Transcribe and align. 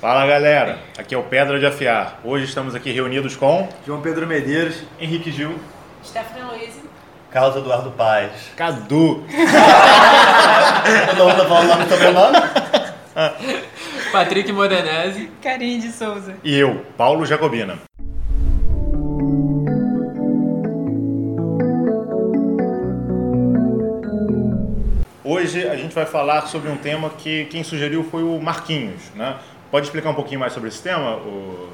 Fala 0.00 0.26
galera, 0.26 0.78
aqui 0.96 1.14
é 1.14 1.18
o 1.18 1.22
Pedra 1.22 1.58
de 1.58 1.66
Afiar. 1.66 2.20
Hoje 2.24 2.46
estamos 2.46 2.74
aqui 2.74 2.90
reunidos 2.90 3.36
com 3.36 3.68
João 3.86 4.00
Pedro 4.00 4.26
Medeiros, 4.26 4.82
Henrique 4.98 5.30
Gil, 5.30 5.58
Stephanie 6.02 6.42
Luiz. 6.42 6.80
Carlos 7.30 7.56
Eduardo 7.56 7.90
Paz. 7.92 8.50
Cadu, 8.56 9.24
Todo 11.16 11.28
mundo 11.28 11.36
tá 11.36 11.46
falando 11.46 11.68
nome 11.68 11.88
sobrenome? 11.88 12.38
Patrick 14.10 14.50
Modenese. 14.52 15.30
Karine 15.42 15.80
de 15.80 15.92
Souza. 15.92 16.34
e 16.42 16.58
eu, 16.58 16.84
Paulo 16.96 17.24
Jacobina. 17.26 17.78
Hoje 25.22 25.68
a 25.68 25.76
gente 25.76 25.94
vai 25.94 26.06
falar 26.06 26.46
sobre 26.46 26.70
um 26.70 26.76
tema 26.76 27.10
que 27.10 27.44
quem 27.46 27.62
sugeriu 27.62 28.02
foi 28.04 28.22
o 28.22 28.40
Marquinhos, 28.40 29.02
né? 29.14 29.36
Pode 29.70 29.86
explicar 29.86 30.10
um 30.10 30.14
pouquinho 30.14 30.40
mais 30.40 30.52
sobre 30.52 30.68
esse 30.68 30.82
tema, 30.82 31.16
o 31.16 31.68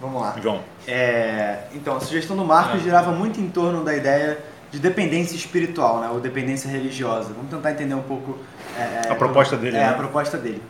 vamos 0.00 0.20
lá. 0.20 0.34
João? 0.42 0.60
É, 0.86 1.60
então, 1.74 1.96
a 1.96 2.00
sugestão 2.00 2.36
do 2.36 2.44
Marcos 2.44 2.80
É. 2.80 2.84
girava 2.84 3.12
muito 3.12 3.40
em 3.40 3.48
torno 3.48 3.84
da 3.84 3.94
ideia 3.94 4.38
de 4.72 4.78
dependência 4.78 5.34
espiritual, 5.36 6.00
né, 6.00 6.08
ou 6.08 6.20
dependência 6.20 6.68
religiosa. 6.70 7.32
Vamos 7.34 7.50
tentar 7.50 7.72
entender 7.72 7.94
um 7.94 8.02
pouco 8.02 8.38
é, 8.78 9.10
A 9.10 9.14
proposta 9.14 9.56
dele, 9.56 9.76
É, 9.76 9.80
né? 9.80 9.88
a 9.90 9.94
proposta 9.94 10.38
dele. 10.38 10.62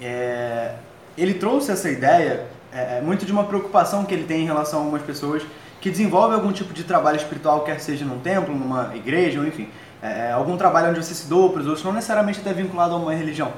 É, 0.00 0.74
ele 1.16 1.34
trouxe 1.34 1.70
essa 1.70 1.88
ideia 1.90 2.46
é, 2.72 3.00
muito 3.00 3.24
de 3.24 3.32
uma 3.32 3.44
preocupação 3.44 4.04
que 4.04 4.12
ele 4.12 4.24
tem 4.24 4.42
em 4.42 4.46
relação 4.46 4.80
a 4.80 4.82
algumas 4.82 5.02
pessoas 5.02 5.42
que 5.80 5.90
desenvolvem 5.90 6.34
algum 6.34 6.50
tipo 6.50 6.72
de 6.72 6.82
trabalho 6.82 7.16
espiritual, 7.16 7.60
quer 7.62 7.78
seja 7.78 8.04
num 8.04 8.18
templo, 8.18 8.54
numa 8.54 8.90
igreja, 8.96 9.38
ou 9.38 9.46
enfim, 9.46 9.68
é, 10.02 10.32
algum 10.32 10.56
trabalho 10.56 10.88
onde 10.90 11.02
você 11.04 11.14
se 11.14 11.28
doa 11.28 11.50
para 11.50 11.60
os 11.60 11.66
outros, 11.66 11.84
não 11.84 11.92
necessariamente 11.92 12.40
até 12.40 12.52
vinculado 12.52 12.94
a 12.94 12.96
uma 12.96 13.14
religião. 13.14 13.52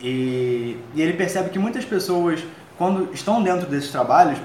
E, 0.00 0.76
e 0.94 1.00
ele 1.02 1.14
percebe 1.14 1.50
que 1.50 1.58
muitas 1.58 1.84
pessoas, 1.84 2.40
quando 2.76 3.12
estão 3.12 3.42
dentro 3.42 3.66
desses 3.66 3.90
trabalhos, 3.90 4.38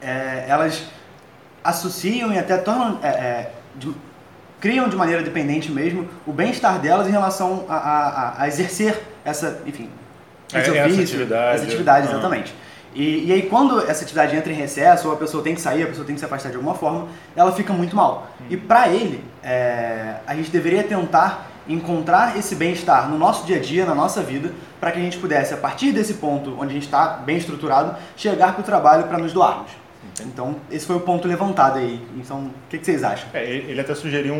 é, 0.00 0.44
elas 0.48 0.84
associam 1.62 2.32
e 2.32 2.38
até 2.38 2.56
tornam, 2.58 2.98
é, 3.02 3.08
é, 3.08 3.50
de- 3.76 3.94
criam 4.60 4.88
de 4.88 4.96
maneira 4.96 5.22
dependente 5.22 5.70
mesmo 5.70 6.08
o 6.26 6.32
bem-estar 6.32 6.78
delas 6.78 7.06
em 7.06 7.10
relação 7.10 7.64
a, 7.68 7.74
a- 7.76 8.42
a- 8.42 8.48
exercer 8.48 9.02
essa, 9.24 9.60
enfim, 9.66 9.88
É, 10.52 10.60
esse 10.60 10.70
essa 10.70 10.84
ofício, 10.86 11.02
atividade. 11.04 11.54
essa 11.56 11.64
atividade, 11.64 12.06
Ah. 12.06 12.10
exatamente. 12.10 12.54
E, 12.94 13.24
e 13.26 13.32
aí 13.32 13.42
quando 13.42 13.80
essa 13.90 14.04
atividade 14.04 14.36
entra 14.36 14.52
em 14.52 14.56
recesso, 14.56 15.08
ou 15.08 15.14
a 15.14 15.16
pessoa 15.16 15.42
tem 15.42 15.54
que 15.54 15.60
sair, 15.60 15.82
a 15.82 15.86
pessoa 15.86 16.06
tem 16.06 16.14
que 16.14 16.18
se 16.20 16.24
afastar 16.24 16.50
de 16.50 16.56
alguma 16.56 16.74
forma, 16.74 17.08
ela 17.34 17.50
fica 17.52 17.72
muito 17.72 17.96
mal. 17.96 18.28
E 18.48 18.56
para 18.56 18.88
ele, 18.88 19.24
é, 19.42 20.16
a 20.26 20.34
gente 20.34 20.50
deveria 20.50 20.84
tentar 20.84 21.50
encontrar 21.68 22.36
esse 22.36 22.54
bem-estar 22.54 23.08
no 23.08 23.16
nosso 23.18 23.46
dia 23.46 23.56
a 23.56 23.60
dia, 23.60 23.84
na 23.86 23.94
nossa 23.94 24.22
vida, 24.22 24.52
para 24.80 24.92
que 24.92 24.98
a 24.98 25.02
gente 25.02 25.18
pudesse, 25.18 25.54
a 25.54 25.56
partir 25.56 25.92
desse 25.92 26.14
ponto 26.14 26.54
onde 26.58 26.70
a 26.70 26.74
gente 26.74 26.84
está 26.84 27.06
bem 27.24 27.36
estruturado, 27.36 27.96
chegar 28.16 28.52
para 28.52 28.60
o 28.60 28.64
trabalho 28.64 29.04
para 29.04 29.18
nos 29.18 29.32
doarmos. 29.32 29.70
Então, 30.20 30.56
esse 30.70 30.86
foi 30.86 30.96
o 30.96 31.00
ponto 31.00 31.26
levantado 31.26 31.78
aí. 31.78 32.00
Então, 32.16 32.38
o 32.38 32.50
que, 32.68 32.78
que 32.78 32.84
vocês 32.84 33.02
acham? 33.02 33.26
É, 33.32 33.42
ele 33.50 33.80
até 33.80 33.94
sugeriu 33.94 34.34
um, 34.34 34.36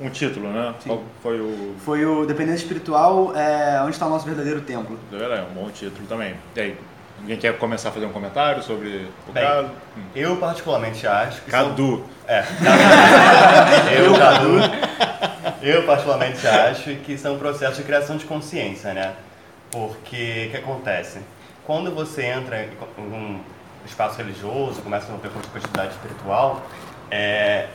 um, 0.00 0.06
um 0.06 0.10
título, 0.10 0.48
né? 0.50 0.74
Sim. 0.80 0.88
Qual 0.90 1.02
foi 1.22 1.40
o. 1.40 1.74
Foi 1.78 2.04
o 2.04 2.26
Dependência 2.26 2.62
Espiritual, 2.64 3.32
é, 3.34 3.80
onde 3.82 3.92
está 3.92 4.06
o 4.06 4.10
nosso 4.10 4.26
verdadeiro 4.26 4.60
templo. 4.62 4.98
É 5.12 5.46
um 5.50 5.54
bom 5.54 5.70
título 5.70 6.06
também. 6.08 6.34
E 6.56 6.60
aí, 6.60 6.76
alguém 7.20 7.36
quer 7.38 7.56
começar 7.56 7.88
a 7.88 7.92
fazer 7.92 8.06
um 8.06 8.12
comentário 8.12 8.62
sobre 8.62 9.08
o 9.28 9.32
Bem, 9.32 9.44
caso? 9.44 9.70
Eu 10.14 10.36
particularmente 10.36 11.06
acho 11.06 11.40
que 11.42 11.50
são- 11.50 11.68
Cadu. 11.70 12.04
É, 12.26 12.44
eu, 13.96 14.12
Cadu. 14.18 14.85
Eu 15.62 15.84
particularmente 15.84 16.46
acho 16.46 16.94
que 16.96 17.16
são 17.16 17.38
processos 17.38 17.78
de 17.78 17.82
criação 17.84 18.16
de 18.16 18.24
consciência, 18.24 18.92
né? 18.94 19.14
Porque 19.70 20.46
o 20.48 20.50
que 20.50 20.56
acontece? 20.56 21.20
Quando 21.64 21.92
você 21.94 22.24
entra 22.24 22.64
em 22.64 23.02
um 23.02 23.40
espaço 23.84 24.18
religioso, 24.18 24.82
começa 24.82 25.08
a 25.08 25.12
romper 25.12 25.30
com 25.30 25.38
a 25.38 25.58
atividade 25.58 25.92
espiritual, 25.94 26.64
é, 27.10 27.66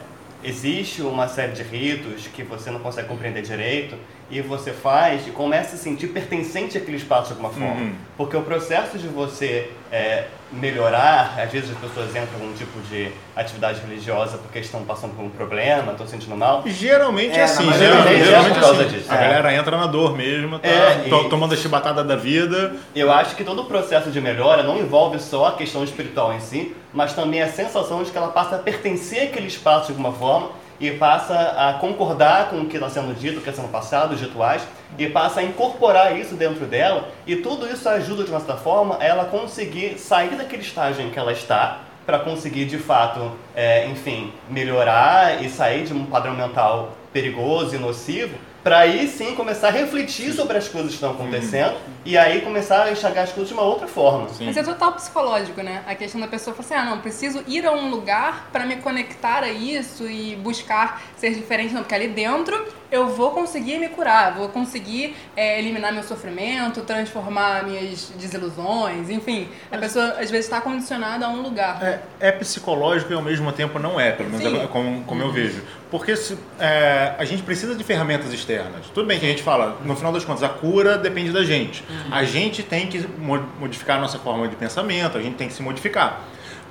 existe 0.43 1.01
uma 1.01 1.27
série 1.27 1.51
de 1.53 1.63
ritos 1.63 2.27
que 2.27 2.43
você 2.43 2.71
não 2.71 2.79
consegue 2.79 3.07
compreender 3.07 3.41
direito 3.41 3.95
e 4.31 4.41
você 4.41 4.71
faz 4.71 5.27
e 5.27 5.31
começa 5.31 5.75
a 5.75 5.77
se 5.77 5.83
sentir 5.83 6.07
pertencente 6.07 6.77
àquele 6.77 6.97
espaço 6.97 7.27
de 7.27 7.31
alguma 7.33 7.49
forma. 7.49 7.81
Uhum. 7.81 7.93
Porque 8.17 8.35
o 8.37 8.41
processo 8.41 8.97
de 8.97 9.07
você 9.07 9.69
é, 9.91 10.25
melhorar, 10.51 11.35
às 11.37 11.51
vezes 11.51 11.71
as 11.71 11.77
pessoas 11.77 12.09
entram 12.11 12.39
em 12.39 12.41
algum 12.43 12.53
tipo 12.53 12.79
de 12.89 13.11
atividade 13.35 13.81
religiosa 13.81 14.37
porque 14.37 14.59
estão 14.59 14.83
passando 14.83 15.15
por 15.15 15.23
um 15.25 15.29
problema, 15.29 15.91
estão 15.91 16.05
se 16.05 16.13
sentindo 16.13 16.35
mal. 16.37 16.63
Geralmente 16.65 17.35
é, 17.37 17.41
É, 17.41 17.43
assim, 17.43 17.71
geralmente, 17.73 18.03
das 18.03 18.05
vezes 18.09 18.27
geralmente 18.27 18.51
é 18.51 18.53
por 18.53 18.61
causa 18.61 18.83
assim. 18.83 18.97
disso. 18.97 19.11
A 19.11 19.15
É. 19.15 19.21
galera 19.21 19.53
entra 19.53 19.77
na 19.77 19.87
dor 19.87 20.15
mesmo, 20.17 20.59
tá 20.59 20.67
É, 20.67 20.95
to- 21.09 21.25
e- 21.25 21.29
tomando 21.29 21.53
a 21.53 21.57
chibatada 21.57 22.03
da 22.03 22.15
vida. 22.15 22.75
Eu 22.95 23.11
acho 23.11 23.35
que 23.35 23.43
todo 23.43 23.61
o 23.63 23.65
processo 23.65 24.09
de 24.11 24.21
melhora 24.21 24.63
não 24.63 24.77
envolve 24.77 25.19
só 25.19 25.47
a 25.47 25.51
questão 25.53 25.83
espiritual 25.83 26.33
em 26.33 26.39
si, 26.39 26.75
mas 26.93 27.13
também 27.13 27.41
a 27.41 27.47
sensação 27.51 28.01
de 28.03 28.11
que 28.11 28.17
ela 28.17 28.29
passa 28.29 28.55
a 28.55 28.59
pertencer 28.59 29.23
àquele 29.23 29.47
espaço 29.47 29.87
de 29.87 29.91
alguma 29.91 30.11
forma 30.13 30.49
e 30.81 30.89
passa 30.89 31.35
a 31.35 31.73
concordar 31.73 32.49
com 32.49 32.61
o 32.61 32.65
que 32.65 32.75
está 32.75 32.89
sendo 32.89 33.13
dito, 33.13 33.37
o 33.37 33.41
que 33.41 33.49
está 33.49 33.61
sendo 33.61 33.71
passado, 33.71 34.15
os 34.15 34.19
rituais, 34.19 34.67
e 34.97 35.07
passa 35.07 35.39
a 35.39 35.43
incorporar 35.43 36.17
isso 36.17 36.33
dentro 36.33 36.65
dela, 36.65 37.09
e 37.27 37.35
tudo 37.35 37.71
isso 37.71 37.87
ajuda 37.87 38.23
de 38.23 38.31
uma 38.31 38.39
certa 38.39 38.57
forma 38.57 38.97
a 38.99 39.05
ela 39.05 39.25
conseguir 39.25 39.99
sair 39.99 40.35
daquele 40.35 40.63
estágio 40.63 41.05
em 41.05 41.11
que 41.11 41.19
ela 41.19 41.31
está, 41.31 41.81
para 42.03 42.17
conseguir 42.17 42.65
de 42.65 42.79
fato, 42.79 43.31
é, 43.55 43.85
enfim, 43.85 44.33
melhorar 44.49 45.43
e 45.43 45.49
sair 45.49 45.83
de 45.83 45.93
um 45.93 46.03
padrão 46.07 46.33
mental 46.33 46.93
perigoso 47.13 47.75
e 47.75 47.77
nocivo, 47.77 48.35
para 48.63 48.79
aí 48.79 49.07
sim 49.07 49.35
começar 49.35 49.69
a 49.69 49.71
refletir 49.71 50.33
sobre 50.33 50.57
as 50.57 50.67
coisas 50.67 50.89
que 50.89 50.95
estão 50.95 51.11
acontecendo 51.11 51.77
e 52.05 52.17
aí 52.17 52.41
começar 52.41 52.83
a 52.83 52.91
enxergar 52.91 53.23
as 53.23 53.31
coisas 53.31 53.47
de 53.47 53.53
uma 53.53 53.63
outra 53.63 53.87
forma. 53.87 54.29
Sim. 54.29 54.45
Mas 54.45 54.57
é 54.57 54.63
total 54.63 54.93
psicológico, 54.93 55.61
né? 55.61 55.83
A 55.87 55.95
questão 55.95 56.19
da 56.19 56.27
pessoa 56.27 56.55
falar 56.55 56.65
assim, 56.65 56.87
ah, 56.87 56.91
não, 56.91 57.01
preciso 57.01 57.43
ir 57.47 57.65
a 57.65 57.71
um 57.71 57.89
lugar 57.89 58.49
pra 58.51 58.65
me 58.65 58.77
conectar 58.77 59.43
a 59.43 59.49
isso 59.49 60.09
e 60.09 60.35
buscar 60.35 61.01
ser 61.15 61.33
diferente. 61.33 61.73
Não, 61.73 61.81
porque 61.81 61.95
ali 61.95 62.07
dentro 62.07 62.67
eu 62.91 63.07
vou 63.07 63.31
conseguir 63.31 63.79
me 63.79 63.87
curar, 63.87 64.33
vou 64.33 64.49
conseguir 64.49 65.15
é, 65.35 65.59
eliminar 65.59 65.93
meu 65.93 66.03
sofrimento, 66.03 66.81
transformar 66.81 67.63
minhas 67.63 68.11
desilusões, 68.17 69.09
enfim. 69.09 69.47
A 69.71 69.77
pessoa 69.77 70.05
às 70.19 70.29
vezes 70.29 70.45
está 70.45 70.59
condicionada 70.59 71.25
a 71.25 71.29
um 71.29 71.41
lugar. 71.41 71.81
É, 71.81 72.01
é 72.19 72.31
psicológico 72.31 73.11
e 73.11 73.15
ao 73.15 73.21
mesmo 73.21 73.51
tempo 73.51 73.79
não 73.79 73.99
é, 73.99 74.11
pelo 74.11 74.29
menos 74.29 74.61
é 74.61 74.67
como, 74.67 75.03
como 75.03 75.21
eu 75.21 75.31
vejo. 75.31 75.63
Porque 75.91 76.15
se, 76.15 76.37
é, 76.57 77.13
a 77.19 77.25
gente 77.25 77.43
precisa 77.43 77.75
de 77.75 77.83
ferramentas 77.83 78.33
externas. 78.33 78.85
Tudo 78.93 79.05
bem 79.05 79.19
que 79.19 79.25
a 79.25 79.29
gente 79.29 79.43
fala, 79.43 79.77
no 79.83 79.93
final 79.95 80.13
das 80.13 80.23
contas, 80.23 80.41
a 80.41 80.47
cura 80.49 80.97
depende 80.97 81.31
da 81.31 81.43
gente. 81.43 81.83
A 82.09 82.23
gente 82.23 82.63
tem 82.63 82.87
que 82.87 83.05
mo- 83.19 83.45
modificar 83.59 83.97
a 83.97 84.01
nossa 84.01 84.17
forma 84.17 84.47
de 84.47 84.55
pensamento, 84.55 85.17
a 85.17 85.21
gente 85.21 85.35
tem 85.35 85.49
que 85.49 85.53
se 85.53 85.61
modificar. 85.61 86.21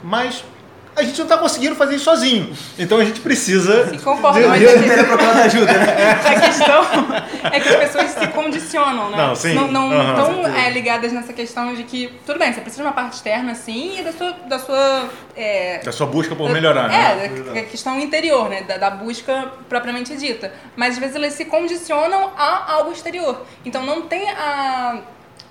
Mas 0.03 0.43
a 0.97 1.03
gente 1.03 1.17
não 1.19 1.25
está 1.25 1.39
conseguindo 1.39 1.75
fazer 1.77 1.95
isso 1.97 2.05
sozinho. 2.05 2.53
Então 2.79 2.99
a 2.99 3.05
gente 3.05 3.21
precisa. 3.21 3.89
Sim, 3.89 3.99
concordo, 3.99 4.41
de- 4.41 4.47
mas 4.47 4.59
de- 4.61 4.67
é- 4.67 4.79
Teria 4.83 5.05
procurado 5.05 5.39
ajuda, 5.41 5.73
né? 5.73 6.21
A 6.25 6.41
questão 6.41 6.85
é 7.53 7.61
que 7.61 7.69
as 7.69 7.77
pessoas 7.77 8.11
se 8.11 8.27
condicionam, 8.29 9.11
né? 9.11 9.17
Não, 9.17 9.35
sim. 9.35 9.55
Não, 9.55 10.11
estão 10.11 10.47
é, 10.57 10.71
ligadas 10.71 11.13
nessa 11.13 11.33
questão 11.33 11.75
de 11.75 11.85
que, 11.85 12.13
tudo 12.27 12.39
bem, 12.39 12.53
você 12.53 12.61
precisa 12.61 12.83
de 12.83 12.89
uma 12.89 12.95
parte 12.95 13.15
externa, 13.15 13.55
sim, 13.55 13.99
e 13.99 14.03
da 14.03 14.13
sua. 14.13 14.33
Da 14.49 14.59
sua 14.59 15.09
é, 15.37 15.79
da 15.79 15.93
sua 15.93 16.07
busca 16.07 16.35
por 16.37 16.51
melhorar, 16.51 16.89
né? 16.89 17.25
É, 17.25 17.29
da- 17.29 17.53
da 17.53 17.63
questão 17.63 17.99
interior, 18.01 18.49
né? 18.49 18.63
Da, 18.63 18.77
da 18.77 18.91
busca 18.91 19.53
propriamente 19.69 20.17
dita. 20.17 20.53
Mas 20.77 20.95
às 20.95 20.99
vezes 20.99 21.17
elas 21.17 21.33
se 21.35 21.45
condicionam 21.45 22.31
a 22.37 22.73
algo 22.75 22.93
exterior. 22.93 23.43
Então 23.65 23.85
não 23.87 24.03
tem 24.03 24.29
a, 24.31 24.99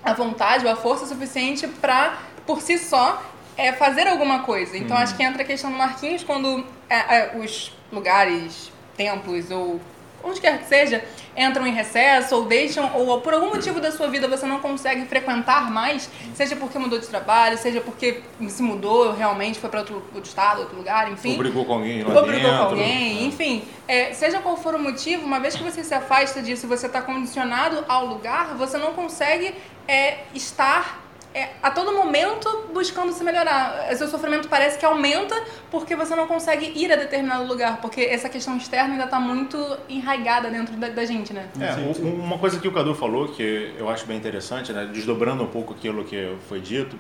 a 0.04 0.14
vontade 0.14 0.66
ou 0.66 0.72
a 0.72 0.76
força 0.76 1.06
suficiente 1.06 1.68
pra, 1.68 2.14
por 2.46 2.62
si 2.62 2.78
só, 2.78 3.22
é, 3.60 3.74
fazer 3.74 4.08
alguma 4.08 4.40
coisa. 4.40 4.78
Então 4.78 4.96
acho 4.96 5.16
que 5.18 5.22
entra 5.22 5.44
a 5.44 5.46
questão 5.46 5.70
do 5.70 5.78
Marquinhos 5.78 6.24
quando 6.24 6.66
é, 6.90 6.96
é, 6.96 7.38
os 7.38 7.74
lugares, 7.92 8.72
templos 8.96 9.52
ou 9.52 9.82
onde 10.22 10.42
quer 10.42 10.60
que 10.60 10.66
seja, 10.66 11.04
entram 11.36 11.66
em 11.66 11.72
recesso 11.72 12.36
ou 12.36 12.46
deixam, 12.46 12.92
ou 12.94 13.22
por 13.22 13.34
algum 13.34 13.48
motivo 13.48 13.80
da 13.80 13.90
sua 13.90 14.08
vida 14.08 14.28
você 14.28 14.46
não 14.46 14.60
consegue 14.60 15.06
frequentar 15.06 15.72
mais, 15.72 16.10
seja 16.34 16.58
porque 16.58 16.78
mudou 16.78 17.00
de 17.00 17.08
trabalho, 17.08 17.58
seja 17.58 17.80
porque 17.80 18.22
se 18.50 18.62
mudou 18.62 19.14
realmente, 19.14 19.60
foi 19.60 19.70
para 19.70 19.80
outro, 19.80 20.04
outro 20.14 20.30
estado, 20.30 20.60
outro 20.60 20.76
lugar, 20.76 21.10
enfim. 21.10 21.32
Ou 21.32 21.38
brigou 21.38 21.64
com 21.64 21.74
alguém 21.74 22.04
lá 22.04 22.14
Ou 22.14 22.26
brigou 22.26 22.52
dentro. 22.52 22.58
com 22.58 22.64
alguém, 22.72 23.26
enfim. 23.28 23.64
É, 23.88 24.14
seja 24.14 24.40
qual 24.40 24.58
for 24.58 24.76
o 24.76 24.80
motivo, 24.80 25.26
uma 25.26 25.40
vez 25.40 25.56
que 25.56 25.64
você 25.64 25.86
se 25.86 25.94
afasta 25.94 26.42
disso 26.42 26.66
e 26.66 26.70
você 26.70 26.88
está 26.88 27.02
condicionado 27.02 27.86
ao 27.88 28.06
lugar, 28.06 28.56
você 28.56 28.78
não 28.78 28.92
consegue 28.94 29.56
é, 29.88 30.18
estar 30.36 31.09
é, 31.34 31.50
a 31.62 31.70
todo 31.70 31.92
momento 31.94 32.70
buscando 32.74 33.12
se 33.14 33.24
melhorar. 33.24 33.88
O 33.92 33.96
seu 33.96 34.08
sofrimento 34.08 34.48
parece 34.48 34.78
que 34.80 34.86
aumenta 34.86 35.36
porque 35.70 35.96
você 35.96 36.16
não 36.16 36.26
consegue 36.28 36.72
ir 36.76 36.92
a 36.92 36.96
determinado 36.96 37.46
lugar, 37.46 37.80
porque 37.82 38.02
essa 38.02 38.28
questão 38.30 38.58
externa 38.58 38.94
ainda 38.94 39.06
está 39.06 39.20
muito 39.20 39.58
enraigada 39.88 40.50
dentro 40.50 40.76
da, 40.76 40.90
da 40.90 41.06
gente, 41.06 41.32
né? 41.34 41.48
É, 41.60 41.76
um- 42.02 42.24
uma 42.24 42.38
coisa 42.38 42.60
que 42.60 42.68
o 42.68 42.72
Cadu 42.72 42.96
falou, 42.96 43.28
que 43.28 43.74
eu 43.78 43.90
acho 43.90 44.06
bem 44.06 44.18
interessante, 44.18 44.74
né, 44.74 44.90
desdobrando 44.92 45.44
um 45.44 45.48
pouco 45.48 45.74
aquilo 45.74 46.04
que 46.04 46.36
foi 46.48 46.60
dito, 46.60 46.98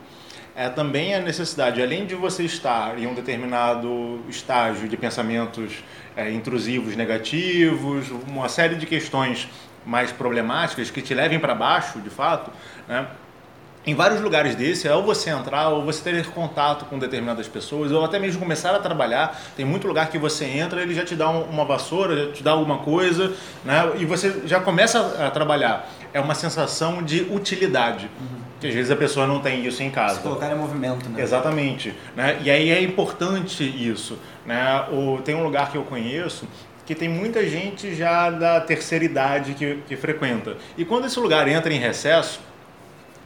é 0.55 0.67
também 0.69 1.15
a 1.15 1.19
necessidade, 1.19 1.81
além 1.81 2.05
de 2.05 2.15
você 2.15 2.43
estar 2.43 2.99
em 2.99 3.07
um 3.07 3.13
determinado 3.13 4.21
estágio 4.27 4.87
de 4.87 4.97
pensamentos 4.97 5.83
é, 6.15 6.29
intrusivos, 6.31 6.95
negativos, 6.95 8.09
uma 8.27 8.49
série 8.49 8.75
de 8.75 8.85
questões 8.85 9.47
mais 9.85 10.11
problemáticas 10.11 10.91
que 10.91 11.01
te 11.01 11.13
levem 11.13 11.39
para 11.39 11.55
baixo, 11.55 11.99
de 11.99 12.09
fato, 12.09 12.51
né, 12.87 13.07
em 13.85 13.95
vários 13.95 14.19
lugares 14.21 14.55
desse, 14.55 14.87
ao 14.87 15.01
você 15.03 15.29
entrar, 15.29 15.69
ou 15.69 15.83
você 15.83 16.03
ter 16.03 16.25
contato 16.27 16.85
com 16.85 16.99
determinadas 16.99 17.47
pessoas, 17.47 17.91
ou 17.91 18.03
até 18.03 18.19
mesmo 18.19 18.39
começar 18.39 18.75
a 18.75 18.79
trabalhar, 18.79 19.39
tem 19.55 19.65
muito 19.65 19.87
lugar 19.87 20.09
que 20.09 20.17
você 20.17 20.45
entra, 20.45 20.81
ele 20.81 20.93
já 20.93 21.05
te 21.05 21.15
dá 21.15 21.29
um- 21.29 21.43
uma 21.43 21.63
vassoura, 21.65 22.25
já 22.27 22.31
te 22.33 22.43
dá 22.43 22.51
alguma 22.51 22.79
coisa, 22.79 23.33
né? 23.63 23.91
E 23.97 24.05
você 24.05 24.41
já 24.45 24.59
começa 24.59 24.99
a 25.25 25.31
trabalhar. 25.31 25.89
É 26.13 26.19
uma 26.19 26.35
sensação 26.35 27.01
de 27.01 27.21
utilidade, 27.31 28.09
que 28.59 28.67
às 28.67 28.73
vezes 28.73 28.91
a 28.91 28.95
pessoa 28.95 29.25
não 29.25 29.39
tem 29.39 29.65
isso 29.65 29.81
em 29.81 29.89
casa. 29.89 30.15
Se 30.15 30.21
colocar 30.21 30.51
em 30.51 30.55
movimento, 30.55 31.07
né? 31.09 31.21
Exatamente. 31.21 31.93
Né? 32.15 32.37
E 32.43 32.51
aí 32.51 32.69
é 32.71 32.81
importante 32.81 33.63
isso. 33.63 34.19
Né? 34.45 34.85
O, 34.91 35.19
tem 35.23 35.35
um 35.35 35.43
lugar 35.43 35.71
que 35.71 35.77
eu 35.77 35.83
conheço 35.83 36.45
que 36.85 36.95
tem 36.95 37.07
muita 37.07 37.47
gente 37.47 37.93
já 37.93 38.31
da 38.31 38.59
terceira 38.61 39.05
idade 39.05 39.53
que, 39.53 39.77
que 39.87 39.95
frequenta. 39.95 40.57
E 40.75 40.83
quando 40.83 41.05
esse 41.05 41.19
lugar 41.19 41.47
entra 41.47 41.71
em 41.71 41.77
recesso, 41.77 42.39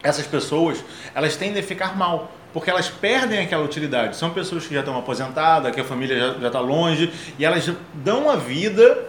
essas 0.03 0.27
pessoas 0.27 0.83
elas 1.15 1.35
tendem 1.35 1.63
a 1.63 1.65
ficar 1.65 1.97
mal. 1.97 2.31
Porque 2.53 2.69
elas 2.69 2.88
perdem 2.88 3.39
aquela 3.39 3.63
utilidade. 3.63 4.15
São 4.15 4.29
pessoas 4.29 4.67
que 4.67 4.73
já 4.75 4.81
estão 4.81 4.95
aposentadas, 4.97 5.73
que 5.73 5.81
a 5.81 5.83
família 5.83 6.35
já- 6.39 6.47
está 6.47 6.59
longe, 6.59 7.11
e 7.39 7.44
elas 7.44 7.67
dão 7.95 8.29
a 8.29 8.35
vida 8.35 9.05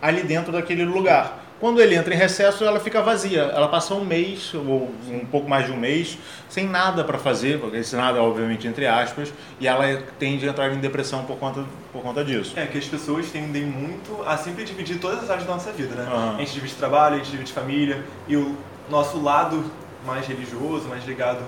ali 0.00 0.22
dentro 0.22 0.52
daquele 0.52 0.84
lugar. 0.84 1.40
Quando 1.58 1.80
ele 1.80 1.94
entra 1.96 2.14
em 2.14 2.16
recesso, 2.16 2.62
ela 2.64 2.78
fica 2.78 3.00
vazia. 3.02 3.40
Ela 3.40 3.66
passa 3.68 3.94
um 3.94 4.04
mês, 4.04 4.52
ou 4.54 4.92
um 5.08 5.24
pouco 5.24 5.48
mais 5.48 5.66
de 5.66 5.72
um 5.72 5.76
mês, 5.76 6.18
sem 6.48 6.68
nada 6.68 7.02
para 7.02 7.16
fazer, 7.18 7.58
porque 7.58 7.78
esse 7.78 7.96
nada, 7.96 8.22
obviamente, 8.22 8.68
entre 8.68 8.86
aspas, 8.86 9.32
e 9.58 9.66
ela 9.66 10.00
tende 10.18 10.46
a 10.46 10.50
entrar 10.50 10.72
em 10.72 10.78
depressão 10.78 11.24
por 11.24 11.36
conta, 11.38 11.64
por 11.92 12.02
conta 12.02 12.22
disso. 12.24 12.52
É 12.56 12.66
que 12.66 12.76
as 12.78 12.84
pessoas 12.84 13.26
tendem 13.30 13.62
muito 13.64 14.22
a 14.26 14.36
sempre 14.36 14.62
dividir 14.64 14.98
todas 15.00 15.24
as 15.24 15.30
áreas 15.30 15.46
da 15.46 15.54
nossa 15.54 15.72
vida, 15.72 15.94
né? 15.96 16.06
Aham. 16.06 16.34
A 16.36 16.38
gente 16.40 16.52
divide 16.52 16.74
trabalho, 16.74 17.14
a 17.14 17.18
gente 17.18 17.30
divide 17.30 17.52
família, 17.52 18.04
e 18.28 18.36
o 18.36 18.54
nosso 18.90 19.20
lado 19.22 19.64
mais 20.04 20.26
religioso, 20.26 20.88
mais 20.88 21.04
ligado 21.04 21.42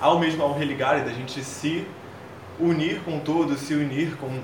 ao 0.00 0.18
mesmo 0.18 0.42
ao 0.42 0.52
religare, 0.52 1.02
da 1.02 1.10
gente 1.12 1.42
se 1.44 1.86
unir 2.58 3.00
com 3.04 3.18
todo, 3.20 3.56
se 3.56 3.74
unir 3.74 4.16
com 4.16 4.40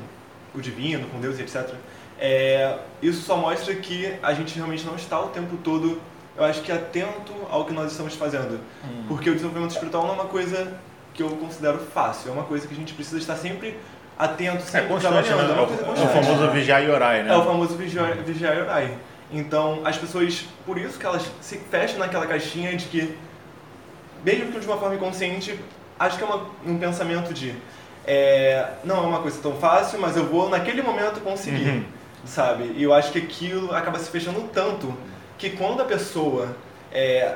o 0.55 0.61
divino, 0.61 1.07
com 1.09 1.21
Deus 1.21 1.39
etc. 1.39 1.75
É, 2.19 2.79
isso 3.03 3.23
só 3.23 3.37
mostra 3.37 3.75
que 3.75 4.13
a 4.23 4.33
gente 4.35 4.55
realmente 4.57 4.85
não 4.85 4.97
está 4.97 5.21
o 5.21 5.29
tempo 5.29 5.57
todo, 5.63 6.01
eu 6.37 6.45
acho 6.45 6.63
que 6.63 6.71
atento 6.73 7.33
ao 7.51 7.65
que 7.65 7.73
nós 7.73 7.91
estamos 7.93 8.15
fazendo. 8.15 8.61
Porque 9.09 9.29
o 9.31 9.35
desenvolvimento 9.35 9.73
espiritual 9.73 10.05
não 10.05 10.11
é 10.11 10.15
uma 10.15 10.25
coisa 10.27 10.75
que 11.15 11.23
eu 11.23 11.29
considero 11.31 11.79
fácil, 11.79 12.31
é 12.31 12.33
uma 12.33 12.45
coisa 12.45 12.67
que 12.67 12.75
a 12.75 12.77
gente 12.77 12.95
precisa 12.95 13.19
estar 13.19 13.37
sempre 13.37 13.77
atento, 14.17 14.59
É 14.59 14.61
sempre 14.61 14.89
constante, 14.89 15.15
né? 15.15 15.23
trabalhando. 15.23 15.51
É 15.51 15.57
É 15.57 15.61
o, 15.61 15.65
uma 15.65 15.67
coisa 15.67 15.81
é 15.81 15.85
o 15.85 15.87
constante. 16.09 16.25
famoso 16.27 16.51
vigiar 16.53 16.85
e 16.85 16.89
orar, 16.91 17.25
né? 17.25 17.33
É 17.33 17.37
o 17.37 17.45
famoso 17.45 17.77
vigiar, 17.77 18.17
vigiar 18.19 18.57
e 18.57 18.61
orar. 18.61 18.91
Então, 19.33 19.81
as 19.85 19.97
pessoas, 19.97 20.45
por 20.65 20.79
isso 20.79 20.99
que 20.99 21.05
elas 21.05 21.31
se 21.41 21.59
fecham 21.59 21.99
naquela 21.99 22.27
caixinha 22.27 22.75
de 22.77 22.87
que, 22.87 23.17
mesmo 24.25 24.53
que 24.53 24.61
de 24.61 24.67
uma 24.67 24.77
forma 24.79 24.95
inconsciente, 24.97 25.59
acho 25.99 26.17
que 26.19 26.25
é 26.25 26.27
uma- 26.27 26.47
um 26.67 26.79
pensamento 26.79 27.33
de 27.35 27.55
é, 28.11 28.67
não 28.85 28.97
é 28.97 29.01
uma 29.01 29.21
coisa 29.21 29.39
tão 29.43 29.55
fácil, 29.57 29.99
mas 30.01 30.17
eu 30.17 30.25
vou 30.25 30.49
naquele 30.49 30.81
momento 30.81 31.21
conseguir, 31.21 31.69
Uhum. 31.69 31.85
sabe? 32.25 32.73
E 32.77 32.83
eu 32.83 32.95
acho 32.95 33.13
que 33.13 33.19
aquilo 33.19 33.75
acaba 33.75 33.99
se 33.99 34.09
fechando 34.11 34.41
tanto 34.53 34.95
que 35.37 35.51
quando 35.51 35.83
a 35.83 35.85
pessoa 35.85 36.57
é, 36.91 37.35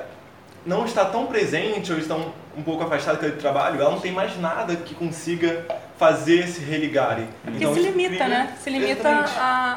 não 0.65 0.87
está 0.87 1.05
tão 1.05 1.27
presente 1.27 1.93
ou 1.93 1.99
está 1.99 2.15
um, 2.15 2.31
um 2.57 2.63
pouco 2.63 2.83
afastada 2.85 3.19
daquele 3.19 3.39
trabalho, 3.39 3.81
ela 3.83 3.91
não 3.91 4.01
tem 4.01 4.13
mais 4.13 4.39
nada 4.41 4.75
que 4.77 4.95
consiga 4.95 5.67
fazer 5.99 6.41
esse 6.41 6.61
religare. 6.61 7.29
Porque 7.45 7.59
Então, 7.59 7.75
se 7.75 7.81
limita, 7.81 8.15
cria- 8.25 8.29
né? 8.29 8.57
Se 8.61 8.71
limita 8.71 9.09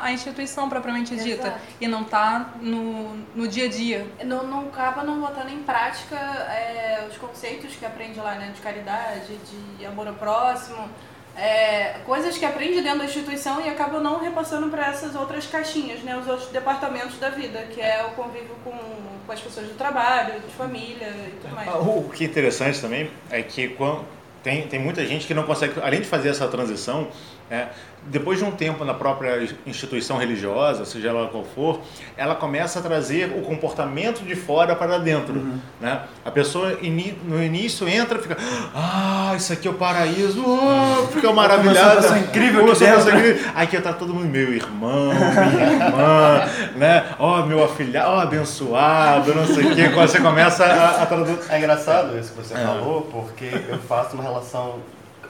à, 0.02 0.12
instituição 0.12 0.68
propriamente 0.70 1.16
dita. 1.16 1.48
Exato. 1.48 1.60
E 1.80 1.88
não 1.88 2.04
tá 2.04 2.52
no, 2.62 3.16
no 3.36 3.48
dia 3.48 3.66
a 3.66 3.70
dia. 3.70 4.06
Não, 4.24 4.44
não 4.48 4.60
acaba 4.70 5.04
não 5.04 5.20
botando 5.20 5.50
em 5.52 5.60
prática 5.64 6.16
é, 6.16 7.06
os 7.10 7.18
conceitos 7.18 7.76
que 7.76 7.86
aprende 7.86 8.20
lá, 8.20 8.36
né? 8.36 8.52
De 8.56 8.62
caridade, 8.62 9.34
de 9.78 9.86
amor 9.86 10.08
ao 10.08 10.14
próximo. 10.16 10.90
é, 11.38 11.98
coisas 12.06 12.38
que 12.38 12.46
aprende 12.46 12.82
dentro 12.82 13.00
da 13.00 13.06
instituição 13.06 13.60
e 13.64 13.70
acaba 13.70 14.00
não 14.00 14.20
repassando 14.22 14.70
para 14.70 14.88
essas 14.88 15.16
outras 15.16 15.46
caixinhas, 15.46 16.00
né? 16.02 16.16
Os 16.18 16.28
outros 16.28 16.48
departamentos 16.50 17.18
da 17.20 17.30
vida, 17.30 17.60
que 17.74 17.82
é 17.82 18.06
o 18.06 18.12
convívio 18.12 18.56
com, 18.64 18.72
com 18.72 19.32
as 19.32 19.42
pessoas 19.42 19.68
do 19.68 19.74
trabalho, 19.76 20.40
de 20.40 20.54
família 20.56 21.08
e 21.28 21.38
tudo 21.42 21.54
mais. 21.54 21.68
Ah, 21.68 21.78
O 21.78 22.10
que 22.10 22.24
é 22.24 22.28
interessante 22.28 22.80
também 22.80 23.12
é 23.30 23.42
que 23.44 23.68
quando, 23.70 24.06
tem, 24.46 24.68
tem 24.68 24.80
muita 24.80 25.04
gente 25.04 25.26
que 25.26 25.34
não 25.34 25.42
consegue, 25.42 25.74
além 25.82 26.02
de 26.02 26.08
fazer 26.08 26.30
essa 26.30 26.48
transição, 26.48 27.08
é, 27.50 27.70
depois 28.08 28.38
de 28.38 28.46
um 28.46 28.52
tempo 28.52 28.86
na 28.86 28.94
própria 28.94 29.48
instituição 29.66 30.18
religiosa, 30.18 30.86
seja 30.86 31.10
ela 31.10 31.28
qual 31.28 31.44
for, 31.44 31.80
ela 32.16 32.36
começa 32.36 32.80
a 32.80 32.82
trazer 32.82 33.32
o 33.38 33.42
comportamento 33.42 34.24
de 34.24 34.36
fora 34.36 34.76
para 34.76 34.98
dentro. 35.00 35.44
Né? 35.82 36.02
A 36.24 36.30
pessoa 36.32 36.78
no 37.24 37.44
início 37.44 37.88
entra 37.88 38.18
e 38.20 38.22
fica, 38.22 38.38
ah, 38.76 39.34
isso 39.36 39.52
aqui 39.54 39.68
é 39.68 39.72
o 39.72 39.74
paraíso, 39.74 40.44
oh, 40.46 41.08
fica 41.08 41.32
maravilhada. 41.34 41.96
pessoa 42.02 42.20
incrível 42.20 42.62
aqui 42.62 42.70
pessoa 42.80 42.90
dentro. 43.04 43.18
incrível. 43.20 43.52
Aí 43.56 43.68
que 43.68 43.82
tá 43.82 43.94
todo 43.94 44.14
mundo, 44.14 44.28
meu 44.28 44.54
irmão, 44.54 45.12
minha 45.14 45.72
irmã, 45.74 46.46
né? 46.78 47.06
Ó, 47.18 47.44
meu 47.46 47.64
afilhado, 47.64 48.10
ó, 48.12 48.20
abençoado, 48.20 49.34
não 49.34 49.46
sei 49.48 49.66
o 49.72 49.76
quê. 49.76 49.90
Quando 49.90 50.08
você 50.10 50.20
começa 50.20 50.66
a, 50.66 51.02
a 51.04 51.06
traduzir. 51.06 51.40
É 51.50 51.58
engraçado 51.58 52.18
isso 52.18 52.34
que 52.34 52.42
você 52.42 52.54
É. 52.54 52.58
falou, 52.58 53.02
porque 53.12 53.50
eu 53.70 53.80
faço 53.80 54.14
uma 54.16 54.24
relação, 54.24 54.76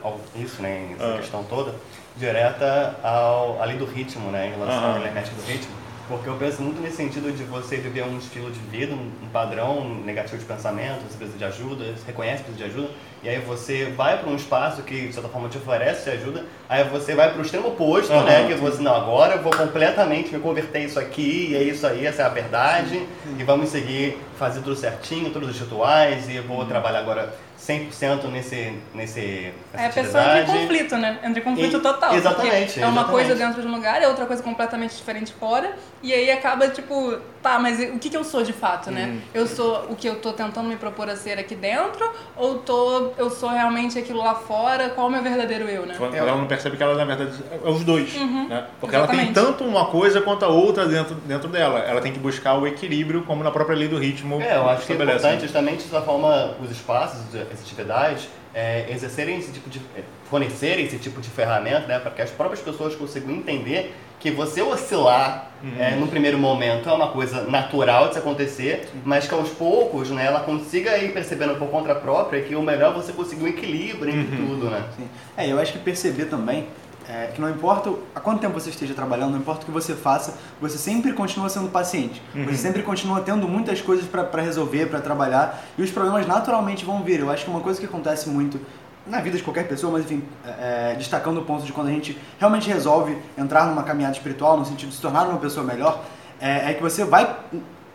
ao, 0.04 0.20
isso, 0.36 0.62
né, 0.62 0.90
essa 1.00 1.14
Ah. 1.14 1.18
questão 1.18 1.44
toda, 1.44 1.74
direta 2.18 2.96
ao, 3.04 3.62
ali 3.62 3.78
do 3.78 3.86
ritmo, 3.86 4.32
né, 4.32 4.48
em 4.48 4.52
relação 4.52 4.92
Aham. 4.92 4.98
à 4.98 5.22
do 5.22 5.48
ritmo. 5.48 5.86
Porque 6.08 6.30
eu 6.30 6.36
penso 6.36 6.62
muito 6.62 6.80
nesse 6.80 6.98
sentido 6.98 7.36
de 7.36 7.44
você 7.44 7.78
viver 7.78 8.04
um 8.04 8.20
estilo 8.20 8.52
de 8.52 8.60
vida, 8.60 8.94
um, 8.94 9.28
padrão 9.34 9.84
negativo 10.06 10.38
de 10.38 10.46
pensamento, 10.46 11.02
você 11.02 11.18
precisa 11.18 11.38
de 11.38 11.44
ajuda, 11.44 11.84
você 11.86 12.06
reconhece 12.06 12.44
que 12.44 12.52
precisa 12.52 12.70
de 12.70 12.76
ajuda, 12.76 12.94
e 13.24 13.30
aí 13.30 13.40
você 13.40 13.86
vai 13.86 14.20
para 14.20 14.30
um 14.30 14.36
espaço 14.36 14.84
que, 14.84 15.08
de 15.08 15.14
certa 15.14 15.28
forma, 15.30 15.50
te 15.50 15.58
oferece 15.58 16.08
ajuda, 16.12 16.46
aí 16.70 16.84
você 16.84 17.16
vai 17.16 17.32
para 17.32 17.40
o 17.40 17.42
extremo 17.42 17.70
oposto, 17.70 18.14
Aham. 18.14 18.24
né, 18.24 18.46
que 18.48 18.54
você, 18.54 18.84
não, 18.84 18.96
agora 18.96 19.36
eu 19.36 19.42
vou 19.42 19.52
completamente 19.52 20.32
me 20.32 20.40
converter 20.40 20.86
isso 20.86 21.00
aqui, 21.00 21.48
e 21.50 21.56
é 21.56 21.64
isso 21.64 21.88
aí, 21.88 22.06
essa 22.06 22.22
é 22.22 22.26
a 22.26 22.30
verdade, 22.30 23.04
e 23.40 23.44
vamos 23.44 23.70
seguir, 23.70 24.16
fazer 24.38 24.62
tudo 24.62 24.76
certinho, 24.76 25.32
todos 25.32 25.50
os 25.50 25.60
rituais, 25.60 26.30
e 26.30 26.36
eu 26.36 26.44
vou 26.44 26.64
trabalhar 26.66 27.00
agora 27.00 27.34
100% 27.68 28.26
nesse, 28.32 28.74
nesse, 28.94 29.52
É 29.74 29.86
a 29.88 29.90
pessoa 29.90 30.40
entra 30.40 30.56
em 30.58 30.62
conflito, 30.62 30.98
né? 30.98 31.20
Entra 31.24 31.40
em 31.40 31.44
conflito 31.44 31.78
E- 31.78 31.82
total. 31.82 32.14
exatamente, 32.16 32.80
É 32.80 32.86
uma 32.86 33.02
exatamente. 33.02 33.12
coisa 33.12 33.36
dentro 33.36 33.62
de 33.62 33.68
um 33.68 33.72
lugar, 33.76 34.02
é 34.02 34.08
outra 34.08 34.26
coisa 34.26 34.44
completamente 34.44 34.96
diferente 34.96 35.34
fora. 35.34 35.76
E 36.04 36.14
aí 36.14 36.30
acaba, 36.32 36.68
tipo, 36.68 37.18
tá, 37.42 37.58
mas 37.58 37.80
o 37.80 37.98
que, 37.98 38.10
que 38.10 38.18
eu 38.18 38.24
sou 38.24 38.44
de 38.44 38.54
fato, 38.54 38.92
né? 38.92 39.06
Uhum. 39.06 39.22
Eu 39.34 39.48
sou 39.48 39.86
o 39.90 39.96
que 39.96 40.08
eu 40.08 40.16
tô 40.18 40.32
tentando 40.34 40.68
me 40.70 40.76
propor 40.76 41.10
a 41.10 41.16
ser 41.16 41.40
aqui 41.40 41.56
dentro? 41.56 42.08
Ou 42.38 42.60
tô, 42.60 43.12
eu 43.18 43.30
sou 43.30 43.50
realmente 43.50 43.98
aquilo 43.98 44.20
lá 44.20 44.36
fora? 44.36 44.90
Qual 44.90 45.08
é 45.08 45.10
o 45.10 45.14
meu 45.14 45.24
verdadeiro 45.24 45.66
eu, 45.66 45.86
né? 45.86 45.96
Quando 45.98 46.14
ela 46.16 46.36
não 46.36 46.46
percebe 46.46 46.78
que 46.78 46.84
ela, 46.84 46.94
na 46.96 47.06
verdade, 47.06 47.32
é 47.64 47.70
os 47.70 47.84
dois. 47.84 48.14
né? 48.14 48.66
Porque 48.80 48.96
ela 48.96 49.08
tem 49.08 49.22
exatamente. 49.22 49.34
tanto 49.34 49.64
uma 49.64 49.86
coisa 49.88 50.22
quanto 50.22 50.46
a 50.46 50.50
outra 50.50 50.86
dentro, 50.88 51.16
dentro 51.16 51.48
dela. 51.50 51.80
Ela 51.80 52.02
tem 52.02 52.12
que 52.14 52.20
buscar 52.20 52.54
o 52.56 52.68
equilíbrio, 52.68 53.24
como 53.24 53.44
na 53.44 53.52
própria 53.52 53.76
lei 53.76 53.88
do 53.88 53.98
ritmo 53.98 54.40
É, 54.42 54.58
eu 54.58 54.70
acho 54.70 54.86
que 54.86 54.92
é 54.92 54.96
estabelece. 54.96 55.18
importante 55.26 55.42
justamente 55.42 55.84
dessa 55.84 56.02
forma 56.02 56.56
os 56.62 56.70
espaços, 56.70 57.22
as 57.56 57.62
atividades, 57.62 58.28
é, 58.54 58.86
exercerem 58.90 59.38
esse 59.38 59.52
tipo 59.52 59.70
de. 59.70 59.80
é, 59.98 60.02
fornecerem 60.30 60.86
esse 60.86 60.98
tipo 60.98 61.22
de 61.22 61.30
ferramenta, 61.30 61.88
né? 61.88 62.00
Para 62.00 62.12
que 62.12 62.22
as 62.22 62.32
próprias 62.32 62.62
pessoas 62.62 62.96
consigam 62.96 63.32
entender 63.32 63.94
que 64.20 64.32
você 64.32 64.62
oscilar 64.62 65.52
é, 65.78 65.96
no 65.96 66.08
primeiro 66.08 66.38
momento 66.38 66.90
é 66.90 66.94
uma 66.94 67.10
coisa 67.10 67.44
natural 67.44 68.08
de 68.08 68.14
se 68.14 68.20
acontecer, 68.20 68.88
mas 69.04 69.28
que 69.28 69.34
aos 69.34 69.50
poucos 69.50 70.10
né, 70.10 70.26
ela 70.26 70.40
consiga 70.40 70.98
ir 70.98 71.12
percebendo 71.12 71.56
por 71.56 71.70
conta 71.70 71.94
própria 71.96 72.42
que 72.42 72.56
o 72.56 72.62
melhor 72.62 72.92
é 72.92 72.94
você 72.96 73.12
conseguir 73.12 73.44
um 73.44 73.48
equilíbrio 73.48 74.14
entre 74.14 74.36
tudo, 74.36 74.70
né? 74.70 74.84
Sim. 74.96 75.08
É, 75.36 75.52
eu 75.52 75.60
acho 75.60 75.74
que 75.74 75.80
perceber 75.80 76.26
também 76.26 76.68
é, 77.08 77.28
que 77.28 77.40
não 77.40 77.50
importa 77.50 77.94
há 78.14 78.20
quanto 78.20 78.40
tempo 78.42 78.60
você 78.60 78.70
esteja 78.70 78.94
trabalhando, 78.94 79.32
não 79.32 79.40
importa 79.40 79.64
o 79.64 79.66
que 79.66 79.72
você 79.72 79.94
faça, 79.94 80.34
você 80.60 80.78
sempre 80.78 81.14
continua 81.14 81.50
sendo 81.50 81.70
paciente. 81.70 82.22
Você 82.46 82.58
sempre 82.58 82.82
continua 82.82 83.22
tendo 83.22 83.48
muitas 83.48 83.82
coisas 83.82 84.06
para 84.08 84.42
resolver, 84.42 84.88
para 84.88 85.00
trabalhar, 85.00 85.64
e 85.78 85.82
os 85.82 85.92
problemas 85.92 86.28
naturalmente 86.28 86.84
vão 86.84 87.04
vir. 87.04 87.20
Eu 87.20 87.30
acho 87.30 87.44
que 87.44 87.50
uma 87.50 87.62
coisa 87.62 87.80
que 87.80 87.86
acontece 87.86 88.30
muito 88.30 88.60
na 89.06 89.22
vida 89.22 89.38
de 89.38 89.44
qualquer 89.44 89.68
pessoa, 89.68 89.94
mas 89.94 90.04
enfim, 90.06 90.24
é, 90.44 90.92
é, 90.92 90.96
destacando 90.96 91.40
o 91.40 91.44
ponto 91.44 91.64
de 91.64 91.72
quando 91.72 91.88
a 91.88 91.92
gente 91.92 92.18
realmente 92.40 92.68
resolve 92.68 93.16
entrar 93.38 93.68
numa 93.68 93.84
caminhada 93.84 94.16
espiritual, 94.16 94.58
no 94.58 94.66
sentido 94.66 94.90
de 94.90 94.96
se 94.96 95.02
tornar 95.02 95.28
uma 95.28 95.38
pessoa 95.38 95.66
melhor, 95.66 96.04
é, 96.40 96.72
é 96.72 96.74
que 96.74 96.82
você 96.82 97.04
vai 97.04 97.38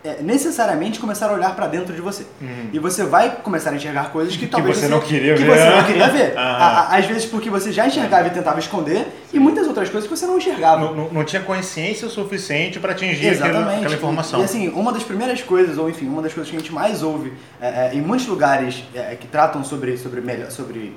é, 0.03 0.23
necessariamente 0.23 0.99
começar 0.99 1.29
a 1.29 1.33
olhar 1.35 1.55
para 1.55 1.67
dentro 1.67 1.95
de 1.95 2.01
você. 2.01 2.25
E 2.73 2.79
você 2.79 3.05
vai 3.05 3.37
começar 3.43 3.71
a 3.71 3.77
enxergar 3.77 4.11
coisas 4.11 4.35
que 4.37 4.47
talvez 4.47 4.79
você 4.79 4.89
não 4.89 5.01
queria 5.01 5.35
que 5.35 5.43
ver. 5.45 5.59
você 5.59 5.71
não 5.71 5.85
queria 5.85 6.09
ver. 6.09 6.35
Ah. 6.43 6.97
Às 6.97 7.07
vezes 7.07 7.27
porque 7.27 7.51
você 7.51 7.71
já 7.71 7.87
enxergava 7.87 8.29
e 8.29 8.31
tentava 8.31 8.59
esconder, 8.59 9.07
e 9.33 9.39
muitas 9.39 9.67
outras 9.67 9.89
coisas 9.91 10.09
que 10.09 10.17
você 10.17 10.27
não 10.27 10.39
enxergava. 10.39 10.87
Não, 10.87 10.95
não- 10.95 11.09
não 11.13 11.25
tinha 11.25 11.43
consciência 11.43 12.07
o 12.07 12.11
suficiente 12.11 12.79
para 12.81 12.93
atingir 12.93 13.27
Exatamente. 13.29 13.79
aquela 13.79 13.95
informação. 13.95 14.41
E, 14.41 14.45
assim, 14.45 14.69
uma 14.69 14.93
das 14.93 15.03
primeiras 15.03 15.43
coisas, 15.43 15.77
ou 15.79 15.89
enfim, 15.91 16.07
uma 16.09 16.23
das 16.23 16.33
coisas 16.33 16.51
que 16.51 16.57
a 16.57 16.61
gente 16.61 16.73
mais 16.73 17.03
ouve 17.03 17.33
é, 17.61 17.67
é, 17.69 17.91
em 17.95 18.01
muitos 18.01 18.27
lugares 18.27 18.85
é, 18.95 19.17
que 19.17 19.27
tratam 19.27 19.63
sobre, 19.65 19.97
sobre, 19.99 20.21
melhor, 20.21 20.51
sobre 20.51 20.97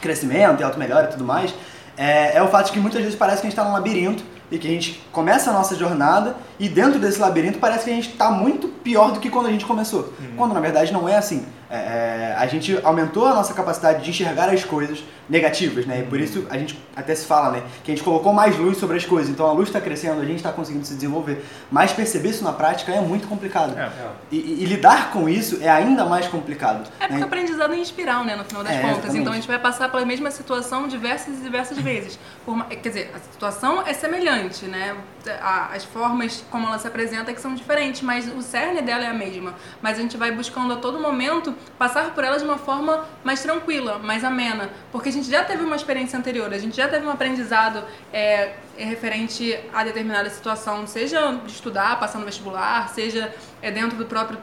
crescimento 0.00 0.60
e 0.60 0.64
auto-melhora 0.64 1.06
e 1.06 1.10
tudo 1.10 1.24
mais, 1.24 1.54
é, 1.96 2.36
é 2.36 2.42
o 2.42 2.48
fato 2.48 2.66
de 2.66 2.72
que 2.72 2.78
muitas 2.80 3.00
vezes 3.02 3.16
parece 3.16 3.40
que 3.40 3.46
a 3.46 3.50
gente 3.50 3.58
está 3.58 3.64
num 3.64 3.72
labirinto 3.74 4.22
e 4.50 4.58
que 4.58 4.66
a 4.66 4.70
gente 4.70 5.02
começa 5.12 5.50
a 5.50 5.52
nossa 5.52 5.74
jornada 5.76 6.36
e 6.58 6.68
dentro 6.68 6.98
desse 6.98 7.18
labirinto 7.20 7.58
parece 7.58 7.84
que 7.84 7.90
a 7.90 7.94
gente 7.94 8.10
está 8.10 8.30
muito 8.30 8.68
pior 8.68 9.12
do 9.12 9.20
que 9.20 9.30
quando 9.30 9.46
a 9.46 9.50
gente 9.50 9.64
começou. 9.64 10.12
Quando 10.36 10.52
na 10.54 10.60
verdade 10.60 10.92
não 10.92 11.08
é 11.08 11.16
assim. 11.16 11.46
É, 11.72 11.76
é, 11.76 12.36
a 12.36 12.46
gente 12.48 12.76
aumentou 12.82 13.24
a 13.26 13.32
nossa 13.32 13.54
capacidade 13.54 14.02
de 14.02 14.10
enxergar 14.10 14.48
as 14.48 14.64
coisas 14.64 15.04
negativas, 15.28 15.86
né? 15.86 16.00
E 16.00 16.02
por 16.02 16.18
isso 16.18 16.44
a 16.50 16.58
gente 16.58 16.76
até 16.96 17.14
se 17.14 17.24
fala, 17.24 17.52
né? 17.52 17.62
Que 17.84 17.92
a 17.92 17.94
gente 17.94 18.02
colocou 18.04 18.32
mais 18.32 18.58
luz 18.58 18.76
sobre 18.76 18.96
as 18.96 19.04
coisas. 19.04 19.30
Então 19.30 19.46
a 19.46 19.52
luz 19.52 19.68
está 19.68 19.80
crescendo, 19.80 20.20
a 20.20 20.24
gente 20.24 20.38
está 20.38 20.50
conseguindo 20.50 20.84
se 20.84 20.94
desenvolver. 20.94 21.44
Mas 21.70 21.92
perceber 21.92 22.30
isso 22.30 22.42
na 22.42 22.52
prática 22.52 22.90
é 22.90 23.00
muito 23.00 23.28
complicado. 23.28 23.78
É. 23.78 23.88
E, 24.32 24.36
e- 24.36 24.62
e 24.62 24.64
lidar 24.64 25.12
com 25.12 25.28
isso 25.28 25.58
é 25.62 25.68
ainda 25.70 26.04
mais 26.04 26.26
complicado. 26.26 26.88
É 26.98 27.02
porque 27.06 27.14
né? 27.14 27.20
o 27.20 27.24
aprendizado 27.26 27.72
é 27.72 27.76
em 27.76 27.82
espiral, 27.82 28.24
né, 28.24 28.34
no 28.34 28.44
final 28.44 28.64
das 28.64 28.72
É, 28.72 28.78
contas. 28.80 28.90
exatamente. 28.96 29.20
Então 29.20 29.32
a 29.32 29.36
gente 29.36 29.46
vai 29.48 29.58
passar 29.60 29.88
pela 29.92 30.04
mesma 30.04 30.32
situação 30.32 30.88
diversas 30.88 31.38
e 31.38 31.40
diversas 31.40 31.78
vezes. 31.78 32.18
Por 32.44 32.64
quer 32.66 32.88
dizer, 32.88 33.12
a 33.14 33.20
situação 33.32 33.82
é 33.86 33.92
semelhante, 33.94 34.39
né? 34.66 34.96
A- 35.40 35.70
As 35.74 35.84
formas 35.84 36.44
como 36.50 36.66
ela 36.66 36.78
se 36.78 36.86
apresenta 36.86 37.30
é 37.30 37.34
que 37.34 37.40
são 37.40 37.54
diferentes, 37.54 38.02
mas 38.02 38.26
o 38.28 38.40
cerne 38.42 38.80
dela 38.82 39.04
é 39.04 39.08
a 39.08 39.12
mesma. 39.14 39.54
Mas 39.82 39.98
a 39.98 40.02
gente 40.02 40.16
vai 40.16 40.30
buscando 40.32 40.72
a 40.72 40.76
todo 40.76 40.98
momento 40.98 41.54
passar 41.78 42.10
por 42.14 42.24
ela 42.24 42.38
de 42.38 42.44
uma 42.44 42.58
forma 42.58 43.04
mais 43.22 43.42
tranquila, 43.42 43.98
mais 43.98 44.24
amena. 44.24 44.70
Porque 44.90 45.08
a 45.08 45.12
gente 45.12 45.30
já 45.30 45.44
teve 45.44 45.62
uma 45.62 45.76
experiência 45.76 46.18
anterior, 46.18 46.52
a 46.52 46.58
gente 46.58 46.76
já 46.76 46.88
teve 46.88 47.06
um 47.06 47.10
aprendizado 47.10 47.82
é, 48.12 48.54
referente 48.76 49.58
a 49.72 49.84
determinada 49.84 50.28
situação, 50.30 50.86
seja 50.86 51.32
de 51.44 51.52
estudar, 51.52 51.98
passar 52.00 52.18
no 52.18 52.24
vestibular, 52.24 52.88
seja 52.88 53.34
é, 53.60 53.70
dentro 53.70 53.96
do 53.96 54.06
próprio 54.06 54.38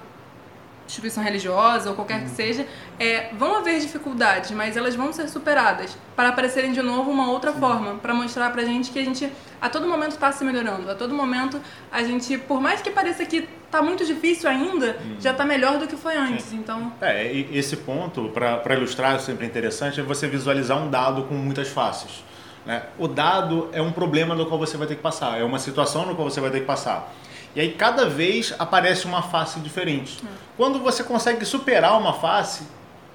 instituição 0.88 1.24
religiosa 1.24 1.90
ou 1.90 1.96
qualquer 1.96 2.24
que 2.24 2.30
seja, 2.30 2.66
é, 3.00 3.30
vão 3.34 3.58
haver 3.58 3.80
dificuldades, 3.80 4.52
mas 4.52 4.76
elas 4.76 4.96
vão 4.96 5.14
ser 5.14 5.28
superadas 5.30 5.96
para 6.16 6.30
aparecerem 6.30 6.72
de 6.72 6.82
novo 6.82 7.12
uma 7.12 7.30
outra 7.30 7.52
forma, 7.52 7.96
para 7.96 8.14
mostrar 8.14 8.52
pra 8.52 8.64
gente 8.64 8.90
que 8.90 8.98
a 8.98 9.04
gente 9.04 9.32
a 9.62 9.70
todo 9.70 9.88
momento 9.88 10.12
está 10.12 10.32
se 10.32 10.44
melhorando, 10.44 10.90
a 10.90 10.96
todo 10.96 11.14
momento 11.14 11.60
a 11.92 12.02
gente, 12.04 12.38
por 12.38 12.62
mais 12.62 12.82
que 12.82 12.90
pareça 12.90 13.26
que 13.26 13.48
tá 13.70 13.82
muito 13.82 14.06
difícil 14.06 14.50
ainda, 14.50 14.98
já 15.20 15.34
tá 15.34 15.46
melhor 15.46 15.78
do 15.78 15.88
que 15.88 15.96
foi 15.96 16.16
antes. 16.16 16.54
Então, 16.54 16.94
É, 17.02 17.32
esse 17.52 17.78
ponto, 17.78 18.30
para 18.30 18.76
ilustrar, 18.76 19.16
é 19.16 19.20
sempre 19.20 19.46
interessante, 19.46 20.00
é 20.00 20.04
você 20.04 20.28
visualizar 20.28 20.78
um 20.78 20.90
dado 20.90 21.24
com 21.24 21.34
muitas 21.36 21.68
faces. 21.68 22.24
Né? 22.66 22.84
O 22.98 23.08
dado 23.08 23.70
é 23.72 23.82
um 23.82 23.92
problema 23.92 24.36
no 24.36 24.46
qual 24.46 24.60
você 24.60 24.78
vai 24.78 24.88
ter 24.88 24.96
que 24.96 25.02
passar, 25.02 25.40
é 25.40 25.44
uma 25.44 25.60
situação 25.60 26.06
no 26.06 26.16
qual 26.16 26.30
você 26.30 26.40
vai 26.40 26.52
ter 26.52 26.62
que 26.62 26.66
passar. 26.66 27.14
E 27.58 27.60
aí, 27.60 27.72
cada 27.72 28.08
vez 28.08 28.54
aparece 28.60 29.08
uma 29.08 29.24
face 29.24 29.60
diferente. 29.60 30.24
Quando 30.56 30.78
você 30.78 31.04
consegue 31.04 31.44
superar 31.44 32.00
uma 32.00 32.14
face, 32.14 32.62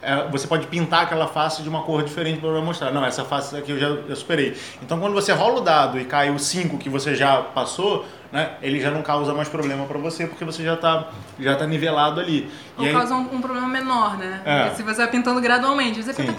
é, 0.02 0.26
você 0.32 0.48
pode 0.48 0.66
pintar 0.66 1.04
aquela 1.04 1.28
face 1.28 1.62
de 1.62 1.68
uma 1.68 1.82
cor 1.82 2.02
diferente 2.02 2.40
para 2.40 2.60
mostrar. 2.60 2.90
Não, 2.90 3.04
essa 3.04 3.24
face 3.24 3.56
aqui 3.56 3.70
eu 3.70 3.78
já, 3.78 3.96
já 4.08 4.16
superei. 4.16 4.56
Então, 4.82 4.98
quando 4.98 5.12
você 5.14 5.30
rola 5.32 5.58
o 5.58 5.60
dado 5.60 5.96
e 5.96 6.04
cai 6.04 6.28
o 6.28 6.40
5 6.40 6.76
que 6.76 6.88
você 6.88 7.14
já 7.14 7.40
passou, 7.40 8.04
né, 8.32 8.54
ele 8.60 8.80
já 8.80 8.90
não 8.90 9.00
causa 9.00 9.32
mais 9.32 9.48
problema 9.48 9.84
para 9.86 9.98
você, 9.98 10.26
porque 10.26 10.44
você 10.44 10.64
já 10.64 10.74
está 10.74 11.06
já 11.38 11.54
tá 11.54 11.64
nivelado 11.64 12.18
ali. 12.18 12.50
ou 12.76 12.84
E 12.84 12.88
aí- 12.88 12.92
causa 12.92 13.14
um, 13.14 13.36
um 13.36 13.40
problema 13.40 13.68
menor, 13.68 14.16
né? 14.18 14.40
É. 14.44 14.70
Se 14.74 14.82
você 14.82 15.02
vai 15.02 15.06
pintando 15.12 15.40
gradualmente, 15.40 16.02
você 16.02 16.12
pinta 16.12 16.32
Sim. 16.32 16.36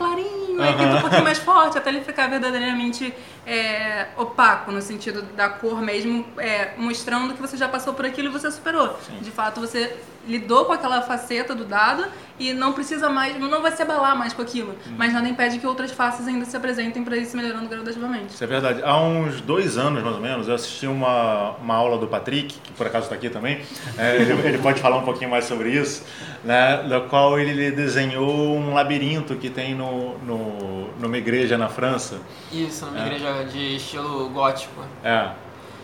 Clarinho, 0.56 0.80
aí 0.80 0.86
pinta 0.86 0.98
um 0.98 1.02
pouquinho 1.02 1.24
mais 1.24 1.38
forte, 1.38 1.78
até 1.78 1.90
ele 1.90 2.02
ficar 2.02 2.28
verdadeiramente 2.28 3.14
é, 3.46 4.08
opaco, 4.18 4.72
no 4.72 4.82
sentido 4.82 5.22
da 5.22 5.50
cor 5.50 5.82
mesmo, 5.82 6.26
é, 6.38 6.74
mostrando 6.78 7.34
que 7.34 7.42
você 7.42 7.58
já 7.58 7.68
passou 7.68 7.94
por 7.94 8.06
aquilo 8.06 8.28
e 8.30 8.32
você 8.32 8.50
superou. 8.52 8.98
De 9.22 9.32
fato, 9.32 9.60
você 9.60 9.96
lidou 10.28 10.66
com 10.66 10.72
aquela 10.74 11.02
faceta 11.02 11.54
do 11.54 11.66
dado 11.66 12.06
e 12.40 12.54
não 12.54 12.74
precisa 12.74 13.10
mais, 13.10 13.38
não 13.40 13.62
vai 13.62 13.72
se 13.72 13.82
abalar 13.82 14.18
mais 14.18 14.34
com 14.34 14.42
aquilo. 14.42 14.72
Hum. 14.88 14.96
Mas 14.98 15.14
nada 15.14 15.28
impede 15.28 15.60
que 15.60 15.68
outras 15.68 15.92
faces 15.92 16.28
ainda 16.28 16.46
se 16.46 16.56
apresentem 16.58 17.04
para 17.04 17.16
ir 17.18 17.26
se 17.26 17.36
melhorando 17.36 17.68
gradativamente. 17.68 18.34
Isso 18.34 18.44
é 18.44 18.48
verdade. 18.48 18.82
Há 18.84 19.00
uns 19.00 19.42
dois 19.42 19.78
anos, 19.78 20.02
mais 20.02 20.16
ou 20.16 20.22
menos, 20.22 20.48
eu 20.48 20.56
assisti 20.56 20.88
uma, 20.88 21.52
uma 21.62 21.76
aula 21.76 21.98
do 21.98 22.08
Patrick, 22.08 22.58
que 22.60 22.72
por 22.74 22.88
acaso 22.88 23.06
está 23.06 23.16
aqui 23.16 23.30
também. 23.30 23.62
É, 23.98 24.16
ele, 24.22 24.32
ele 24.48 24.58
pode 24.60 24.82
falar 24.82 24.98
um 24.98 25.04
pouquinho 25.04 25.30
mais 25.30 25.46
sobre 25.46 25.70
isso, 25.70 26.04
né, 26.44 26.84
da 26.90 27.02
qual 27.02 27.38
ele 27.40 27.72
desenhou 27.72 28.56
um 28.58 28.74
labirinto 28.74 29.36
que 29.36 29.50
tem 29.50 29.76
no, 29.76 30.18
no, 30.20 30.90
numa 31.00 31.18
igreja 31.18 31.58
na 31.58 31.70
França. 31.70 32.20
Isso, 32.52 32.86
numa 32.86 33.00
É. 33.04 33.06
igreja 33.08 33.44
de 33.46 33.76
estilo 33.76 34.30
gótico. 34.30 34.82
É, 35.04 35.30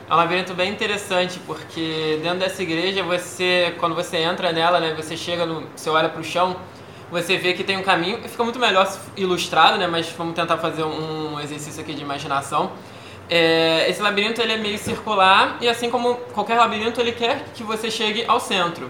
É 0.10 0.14
um 0.14 0.18
labirinto 0.18 0.56
bem 0.56 0.72
interessante 0.72 1.40
porque 1.46 2.20
dentro 2.24 2.40
dessa 2.40 2.64
igreja 2.64 3.04
você, 3.04 3.76
quando 3.80 3.94
você 3.94 4.18
entra 4.18 4.52
nela, 4.52 4.80
né, 4.80 4.92
você 4.96 5.16
chega 5.16 5.46
no, 5.46 5.68
você 5.76 5.88
olha 5.88 6.10
para 6.10 6.20
o 6.20 6.24
chão, 6.24 6.56
você 7.12 7.38
vê 7.38 7.54
que 7.54 7.64
tem 7.64 7.78
um 7.78 7.84
caminho, 7.84 8.18
fica 8.28 8.44
muito 8.44 8.58
melhor 8.58 8.92
ilustrado, 9.16 9.78
né, 9.78 9.86
mas 9.86 10.10
vamos 10.18 10.34
tentar 10.34 10.58
fazer 10.58 10.84
um 10.84 11.40
exercício 11.40 11.80
aqui 11.84 11.94
de 11.94 12.02
imaginação. 12.02 12.72
É, 13.30 13.88
esse 13.88 14.02
labirinto 14.02 14.42
ele 14.42 14.54
é 14.54 14.58
meio 14.58 14.80
circular 14.80 15.58
e 15.62 15.70
assim 15.70 15.92
como 15.92 16.16
qualquer 16.34 16.58
labirinto 16.58 17.00
ele 17.00 17.12
quer 17.12 17.46
que 17.54 17.62
você 17.62 17.92
chegue 17.92 18.26
ao 18.28 18.40
centro. 18.40 18.90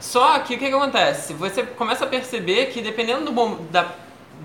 Só 0.00 0.40
que 0.40 0.56
o 0.56 0.58
que, 0.58 0.68
que 0.68 0.74
acontece? 0.74 1.34
Você 1.34 1.62
começa 1.62 2.04
a 2.04 2.08
perceber 2.08 2.66
que 2.66 2.80
dependendo 2.82 3.30
do 3.30 3.54
da, 3.70 3.86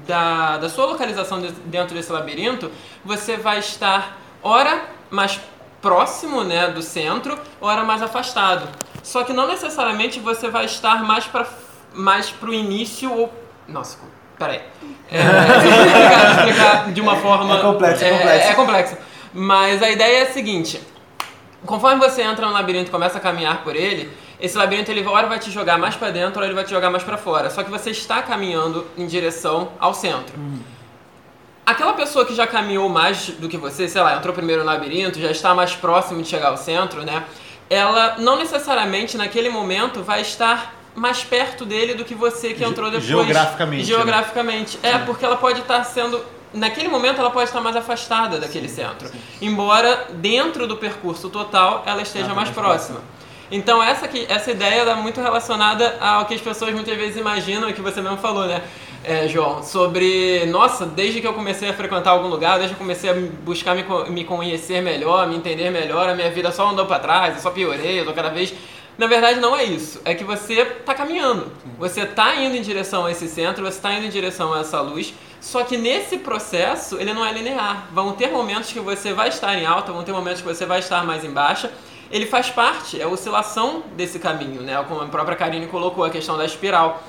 da, 0.06 0.58
da 0.58 0.70
sua 0.70 0.86
localização 0.86 1.42
de- 1.42 1.52
dentro 1.66 1.96
desse 1.96 2.12
labirinto, 2.12 2.70
você 3.04 3.36
vai 3.36 3.58
estar 3.58 4.20
ora 4.44 4.84
mais 5.10 5.40
próximo 5.84 6.46
né, 6.46 6.70
do 6.70 6.82
centro, 6.82 7.38
ora 7.62 7.84
mais 7.84 8.02
afastado. 8.02 8.68
Só 9.04 9.24
que 9.26 9.34
não 9.34 9.46
necessariamente 9.46 10.20
você 10.20 10.50
vai 10.50 10.66
estar 10.66 11.04
mais 11.04 11.26
para 11.26 11.46
mais 11.94 12.32
pro 12.32 12.52
início 12.54 13.12
ou. 13.14 13.32
Nossa, 13.68 14.00
peraí. 14.40 14.62
É, 15.12 15.20
explicar, 15.60 16.32
explicar 16.32 16.92
de 16.92 17.02
uma 17.02 17.18
forma. 17.18 17.60
É 17.60 17.62
complexo, 17.62 18.04
é 18.04 18.10
complexo. 18.10 18.48
é 18.48 18.54
complexo. 18.56 18.98
Mas 19.34 19.84
a 19.84 19.90
ideia 19.90 20.20
é 20.20 20.22
a 20.24 20.32
seguinte: 20.32 20.82
conforme 21.66 22.00
você 22.00 22.22
entra 22.22 22.48
no 22.48 22.54
labirinto 22.54 22.88
e 22.88 22.92
começa 22.92 23.18
a 23.18 23.22
caminhar 23.22 23.62
por 23.62 23.76
ele, 23.76 24.10
esse 24.40 24.58
labirinto 24.58 24.90
ele 24.90 25.06
hora 25.06 25.28
vai 25.28 25.38
te 25.38 25.52
jogar 25.52 25.78
mais 25.78 25.96
pra 25.96 26.10
dentro, 26.10 26.40
ou 26.40 26.46
ele 26.46 26.56
vai 26.56 26.64
te 26.64 26.72
jogar 26.72 26.90
mais 26.90 27.04
pra 27.04 27.18
fora. 27.18 27.50
Só 27.50 27.62
que 27.62 27.70
você 27.70 27.92
está 27.92 28.22
caminhando 28.22 28.88
em 28.98 29.06
direção 29.06 29.74
ao 29.80 29.94
centro. 29.94 30.34
Aquela 31.66 31.94
pessoa 31.94 32.26
que 32.26 32.36
já 32.36 32.46
caminhou 32.46 32.90
mais 32.90 33.28
do 33.28 33.48
que 33.48 33.58
você, 33.58 33.88
sei 33.88 34.02
lá, 34.02 34.16
entrou 34.18 34.34
primeiro 34.34 34.64
no 34.64 34.68
labirinto, 34.68 35.20
já 35.20 35.32
está 35.32 35.56
mais 35.56 35.74
próximo 35.76 36.22
de 36.22 36.28
chegar 36.28 36.50
ao 36.50 36.58
centro, 36.58 37.04
né? 37.04 37.24
Ela 37.70 38.18
não 38.20 38.38
necessariamente 38.38 39.18
naquele 39.18 39.50
momento 39.50 40.04
vai 40.04 40.22
estar 40.22 40.76
mais 40.94 41.24
perto 41.24 41.66
dele 41.66 41.94
do 41.94 42.04
que 42.04 42.14
você 42.14 42.54
que 42.54 42.64
entrou 42.64 42.88
depois. 42.92 43.06
geograficamente, 43.08 43.86
Geograficamente. 43.86 44.80
É, 44.84 44.98
porque 45.00 45.24
ela 45.26 45.38
pode 45.38 45.62
estar 45.62 45.84
sendo. 45.86 46.24
Naquele 46.54 46.88
momento 46.88 47.20
ela 47.20 47.32
pode 47.32 47.46
estar 47.50 47.62
mais 47.62 47.76
afastada 47.76 48.38
daquele 48.40 48.68
centro. 48.70 49.10
Embora 49.42 50.08
dentro 50.12 50.68
do 50.68 50.78
percurso 50.78 51.30
total 51.30 51.82
ela 51.86 52.02
esteja 52.02 52.26
Ah, 52.26 52.36
mais 52.36 52.50
mais 52.50 52.52
próxima. 52.52 53.00
Então 53.50 53.82
essa, 53.82 54.08
que, 54.08 54.26
essa 54.30 54.52
ideia 54.52 54.82
está 54.82 54.96
muito 54.96 55.20
relacionada 55.22 55.98
ao 56.00 56.26
que 56.26 56.34
as 56.36 56.42
pessoas 56.42 56.74
muitas 56.74 56.96
vezes 56.96 57.18
imaginam 57.18 57.70
e 57.70 57.74
que 57.74 57.82
você 57.82 58.02
mesmo 58.02 58.18
falou, 58.18 58.46
né, 58.46 58.62
é, 59.04 59.28
João? 59.28 59.62
Sobre, 59.64 60.46
nossa, 60.48 60.86
desde 60.86 61.22
que 61.22 61.28
eu 61.28 61.34
comecei 61.34 61.70
a 61.70 61.74
frequentar 61.74 62.12
algum 62.12 62.28
lugar, 62.28 62.58
desde 62.58 62.76
que 62.76 62.82
eu 62.82 62.86
comecei 62.86 63.10
a 63.10 63.14
buscar 63.14 63.76
me, 63.76 63.84
me 64.10 64.24
conhecer 64.24 64.82
melhor, 64.82 65.28
me 65.28 65.36
entender 65.36 65.70
melhor, 65.70 66.10
a 66.10 66.16
minha 66.16 66.32
vida 66.32 66.52
só 66.52 66.70
andou 66.70 66.86
para 66.86 67.00
trás, 67.00 67.36
eu 67.36 67.42
só 67.42 67.52
piorei, 67.52 68.00
eu 68.00 68.06
tô 68.06 68.14
cada 68.14 68.30
vez... 68.30 68.54
Na 68.96 69.08
verdade 69.08 69.40
não 69.40 69.56
é 69.56 69.64
isso, 69.64 70.00
é 70.06 70.14
que 70.14 70.24
você 70.24 70.62
está 70.62 70.94
caminhando, 70.94 71.52
você 71.80 72.02
está 72.02 72.36
indo 72.36 72.56
em 72.56 72.62
direção 72.62 73.08
a 73.08 73.12
esse 73.12 73.28
centro, 73.28 73.64
você 73.64 73.78
está 73.78 73.92
indo 73.92 74.06
em 74.06 74.10
direção 74.10 74.54
a 74.54 74.60
essa 74.60 74.80
luz, 74.82 75.16
só 75.42 75.64
que 75.64 75.78
nesse 75.78 76.20
processo 76.20 77.00
ele 77.00 77.12
não 77.12 77.26
é 77.26 77.34
linear. 77.34 77.88
Vão 77.92 78.14
ter 78.14 78.30
momentos 78.30 78.72
que 78.72 78.80
você 78.80 79.12
vai 79.12 79.30
estar 79.30 79.58
em 79.58 79.66
alta, 79.66 79.92
vão 79.92 80.04
ter 80.04 80.12
momentos 80.12 80.42
que 80.42 80.48
você 80.48 80.64
vai 80.64 80.78
estar 80.78 81.04
mais 81.04 81.26
em 81.26 81.32
baixa, 81.32 81.72
ele 82.12 82.28
faz 82.28 82.52
parte, 82.52 83.02
é 83.02 83.04
a 83.04 83.08
oscilação 83.08 83.82
desse 83.98 84.20
caminho, 84.20 84.62
né? 84.62 84.86
Como 84.88 85.02
a 85.02 85.08
própria 85.08 85.36
Karine 85.36 85.66
colocou, 85.66 86.04
a 86.04 86.12
questão 86.12 86.38
da 86.38 86.46
espiral. 86.46 87.02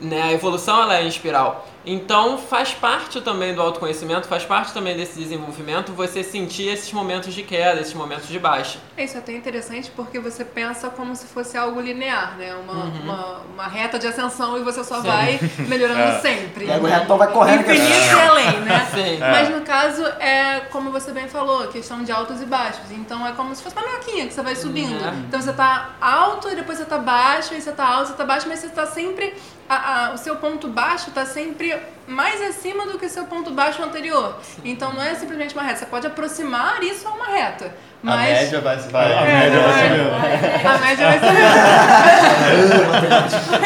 Né? 0.00 0.22
A 0.22 0.32
evolução 0.32 0.82
ela 0.82 0.98
é 0.98 1.04
em 1.04 1.08
espiral. 1.08 1.66
Então 1.90 2.36
faz 2.36 2.72
parte 2.74 3.20
também 3.20 3.54
do 3.54 3.62
autoconhecimento, 3.62 4.28
faz 4.28 4.44
parte 4.44 4.72
também 4.74 4.94
desse 4.96 5.18
desenvolvimento 5.18 5.92
você 5.92 6.22
sentir 6.22 6.68
esses 6.68 6.92
momentos 6.92 7.32
de 7.32 7.42
queda, 7.42 7.80
esses 7.80 7.94
momentos 7.94 8.28
de 8.28 8.38
baixa. 8.38 8.78
Isso 8.96 9.16
é 9.16 9.20
até 9.20 9.32
interessante 9.32 9.90
porque 9.96 10.18
você 10.18 10.44
pensa 10.44 10.90
como 10.90 11.16
se 11.16 11.26
fosse 11.26 11.56
algo 11.56 11.80
linear, 11.80 12.36
né? 12.36 12.54
Uma, 12.54 12.84
uma, 12.84 13.36
uma 13.54 13.66
reta 13.66 13.98
de 13.98 14.06
ascensão 14.06 14.58
e 14.58 14.62
você 14.62 14.84
só 14.84 15.00
vai 15.00 15.40
melhorando 15.66 16.00
É. 16.00 16.20
sempre. 16.20 16.66
Pega 16.66 16.84
o 16.84 16.86
retão, 16.86 17.16
vai 17.16 17.32
correndo. 17.32 17.60
Infinito 17.62 18.16
e 18.16 18.20
além, 18.20 18.60
né? 18.60 18.86
Sim. 18.94 19.18
Mas 19.18 19.48
no 19.48 19.62
caso 19.62 20.04
é 20.20 20.60
como 20.70 20.90
você 20.90 21.10
bem 21.12 21.26
falou, 21.28 21.68
questão 21.68 22.04
de 22.04 22.12
altos 22.12 22.42
e 22.42 22.44
baixos. 22.44 22.90
Então 22.90 23.26
é 23.26 23.32
como 23.32 23.54
se 23.54 23.62
fosse 23.62 23.74
uma 23.76 23.86
minhoquinha 23.86 24.26
que 24.26 24.34
você 24.34 24.42
vai 24.42 24.54
subindo. 24.56 25.02
É. 25.02 25.08
Então 25.26 25.40
você 25.40 25.52
tá 25.54 25.92
alto 26.00 26.50
e 26.50 26.54
depois 26.54 26.76
você 26.76 26.84
tá 26.84 26.98
baixo, 26.98 27.54
e 27.54 27.60
você 27.62 27.72
tá 27.72 27.86
alto, 27.86 28.08
você 28.08 28.14
tá 28.14 28.24
baixo, 28.24 28.46
mas 28.46 28.58
você 28.58 28.68
tá 28.68 28.84
sempre. 28.86 29.34
a- 29.70 30.06
a- 30.06 30.12
o 30.14 30.16
seu 30.16 30.36
ponto 30.36 30.66
baixo 30.68 31.10
tá 31.10 31.26
sempre 31.26 31.77
mais 32.06 32.40
acima 32.40 32.86
do 32.86 32.98
que 32.98 33.06
o 33.06 33.08
seu 33.08 33.24
ponto 33.26 33.50
baixo 33.50 33.82
anterior. 33.82 34.40
Então 34.64 34.92
não 34.92 35.02
é 35.02 35.14
simplesmente 35.14 35.54
uma 35.54 35.62
reta. 35.62 35.80
Você 35.80 35.86
pode 35.86 36.06
aproximar 36.06 36.82
isso 36.82 37.06
a 37.06 37.10
uma 37.12 37.26
reta. 37.26 37.74
Mas 38.02 38.14
A 38.14 38.32
média 38.42 38.60
vai, 38.60 38.76
vai, 38.76 39.12
A 39.12 39.20
a 39.20 39.24
média 39.24 39.60
vai 39.60 39.72
vai 39.72 39.88
ser 39.88 40.66
a 40.66 40.78
média 40.78 41.06
vai 41.06 41.18
ser. 41.18 41.28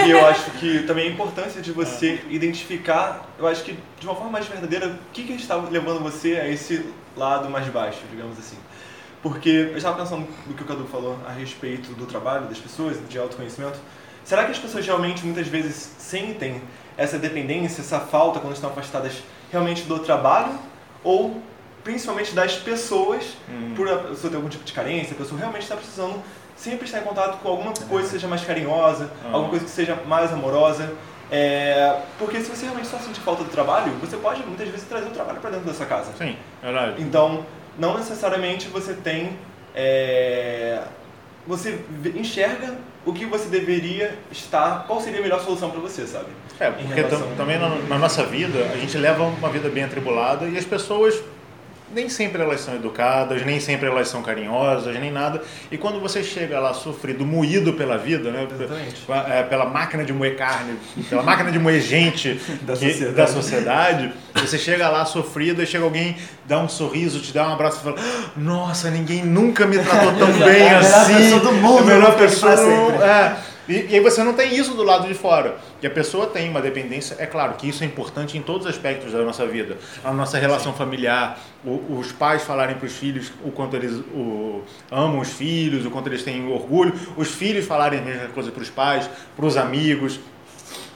E 0.07 0.11
eu 0.11 0.26
acho 0.26 0.50
que 0.52 0.83
também 0.85 1.09
a 1.09 1.11
importância 1.11 1.61
de 1.61 1.71
você 1.71 2.21
identificar, 2.28 3.28
eu 3.38 3.47
acho 3.47 3.62
que 3.62 3.78
de 4.00 4.07
uma 4.07 4.14
forma 4.14 4.31
mais 4.31 4.47
verdadeira, 4.47 4.88
o 4.88 4.99
que, 5.12 5.23
que 5.25 5.35
está 5.35 5.57
levando 5.57 6.00
você 6.02 6.37
a 6.40 6.49
esse 6.49 6.85
lado 7.16 7.49
mais 7.50 7.69
baixo, 7.69 8.00
digamos 8.11 8.38
assim. 8.38 8.57
Porque 9.23 9.49
eu 9.49 9.76
estava 9.76 9.97
pensando 9.99 10.26
no 10.47 10.54
que 10.54 10.62
o 10.62 10.66
Cadu 10.66 10.85
falou 10.87 11.16
a 11.28 11.33
respeito 11.33 11.92
do 11.92 12.07
trabalho 12.07 12.47
das 12.47 12.59
pessoas, 12.59 12.97
de 13.09 13.19
autoconhecimento. 13.19 13.78
Será 14.25 14.45
que 14.45 14.52
as 14.52 14.59
pessoas 14.59 14.87
realmente 14.87 15.25
muitas 15.25 15.47
vezes 15.47 15.95
sentem 15.99 16.62
essa 16.97 17.19
dependência, 17.19 17.81
essa 17.81 18.01
falta 18.01 18.41
quando 18.41 18.55
estão 18.55 18.71
afastadas 18.71 19.23
realmente 19.51 19.83
do 19.83 19.99
trabalho 19.99 20.53
ou 21.03 21.41
principalmente 21.85 22.33
das 22.35 22.55
pessoas, 22.55 23.37
por 23.75 23.89
a 23.89 23.97
pessoa 23.97 24.31
ter 24.31 24.37
algum 24.37 24.49
tipo 24.49 24.65
de 24.65 24.73
carência, 24.73 25.15
a 25.15 25.17
pessoa 25.17 25.39
realmente 25.39 25.63
está 25.63 25.75
precisando 25.75 26.23
sempre 26.57 26.87
estar 26.87 27.01
em 27.01 27.03
contato 27.03 27.39
com 27.43 27.49
alguma 27.49 27.73
coisa 27.89 28.07
que 28.07 28.13
seja 28.13 28.29
mais 28.29 28.45
carinhosa, 28.45 29.11
alguma 29.25 29.49
coisa 29.49 29.65
que 29.65 29.71
seja 29.71 29.97
mais 30.07 30.33
amorosa. 30.33 30.93
É, 31.31 31.99
porque 32.19 32.41
se 32.41 32.51
você 32.51 32.67
realmente 32.67 32.87
só 32.87 32.99
sentir 32.99 33.21
falta 33.21 33.43
do 33.43 33.51
trabalho, 33.51 33.91
você 34.01 34.17
pode 34.17 34.43
muitas 34.45 34.69
vezes 34.69 34.87
trazer 34.87 35.07
o 35.07 35.11
trabalho 35.11 35.41
para 35.41 35.51
dentro 35.51 35.67
da 35.67 35.75
sua 35.75 35.87
casa. 35.87 36.13
Sim, 36.17 36.37
verdade. 36.63 37.03
Então, 37.03 37.45
não 37.79 37.97
necessariamente 37.97 38.69
você 38.69 38.93
tem. 38.95 39.37
é, 39.75 40.83
você 41.47 41.85
enxerga 42.15 42.77
o 43.05 43.13
que 43.13 43.25
você 43.27 43.49
deveria 43.49 44.17
estar, 44.31 44.85
qual 44.87 45.01
seria 45.01 45.19
a 45.19 45.23
melhor 45.23 45.41
solução 45.43 45.71
para 45.71 45.81
você, 45.81 46.07
sabe? 46.07 46.27
É, 46.61 46.71
porque 46.71 46.95
relação- 46.95 47.21
tam- 47.21 47.37
também 47.37 47.59
na, 47.59 47.69
na 47.89 47.99
nossa 47.99 48.25
vida, 48.25 48.59
a 48.73 48.77
gente 48.77 48.97
leva 48.97 49.25
uma 49.25 49.49
vida 49.49 49.69
bem 49.69 49.83
atribulada 49.85 50.47
e 50.47 50.57
as 50.57 50.65
pessoas 50.65 51.21
nem 51.95 52.09
sempre 52.09 52.43
elas 52.43 52.61
são 52.61 52.75
educadas, 52.75 53.45
nem 53.45 53.61
sempre 53.61 53.89
elas 53.89 54.09
são 54.09 54.23
carinhosas, 54.23 54.99
nem 54.99 55.11
nada. 55.11 55.43
E 55.71 55.77
quando 55.79 56.01
você 56.01 56.23
chega 56.23 56.59
lá 56.61 56.73
sofrido, 56.75 57.25
moído 57.25 57.73
pela 57.75 57.97
vida, 57.99 58.31
né, 58.31 58.47
Exatamente. 58.51 59.05
é, 59.31 59.43
pela 59.43 59.65
máquina 59.67 60.05
de 60.05 60.13
moer 60.13 60.37
carne, 60.37 60.77
pela 61.09 61.23
máquina 61.23 61.51
de 61.53 61.59
moer 61.59 61.81
gente 61.81 62.41
Da 62.63 62.75
que- 62.75 62.91
sociedade. 62.91 63.15
da 63.15 63.27
sociedade, 63.27 64.13
você 64.35 64.59
chega 64.59 64.89
lá 64.89 65.05
sofrido 65.05 65.63
e 65.63 65.67
chega 65.67 65.85
alguém, 65.85 66.17
dá 66.47 66.59
um 66.59 66.69
sorriso, 66.69 67.21
te 67.21 67.33
dá 67.33 67.49
um 67.49 67.53
abraço 67.53 67.79
e 67.81 67.83
fala: 67.85 67.97
"Ah, 67.99 68.31
Nossa, 68.37 68.91
ninguém 68.91 69.25
nunca 69.25 69.67
me 69.67 69.79
tratou 69.79 70.13
tão 70.19 70.33
bem 70.33 70.63
É 70.63 70.75
a 70.75 70.81
melhor 70.81 70.95
assim. 71.01 71.15
pessoa 71.17 71.41
do 71.41 71.53
mundo, 71.53 71.91
É 71.91 71.93
a 71.93 71.97
melhor 71.97 72.17
pessoa 72.17 72.53
pra 72.53 72.65
sempre." 72.65 73.03
é. 73.05 73.37
E, 73.69 73.75
e 73.91 73.95
aí 73.95 74.01
você 74.01 74.25
não 74.25 74.33
tem 74.35 74.57
isso 74.57 74.75
do 74.75 74.83
lado 74.83 75.07
de 75.07 75.15
fora. 75.15 75.55
E 75.83 75.87
a 75.87 75.91
pessoa 75.91 76.27
tem 76.29 76.49
uma 76.49 76.62
dependência, 76.62 77.17
é 77.19 77.27
claro 77.27 77.55
que 77.55 77.69
isso 77.69 77.83
é 77.83 77.87
importante 77.87 78.39
em 78.39 78.43
todos 78.43 78.67
os 78.67 78.73
aspectos 78.73 79.12
da 79.12 79.23
nossa 79.23 79.45
vida. 79.47 79.77
A 80.05 80.12
nossa 80.12 80.39
relação 80.39 80.73
familiar, 80.73 81.41
o- 81.65 81.99
os 81.99 82.12
pais 82.12 82.43
falarem 82.45 82.77
para 82.77 82.87
os 82.87 82.93
filhos 82.93 83.33
o 83.45 83.51
quanto 83.51 83.75
eles 83.75 83.93
o- 84.15 84.62
amam 84.91 85.19
os 85.19 85.31
filhos, 85.33 85.85
o 85.85 85.91
quanto 85.91 86.09
eles 86.09 86.23
têm 86.23 86.47
orgulho, 86.47 86.95
os 87.17 87.29
filhos 87.33 87.67
falarem 87.67 87.99
a 87.99 88.03
mesma 88.03 88.29
coisa 88.29 88.53
para 88.53 88.62
os 88.62 88.71
pais, 88.71 89.11
para 89.35 89.45
os 89.45 89.57
amigos. 89.57 90.21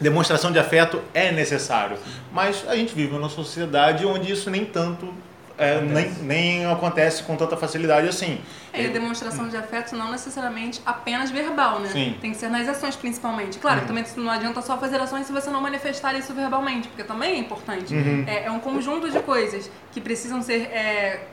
Demonstração 0.01 0.53
de 0.53 0.59
afeto 0.59 1.01
é 1.13 1.33
necessário. 1.33 1.97
Mas 2.33 2.65
a 2.69 2.77
gente 2.77 2.95
vive 2.95 3.13
numa 3.13 3.29
sociedade 3.29 4.07
onde 4.07 4.31
isso 4.31 4.49
nem 4.51 4.65
tanto. 4.65 5.13
É, 5.59 5.81
nem, 5.81 6.11
nem 6.23 6.67
acontece 6.67 7.23
com 7.23 7.37
tanta 7.37 7.57
facilidade 7.57 8.09
assim. 8.09 8.41
É, 8.73 8.83
e 8.83 8.87
a 8.87 8.91
demonstração 8.91 9.49
de 9.49 9.57
afeto 9.57 9.97
não 9.97 10.11
necessariamente 10.11 10.81
apenas 10.85 11.31
verbal, 11.31 11.81
né? 11.81 11.89
Sim. 11.89 12.17
Tem 12.21 12.33
que 12.33 12.37
ser 12.37 12.49
nas 12.49 12.69
ações, 12.69 12.95
principalmente. 12.97 13.59
Claro, 13.59 13.81
que 13.81 13.87
também 13.87 14.05
não 14.17 14.31
adianta 14.31 14.61
só 14.61 14.77
fazer 14.77 15.01
ações 15.01 15.27
se 15.27 15.33
você 15.33 15.51
não 15.51 15.61
manifestar 15.61 16.15
isso 16.15 16.35
verbalmente, 16.35 16.89
porque 16.89 17.05
também 17.05 17.35
é 17.35 17.39
importante. 17.39 17.95
É, 18.27 18.45
é 18.45 18.51
um 18.51 18.61
conjunto 18.61 19.11
de 19.11 19.21
coisas 19.21 19.71
que 19.93 20.01
precisam 20.01 20.43
ser 20.43 20.63
é, 20.73 21.27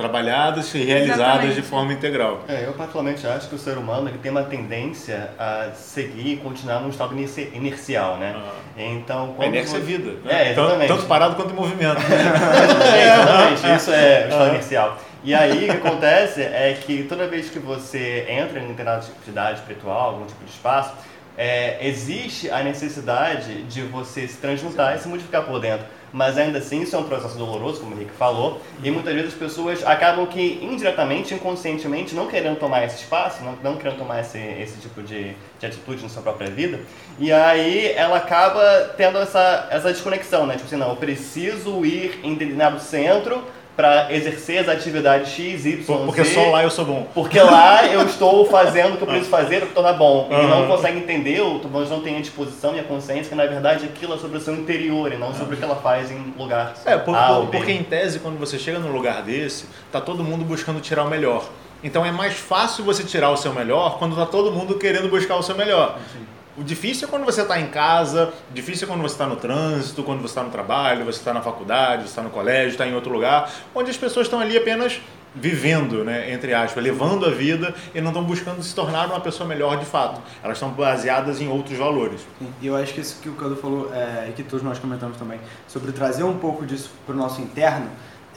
Trabalhadas 0.00 0.74
e 0.74 0.78
realizadas 0.82 1.20
Exatamente. 1.20 1.54
de 1.56 1.62
forma 1.62 1.92
integral. 1.92 2.40
É, 2.48 2.64
eu 2.66 2.72
particularmente 2.72 3.26
acho 3.26 3.48
que 3.48 3.54
o 3.54 3.58
ser 3.58 3.76
humano 3.76 4.08
ele 4.08 4.18
tem 4.18 4.30
uma 4.30 4.42
tendência 4.44 5.30
a 5.38 5.70
seguir 5.74 6.32
e 6.32 6.36
continuar 6.38 6.80
num 6.80 6.88
estado 6.88 7.12
inerci- 7.14 7.50
inercial, 7.54 8.16
né? 8.16 8.34
Então, 8.76 9.30
A 9.32 9.34
quando 9.34 9.48
inércia 9.48 9.76
é 9.76 9.80
você- 9.80 9.86
vida. 9.86 10.10
É, 10.26 10.32
né? 10.32 10.44
tanto, 10.54 10.60
exatamente. 10.68 10.88
tanto 10.88 11.06
parado 11.06 11.34
quanto 11.36 11.50
em 11.52 11.56
movimento. 11.56 12.00
É, 12.00 13.14
exatamente, 13.14 13.76
isso 13.80 13.90
é 13.92 14.24
o 14.24 14.28
estado 14.30 14.48
inercial. 14.50 14.98
E 15.22 15.34
aí 15.34 15.68
o 15.68 15.72
que 15.80 15.86
acontece 15.86 16.40
é 16.40 16.78
que 16.80 17.02
toda 17.02 17.26
vez 17.28 17.50
que 17.50 17.58
você 17.58 18.24
entra 18.28 18.58
em 18.58 18.68
determinada 18.68 19.04
atividade 19.18 19.58
espiritual, 19.58 20.10
algum 20.14 20.24
tipo 20.24 20.42
de 20.44 20.50
espaço, 20.50 20.94
é, 21.36 21.78
existe 21.86 22.50
a 22.50 22.62
necessidade 22.62 23.62
de 23.64 23.82
você 23.82 24.26
se 24.26 24.38
transmutar 24.38 24.96
e 24.96 24.98
se 24.98 25.08
modificar 25.08 25.42
por 25.42 25.60
dentro. 25.60 25.86
Mas 26.12 26.36
ainda 26.36 26.58
assim, 26.58 26.82
isso 26.82 26.96
é 26.96 26.98
um 26.98 27.04
processo 27.04 27.36
doloroso, 27.36 27.80
como 27.80 27.94
o 27.94 27.96
Henrique 27.96 28.12
falou, 28.12 28.60
e 28.82 28.90
muitas 28.90 29.14
vezes 29.14 29.32
as 29.32 29.38
pessoas 29.38 29.84
acabam 29.86 30.26
que 30.26 30.58
indiretamente, 30.62 31.34
inconscientemente, 31.34 32.14
não 32.14 32.26
querendo 32.26 32.58
tomar 32.58 32.84
esse 32.84 32.96
espaço, 32.96 33.42
não, 33.44 33.56
não 33.62 33.76
querendo 33.76 33.98
tomar 33.98 34.20
esse, 34.20 34.38
esse 34.38 34.80
tipo 34.80 35.02
de, 35.02 35.34
de 35.58 35.66
atitude 35.66 36.02
na 36.02 36.08
sua 36.08 36.22
própria 36.22 36.50
vida, 36.50 36.80
e 37.18 37.32
aí 37.32 37.92
ela 37.92 38.16
acaba 38.16 38.92
tendo 38.96 39.18
essa, 39.18 39.68
essa 39.70 39.92
desconexão, 39.92 40.46
né? 40.46 40.54
Tipo 40.54 40.66
assim, 40.66 40.76
não, 40.76 40.90
eu 40.90 40.96
preciso 40.96 41.84
ir 41.84 42.20
em 42.22 42.34
determinado 42.34 42.80
centro 42.80 43.42
para 43.76 44.12
exercer 44.12 44.58
as 44.58 44.68
atividades 44.68 45.30
X, 45.32 45.64
Y, 45.64 45.84
Porque 46.04 46.22
Z, 46.24 46.34
só 46.34 46.50
lá 46.50 46.62
eu 46.62 46.70
sou 46.70 46.84
bom. 46.84 47.06
porque 47.14 47.40
lá 47.40 47.86
eu 47.86 48.02
estou 48.04 48.44
fazendo 48.44 48.94
o 48.94 48.96
que 48.98 49.02
eu 49.02 49.06
preciso 49.06 49.30
fazer 49.30 49.60
para 49.60 49.68
tornar 49.68 49.92
bom. 49.94 50.28
E 50.30 50.46
não 50.46 50.66
consegue 50.66 50.98
entender, 50.98 51.40
ou 51.40 51.58
talvez 51.60 51.88
não 51.88 52.00
tenha 52.02 52.18
a 52.18 52.20
disposição 52.20 52.74
e 52.76 52.80
a 52.80 52.82
consciência 52.84 53.30
que 53.30 53.34
na 53.34 53.46
verdade 53.46 53.86
aquilo 53.86 54.14
é 54.14 54.18
sobre 54.18 54.36
o 54.36 54.40
seu 54.40 54.54
interior 54.54 55.10
e 55.12 55.16
não 55.16 55.32
sobre 55.34 55.54
o 55.54 55.58
que 55.58 55.64
ela 55.64 55.76
faz 55.76 56.10
em 56.10 56.34
lugar 56.38 56.74
É, 56.84 56.98
por- 56.98 57.16
por- 57.16 57.46
porque 57.46 57.72
em 57.72 57.82
tese, 57.82 58.18
quando 58.18 58.38
você 58.38 58.58
chega 58.58 58.78
num 58.78 58.92
lugar 58.92 59.22
desse, 59.22 59.64
tá 59.90 60.00
todo 60.00 60.22
mundo 60.22 60.44
buscando 60.44 60.80
tirar 60.80 61.04
o 61.04 61.08
melhor. 61.08 61.44
Então 61.82 62.04
é 62.04 62.12
mais 62.12 62.34
fácil 62.34 62.84
você 62.84 63.02
tirar 63.02 63.30
o 63.30 63.36
seu 63.38 63.54
melhor 63.54 63.98
quando 63.98 64.14
tá 64.14 64.26
todo 64.26 64.52
mundo 64.52 64.74
querendo 64.74 65.08
buscar 65.08 65.36
o 65.36 65.42
seu 65.42 65.56
melhor. 65.56 65.98
O 66.60 66.62
difícil 66.62 67.08
é 67.08 67.10
quando 67.10 67.24
você 67.24 67.40
está 67.40 67.58
em 67.58 67.68
casa, 67.68 68.34
o 68.50 68.52
difícil 68.52 68.84
é 68.84 68.90
quando 68.90 69.00
você 69.00 69.14
está 69.14 69.26
no 69.26 69.36
trânsito, 69.36 70.02
quando 70.02 70.20
você 70.20 70.26
está 70.26 70.42
no 70.42 70.50
trabalho, 70.50 71.06
você 71.06 71.18
está 71.18 71.32
na 71.32 71.40
faculdade, 71.40 72.02
você 72.02 72.08
está 72.08 72.20
no 72.20 72.28
colégio, 72.28 72.72
está 72.72 72.86
em 72.86 72.94
outro 72.94 73.10
lugar, 73.10 73.50
onde 73.74 73.90
as 73.90 73.96
pessoas 73.96 74.26
estão 74.26 74.40
ali 74.40 74.58
apenas 74.58 75.00
vivendo, 75.34 76.04
né, 76.04 76.30
entre 76.30 76.52
aspas, 76.52 76.84
levando 76.84 77.24
a 77.24 77.30
vida 77.30 77.74
e 77.94 78.00
não 78.02 78.08
estão 78.08 78.22
buscando 78.22 78.62
se 78.62 78.74
tornar 78.74 79.06
uma 79.06 79.20
pessoa 79.20 79.48
melhor 79.48 79.78
de 79.78 79.86
fato. 79.86 80.20
Elas 80.42 80.58
estão 80.58 80.68
baseadas 80.68 81.40
em 81.40 81.48
outros 81.48 81.78
valores. 81.78 82.20
E 82.60 82.66
eu 82.66 82.76
acho 82.76 82.92
que 82.92 83.00
isso 83.00 83.18
que 83.22 83.30
o 83.30 83.36
Cadu 83.36 83.56
falou, 83.56 83.90
é, 83.94 84.26
e 84.28 84.32
que 84.32 84.42
todos 84.42 84.62
nós 84.62 84.78
comentamos 84.78 85.16
também, 85.16 85.40
sobre 85.66 85.92
trazer 85.92 86.24
um 86.24 86.36
pouco 86.36 86.66
disso 86.66 86.90
para 87.06 87.14
o 87.14 87.16
nosso 87.16 87.40
interno, 87.40 87.88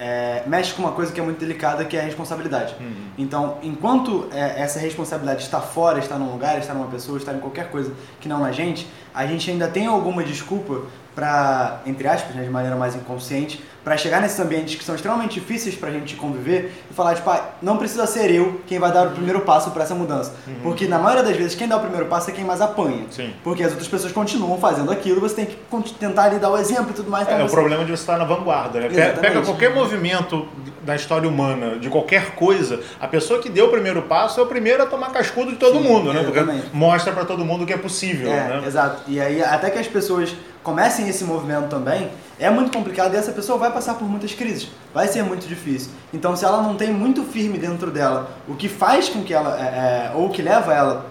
é, 0.06 0.44
mexe 0.46 0.74
com 0.74 0.82
uma 0.82 0.92
coisa 0.92 1.14
que 1.14 1.20
é 1.20 1.24
muito 1.24 1.40
delicada, 1.40 1.86
que 1.86 1.96
é 1.96 2.02
a 2.02 2.04
responsabilidade. 2.04 2.76
Então, 3.18 3.58
enquanto 3.64 4.28
é, 4.34 4.62
essa 4.62 4.78
responsabilidade 4.78 5.44
está 5.44 5.62
fora, 5.62 5.98
está 5.98 6.18
num 6.18 6.30
lugar, 6.30 6.60
está 6.60 6.74
numa 6.74 6.88
pessoa, 6.88 7.18
está 7.18 7.34
em 7.34 7.40
qualquer 7.40 7.70
coisa 7.72 7.94
que 8.20 8.28
não 8.28 8.40
na 8.40 8.52
gente, 8.52 8.86
a 9.16 9.26
gente 9.26 9.50
ainda 9.50 9.70
tem 9.70 9.86
alguma 9.86 10.22
desculpa 10.22 10.82
para, 11.16 11.82
entre 11.86 12.06
aspas, 12.06 12.36
né, 12.36 12.44
de 12.44 12.50
maneira 12.50 12.76
mais 12.76 12.96
inconsciente, 12.98 13.64
para 13.84 13.98
chegar 13.98 14.22
nesses 14.22 14.40
ambientes 14.40 14.76
que 14.76 14.84
são 14.84 14.96
extremamente 14.96 15.34
difíceis 15.40 15.76
para 15.76 15.90
a 15.90 15.92
gente 15.92 16.16
conviver 16.16 16.72
e 16.90 16.94
falar, 16.94 17.16
tipo, 17.16 17.30
ah, 17.30 17.50
não 17.62 17.78
precisa 17.78 18.08
ser 18.08 18.32
eu 18.32 18.62
quem 18.66 18.80
vai 18.80 18.92
dar 18.92 19.08
o 19.08 19.12
primeiro 19.12 19.42
passo 19.42 19.72
para 19.72 19.84
essa 19.84 19.94
mudança. 19.94 20.34
Porque 20.62 20.88
na 20.88 20.98
maioria 20.98 21.24
das 21.24 21.36
vezes, 21.36 21.54
quem 21.56 21.68
dá 21.68 21.76
o 21.76 21.82
primeiro 21.82 22.06
passo 22.06 22.30
é 22.30 22.34
quem 22.34 22.46
mais 22.46 22.62
apanha. 22.62 23.06
Sim. 23.12 23.34
Porque 23.44 23.62
as 23.64 23.72
outras 23.72 23.90
pessoas 23.90 24.14
continuam 24.14 24.58
fazendo 24.58 24.92
aquilo, 24.92 25.20
você 25.20 25.36
tem 25.36 25.46
que 25.46 25.94
tentar 25.96 26.24
ali 26.24 26.40
dar 26.40 26.50
o 26.50 26.58
exemplo 26.58 26.92
e 26.92 26.94
tudo 26.94 27.10
mais. 27.12 27.26
então 27.28 27.38
É, 27.40 27.44
o 27.44 27.48
você- 27.50 27.56
problema 27.56 27.84
de 27.84 27.92
você 27.92 28.02
estar 28.04 28.18
na 28.18 28.24
vanguarda. 28.24 28.80
Né? 28.80 28.88
Exatamente. 28.88 29.20
Pega 29.20 29.42
qualquer 29.42 29.74
movimento 29.74 30.48
da 30.82 30.96
história 30.96 31.28
humana, 31.28 31.78
de 31.78 31.90
qualquer 31.90 32.36
coisa, 32.36 32.80
a 33.00 33.08
pessoa 33.08 33.42
que 33.42 33.50
deu 33.50 33.66
o 33.68 33.70
primeiro 33.70 34.02
passo 34.04 34.40
é 34.40 34.44
o 34.44 34.46
primeiro 34.48 34.84
a 34.84 34.86
tomar 34.86 35.12
cascudo 35.12 35.52
de 35.52 35.58
todo 35.58 35.78
Sim, 35.78 35.84
mundo, 35.84 36.12
né? 36.14 36.24
Porque 36.24 36.40
mostra 36.74 37.12
para 37.14 37.24
todo 37.26 37.44
mundo 37.46 37.66
que 37.66 37.72
é 37.74 37.78
possível, 37.78 38.30
É, 38.32 38.48
né? 38.48 38.64
exato. 38.66 39.02
E 39.08 39.20
aí, 39.20 39.42
até 39.42 39.70
que 39.70 39.80
as 39.80 39.88
pessoas 39.88 40.34
comecem 40.62 41.08
esse 41.10 41.24
movimento 41.24 41.68
também, 41.70 42.10
é 42.40 42.50
muito 42.50 42.72
complicado 42.76 43.14
e 43.14 43.18
essa 43.18 43.32
pessoa 43.32 43.58
vai 43.58 43.72
passar 43.74 43.96
por 43.96 44.08
muitas 44.08 44.34
crises. 44.34 44.70
Vai 44.94 45.08
ser 45.08 45.24
muito 45.24 45.48
difícil. 45.48 45.92
Então, 46.14 46.36
se 46.36 46.46
ela 46.46 46.62
não 46.62 46.76
tem 46.76 46.92
muito 46.94 47.24
firme 47.24 47.58
dentro 47.58 47.92
dela 47.92 48.30
o 48.48 48.56
que 48.56 48.70
faz 48.70 49.10
com 49.10 49.24
que 49.24 49.34
ela, 49.34 49.60
é, 49.60 49.64
é, 49.64 50.12
ou 50.16 50.28
o 50.28 50.30
que 50.30 50.42
leva 50.42 50.74
ela 50.74 51.06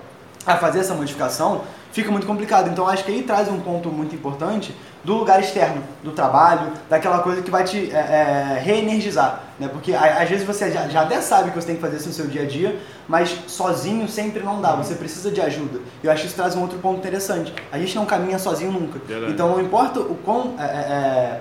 a 0.47 0.57
fazer 0.57 0.81
essa 0.81 0.95
modificação, 0.95 1.63
fica 1.93 2.11
muito 2.11 2.27
complicado. 2.27 2.69
Então, 2.71 2.89
acho 2.89 3.05
que 3.05 3.13
aí 3.13 3.23
traz 3.23 3.49
um 3.49 3.61
ponto 3.61 3.89
muito 3.91 4.15
importante 4.15 4.75
do 5.05 5.15
lugar 5.15 5.41
externo, 5.41 5.83
do 6.03 6.13
trabalho, 6.13 6.73
daquela 6.89 7.19
coisa 7.19 7.43
que 7.43 7.51
vai 7.51 7.65
te 7.65 7.91
é, 7.93 7.97
é, 8.57 8.61
reenergizar. 8.63 9.41
Né? 9.59 9.69
Porque 9.69 9.93
a- 9.93 10.23
às 10.23 10.29
vezes 10.29 10.47
você 10.47 10.71
já, 10.71 10.89
já 10.89 11.03
até 11.03 11.21
sabe 11.21 11.51
que 11.51 11.57
você 11.61 11.67
tem 11.67 11.75
que 11.77 11.83
fazer 11.83 11.97
isso 11.97 12.07
no 12.09 12.15
seu 12.15 12.27
dia 12.29 12.43
a 12.43 12.47
dia, 12.47 12.79
mas 13.09 13.37
sozinho 13.49 14.09
sempre 14.09 14.43
não 14.45 14.61
dá, 14.61 14.77
você 14.77 14.95
precisa 14.95 15.31
de 15.33 15.41
ajuda. 15.41 15.81
E 16.03 16.07
eu 16.07 16.13
acho 16.13 16.23
que 16.23 16.27
isso 16.29 16.37
traz 16.37 16.55
um 16.55 16.63
outro 16.63 16.79
ponto 16.79 16.99
interessante. 16.99 17.53
A 17.73 17.79
gente 17.79 17.97
não 17.97 18.07
caminha 18.07 18.39
sozinho 18.39 18.71
nunca. 18.71 19.01
Verdade. 19.07 19.33
Então 19.33 19.49
não 19.49 19.61
importa 19.61 19.99
o 20.01 20.15
quão 20.25 20.55
é, 20.59 20.63
é, 20.63 20.67
é, 20.67 21.41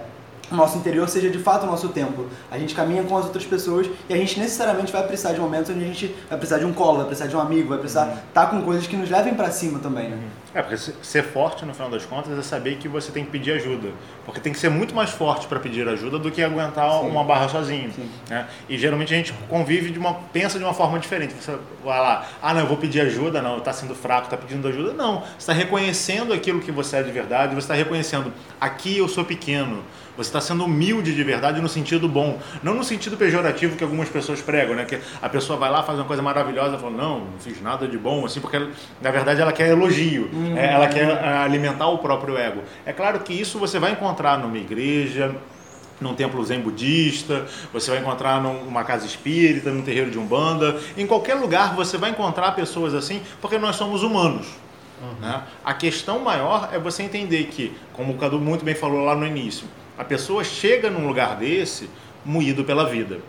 o 0.51 0.55
nosso 0.55 0.77
interior 0.77 1.07
seja 1.09 1.29
de 1.29 1.39
fato 1.39 1.63
o 1.63 1.65
nosso 1.65 1.89
templo. 1.89 2.29
A 2.51 2.57
gente 2.57 2.75
caminha 2.75 3.03
com 3.03 3.17
as 3.17 3.25
outras 3.25 3.45
pessoas 3.45 3.87
e 4.09 4.13
a 4.13 4.17
gente 4.17 4.39
necessariamente 4.39 4.91
vai 4.91 5.03
precisar 5.07 5.33
de 5.33 5.39
momentos 5.39 5.69
onde 5.71 5.83
a 5.83 5.87
gente 5.87 6.15
vai 6.29 6.37
precisar 6.37 6.59
de 6.59 6.65
um 6.65 6.73
colo, 6.73 6.97
vai 6.97 7.05
precisar 7.07 7.27
de 7.29 7.35
um 7.35 7.39
amigo, 7.39 7.69
vai 7.69 7.77
precisar 7.77 8.23
estar 8.27 8.47
com 8.47 8.61
coisas 8.61 8.85
que 8.87 8.95
nos 8.97 9.09
levem 9.09 9.33
pra 9.33 9.49
cima 9.51 9.79
também, 9.79 10.09
né? 10.09 10.17
É, 10.53 10.61
porque 10.61 10.75
se- 10.77 10.93
ser 11.01 11.23
forte, 11.23 11.65
no 11.65 11.73
final 11.73 11.89
das 11.89 12.05
contas, 12.05 12.37
é 12.37 12.41
saber 12.41 12.75
que 12.75 12.87
você 12.89 13.09
tem 13.11 13.23
que 13.23 13.31
pedir 13.31 13.53
ajuda. 13.53 13.89
Porque 14.25 14.39
tem 14.41 14.51
que 14.51 14.59
ser 14.59 14.69
muito 14.69 14.93
mais 14.93 15.09
forte 15.09 15.47
para 15.47 15.59
pedir 15.61 15.87
ajuda 15.87 16.19
do 16.19 16.29
que 16.29 16.43
aguentar 16.43 17.01
uma 17.03 17.23
barra 17.23 17.47
sozinho. 17.47 17.89
né? 18.29 18.45
E 18.67 18.77
geralmente 18.77 19.13
a 19.13 19.17
gente 19.17 19.31
convive 19.49 19.91
de 19.91 19.97
uma. 19.99 20.13
pensa 20.33 20.57
de 20.57 20.63
uma 20.65 20.73
forma 20.73 20.99
diferente. 20.99 21.33
Você 21.39 21.57
vai 21.85 21.99
lá, 21.99 22.25
ah, 22.41 22.53
não, 22.53 22.61
eu 22.61 22.67
vou 22.67 22.75
pedir 22.75 22.99
ajuda, 22.99 23.41
não, 23.41 23.61
tá 23.61 23.71
sendo 23.71 23.95
fraco, 23.95 24.27
tá 24.29 24.35
pedindo 24.35 24.67
ajuda. 24.67 24.91
Não. 24.91 25.21
Você 25.21 25.37
está 25.39 25.53
reconhecendo 25.53 26.33
aquilo 26.33 26.59
que 26.59 26.71
você 26.71 26.97
é 26.97 27.03
de 27.03 27.11
verdade, 27.11 27.53
você 27.55 27.59
está 27.61 27.73
reconhecendo, 27.73 28.33
aqui 28.59 28.97
eu 28.97 29.07
sou 29.07 29.23
pequeno. 29.23 29.81
Você 30.17 30.29
está 30.29 30.41
sendo 30.41 30.65
humilde 30.65 31.15
de 31.15 31.23
verdade 31.23 31.61
no 31.61 31.69
sentido 31.69 32.07
bom, 32.07 32.39
não 32.61 32.73
no 32.73 32.83
sentido 32.83 33.17
pejorativo 33.17 33.75
que 33.75 33.83
algumas 33.83 34.09
pessoas 34.09 34.41
pregam, 34.41 34.75
né? 34.75 34.85
Que 34.85 34.99
a 35.21 35.29
pessoa 35.29 35.57
vai 35.57 35.69
lá, 35.71 35.83
faz 35.83 35.97
uma 35.97 36.05
coisa 36.05 36.21
maravilhosa 36.21 36.75
e 36.75 36.79
fala, 36.79 36.91
não, 36.91 37.19
não 37.19 37.39
fiz 37.39 37.61
nada 37.61 37.87
de 37.87 37.97
bom, 37.97 38.25
assim, 38.25 38.39
porque 38.39 38.59
na 39.01 39.11
verdade 39.11 39.41
ela 39.41 39.53
quer 39.53 39.69
elogio, 39.69 40.29
é, 40.55 40.73
ela 40.73 40.87
quer 40.87 41.11
ah, 41.11 41.43
alimentar 41.43 41.87
o 41.87 41.97
próprio 41.97 42.37
ego. 42.37 42.61
É 42.85 42.93
claro 42.93 43.19
que 43.21 43.33
isso 43.33 43.57
você 43.57 43.79
vai 43.79 43.91
encontrar 43.91 44.37
numa 44.37 44.57
igreja, 44.57 45.35
num 46.01 46.15
templo 46.15 46.43
zen 46.43 46.59
budista, 46.59 47.45
você 47.71 47.91
vai 47.91 47.99
encontrar 47.99 48.41
numa 48.41 48.83
casa 48.83 49.05
espírita, 49.05 49.69
num 49.69 49.83
terreiro 49.83 50.09
de 50.09 50.17
umbanda, 50.17 50.79
em 50.97 51.05
qualquer 51.05 51.35
lugar 51.35 51.75
você 51.75 51.97
vai 51.97 52.09
encontrar 52.09 52.51
pessoas 52.53 52.93
assim, 52.93 53.21
porque 53.39 53.57
nós 53.57 53.75
somos 53.75 54.01
humanos. 54.03 54.47
né? 55.19 55.43
A 55.63 55.73
questão 55.73 56.19
maior 56.19 56.69
é 56.73 56.79
você 56.79 57.03
entender 57.03 57.45
que, 57.45 57.71
como 57.93 58.13
o 58.13 58.17
Cadu 58.17 58.39
muito 58.39 58.65
bem 58.65 58.73
falou 58.75 59.05
lá 59.05 59.15
no 59.15 59.25
início, 59.25 59.67
a 60.01 60.03
pessoa 60.03 60.43
chega 60.43 60.89
num 60.89 61.05
lugar 61.05 61.35
desse 61.35 61.87
moído 62.25 62.63
pela 62.63 62.89
vida. 62.89 63.19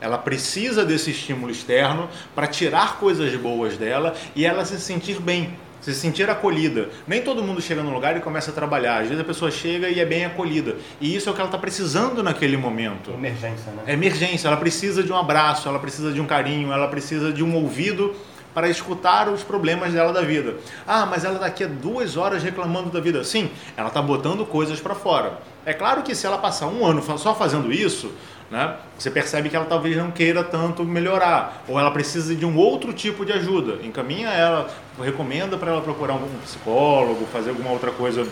Ela 0.00 0.16
precisa 0.16 0.82
desse 0.82 1.10
estímulo 1.10 1.52
externo 1.52 2.08
para 2.34 2.46
tirar 2.46 2.96
coisas 2.96 3.36
boas 3.36 3.76
dela 3.76 4.14
e 4.34 4.46
ela 4.46 4.64
se 4.64 4.80
sentir 4.80 5.20
bem, 5.20 5.50
se 5.82 5.92
sentir 5.92 6.30
acolhida. 6.30 6.88
Nem 7.06 7.20
todo 7.20 7.42
mundo 7.42 7.60
chega 7.60 7.82
num 7.82 7.92
lugar 7.92 8.16
e 8.16 8.20
começa 8.20 8.50
a 8.50 8.54
trabalhar. 8.54 9.02
Às 9.02 9.08
vezes 9.08 9.20
a 9.20 9.26
pessoa 9.26 9.50
chega 9.50 9.90
e 9.90 10.00
é 10.00 10.06
bem 10.06 10.24
acolhida. 10.24 10.76
E 10.98 11.14
isso 11.14 11.28
é 11.28 11.32
o 11.32 11.34
que 11.34 11.40
ela 11.42 11.48
está 11.48 11.58
precisando 11.58 12.22
naquele 12.22 12.56
momento. 12.56 13.10
Emergência, 13.10 13.70
né? 13.70 13.82
É 13.86 13.92
emergência, 13.92 14.48
ela 14.48 14.56
precisa 14.56 15.02
de 15.02 15.12
um 15.12 15.16
abraço, 15.18 15.68
ela 15.68 15.78
precisa 15.78 16.12
de 16.12 16.20
um 16.20 16.26
carinho, 16.26 16.72
ela 16.72 16.88
precisa 16.88 17.30
de 17.30 17.44
um 17.44 17.54
ouvido 17.54 18.16
para 18.54 18.68
escutar 18.68 19.28
os 19.28 19.42
problemas 19.42 19.92
dela 19.92 20.12
da 20.12 20.22
vida. 20.22 20.56
Ah, 20.86 21.06
mas 21.06 21.24
ela 21.24 21.38
daqui 21.38 21.64
a 21.64 21.66
duas 21.66 22.16
horas 22.16 22.42
reclamando 22.42 22.90
da 22.90 23.00
vida. 23.00 23.24
Sim, 23.24 23.50
ela 23.76 23.88
está 23.88 24.02
botando 24.02 24.44
coisas 24.44 24.80
para 24.80 24.94
fora. 24.94 25.38
É 25.64 25.72
claro 25.72 26.02
que 26.02 26.14
se 26.14 26.26
ela 26.26 26.38
passar 26.38 26.66
um 26.66 26.84
ano 26.84 27.02
só 27.18 27.34
fazendo 27.34 27.72
isso, 27.72 28.12
né, 28.50 28.76
você 28.98 29.10
percebe 29.10 29.48
que 29.48 29.56
ela 29.56 29.64
talvez 29.64 29.96
não 29.96 30.10
queira 30.10 30.44
tanto 30.44 30.84
melhorar, 30.84 31.64
ou 31.66 31.80
ela 31.80 31.90
precisa 31.90 32.34
de 32.34 32.44
um 32.44 32.56
outro 32.56 32.92
tipo 32.92 33.24
de 33.24 33.32
ajuda. 33.32 33.78
Encaminha 33.82 34.28
ela, 34.28 34.68
recomenda 35.00 35.56
para 35.56 35.70
ela 35.70 35.80
procurar 35.80 36.14
um 36.14 36.28
psicólogo, 36.44 37.26
fazer 37.32 37.50
alguma 37.50 37.70
outra 37.70 37.90
coisa 37.90 38.26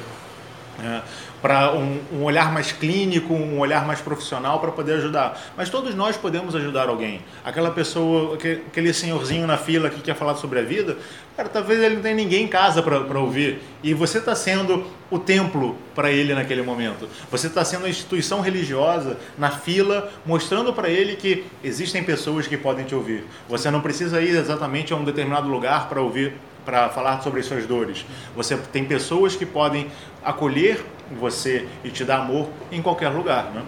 para 1.43 1.73
um, 1.75 2.01
um 2.13 2.23
olhar 2.23 2.53
mais 2.53 2.71
clínico, 2.73 3.33
um 3.33 3.59
olhar 3.59 3.87
mais 3.87 4.01
profissional 4.01 4.61
para 4.61 4.71
poder 4.71 4.95
ajudar. 4.95 5.41
Mas 5.57 5.71
todos 5.71 5.95
nós 5.95 6.17
podemos 6.17 6.55
ajudar 6.55 6.89
alguém. 6.89 7.21
Aquela 7.45 7.71
pessoa, 7.71 8.35
aque- 8.35 8.61
aquele 8.67 8.93
senhorzinho 8.93 9.47
na 9.47 9.57
fila 9.57 9.89
que 9.91 10.01
quer 10.01 10.15
falar 10.15 10.35
sobre 10.37 10.59
a 10.59 10.63
vida, 10.63 10.97
cara, 11.37 11.49
talvez 11.49 11.81
ele 11.83 11.95
não 11.97 12.03
tenha 12.03 12.15
ninguém 12.15 12.45
em 12.45 12.49
casa 12.49 12.83
para 12.83 13.19
ouvir. 13.19 13.63
E 13.83 13.95
você 13.95 14.19
está 14.19 14.35
sendo 14.35 14.85
o 15.11 15.19
templo 15.19 15.77
para 15.95 16.11
ele 16.11 16.35
naquele 16.35 16.63
momento. 16.63 17.09
Você 17.31 17.47
está 17.47 17.65
sendo 17.65 17.87
a 17.87 17.89
instituição 17.89 18.41
religiosa 18.41 19.17
na 19.39 19.51
fila, 19.51 20.11
mostrando 20.27 20.73
para 20.73 20.89
ele 20.89 21.17
que 21.17 21.45
existem 21.65 22.03
pessoas 22.05 22.47
que 22.47 22.57
podem 22.57 22.85
te 22.85 22.95
ouvir. 22.95 23.25
Você 23.49 23.71
não 23.71 23.81
precisa 23.81 24.21
ir 24.21 24.37
exatamente 24.37 24.93
a 24.93 24.97
um 24.97 25.05
determinado 25.05 25.49
lugar 25.49 25.89
para 25.89 26.01
ouvir 26.03 26.35
para 26.65 26.89
falar 26.89 27.21
sobre 27.23 27.41
as 27.41 27.47
suas 27.47 27.67
dores. 27.67 28.05
Você 28.37 28.57
tem 28.57 28.85
pessoas 28.85 29.35
que 29.37 29.47
podem 29.47 29.91
acolher 30.25 30.85
você 31.19 31.67
e 31.83 31.91
te 31.91 32.05
dar 32.05 32.19
amor 32.19 32.49
em 32.71 32.81
qualquer 32.81 33.09
lugar, 33.09 33.51
né? 33.55 33.63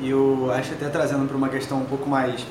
E 0.00 0.10
eu 0.10 0.50
acho 0.52 0.72
até 0.72 0.88
trazendo 0.88 1.26
para 1.26 1.36
uma 1.36 1.48
questão 1.48 1.78
um 1.78 1.84
pouco 1.84 2.08
mais, 2.08 2.44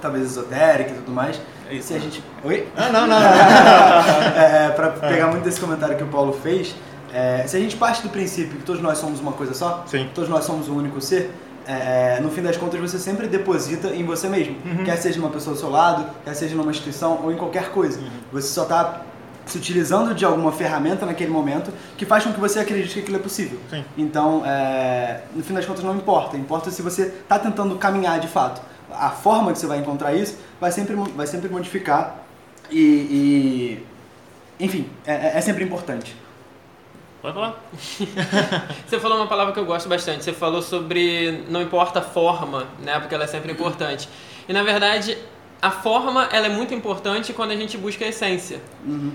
talvez 0.00 0.24
esotérica 0.24 0.90
e 0.90 0.94
tudo 0.94 1.10
mais. 1.10 1.40
É 1.68 1.74
isso. 1.74 1.88
Se 1.88 1.94
a 1.94 1.98
gente. 1.98 2.22
Oi? 2.44 2.68
Ah, 2.76 2.88
não, 2.90 3.06
não. 3.06 3.18
é, 4.38 4.70
para 4.70 4.90
pegar 4.90 5.28
muito 5.28 5.42
desse 5.42 5.60
comentário 5.60 5.96
que 5.96 6.04
o 6.04 6.08
Paulo 6.08 6.32
fez, 6.32 6.74
é, 7.12 7.44
se 7.46 7.56
a 7.56 7.60
gente 7.60 7.76
parte 7.76 8.02
do 8.02 8.08
princípio 8.08 8.58
que 8.58 8.64
todos 8.64 8.80
nós 8.80 8.98
somos 8.98 9.20
uma 9.20 9.32
coisa 9.32 9.54
só, 9.54 9.84
Sim. 9.86 10.08
todos 10.14 10.30
nós 10.30 10.44
somos 10.44 10.68
um 10.68 10.76
único 10.76 11.00
ser, 11.00 11.30
é, 11.66 12.20
no 12.20 12.30
fim 12.30 12.42
das 12.42 12.56
contas 12.56 12.78
você 12.78 12.98
sempre 12.98 13.26
deposita 13.26 13.88
em 13.88 14.04
você 14.04 14.28
mesmo. 14.28 14.56
Uhum. 14.64 14.84
Quer 14.84 14.96
seja 14.96 15.18
uma 15.18 15.30
pessoa 15.30 15.54
do 15.54 15.60
seu 15.60 15.70
lado, 15.70 16.06
quer 16.24 16.34
seja 16.34 16.54
numa 16.54 16.70
instituição 16.70 17.20
ou 17.22 17.32
em 17.32 17.36
qualquer 17.36 17.70
coisa. 17.70 18.00
Uhum. 18.00 18.08
Você 18.32 18.48
só 18.48 18.64
está 18.64 19.00
se 19.46 19.58
utilizando 19.58 20.14
de 20.14 20.24
alguma 20.24 20.52
ferramenta 20.52 21.04
naquele 21.04 21.30
momento 21.30 21.72
que 21.96 22.06
faz 22.06 22.24
com 22.24 22.32
que 22.32 22.40
você 22.40 22.60
acredite 22.60 22.94
que 22.94 23.00
aquilo 23.00 23.16
é 23.16 23.20
possível. 23.20 23.58
Sim. 23.70 23.84
Então, 23.96 24.42
é, 24.44 25.22
no 25.34 25.42
fim 25.42 25.54
das 25.54 25.66
contas, 25.66 25.84
não 25.84 25.94
importa. 25.96 26.36
Importa 26.36 26.70
se 26.70 26.80
você 26.82 27.02
está 27.02 27.38
tentando 27.38 27.76
caminhar 27.76 28.18
de 28.20 28.28
fato. 28.28 28.62
A 28.90 29.10
forma 29.10 29.52
que 29.52 29.58
você 29.58 29.66
vai 29.66 29.78
encontrar 29.78 30.14
isso 30.14 30.38
vai 30.60 30.70
sempre, 30.70 30.94
vai 30.94 31.26
sempre 31.26 31.48
modificar 31.48 32.16
e, 32.70 32.78
e- 32.78 33.86
enfim, 34.64 34.88
é, 35.06 35.36
é 35.38 35.40
sempre 35.40 35.64
importante. 35.64 36.14
Pode 37.20 37.34
falar. 37.34 37.58
Você 38.86 39.00
falou 39.00 39.16
uma 39.16 39.26
palavra 39.26 39.54
que 39.54 39.58
eu 39.58 39.64
gosto 39.64 39.88
bastante. 39.88 40.22
Você 40.22 40.32
falou 40.34 40.60
sobre 40.60 41.42
não 41.48 41.62
importa 41.62 42.00
a 42.00 42.02
forma, 42.02 42.66
né? 42.82 43.00
Porque 43.00 43.14
ela 43.14 43.24
é 43.24 43.26
sempre 43.26 43.50
importante. 43.50 44.08
E 44.46 44.52
na 44.52 44.62
verdade, 44.62 45.16
a 45.66 45.70
forma 45.70 46.28
ela 46.30 46.46
é 46.46 46.50
muito 46.50 46.74
importante 46.74 47.32
quando 47.32 47.52
a 47.52 47.56
gente 47.56 47.78
busca 47.78 48.04
a 48.04 48.08
essência, 48.08 48.60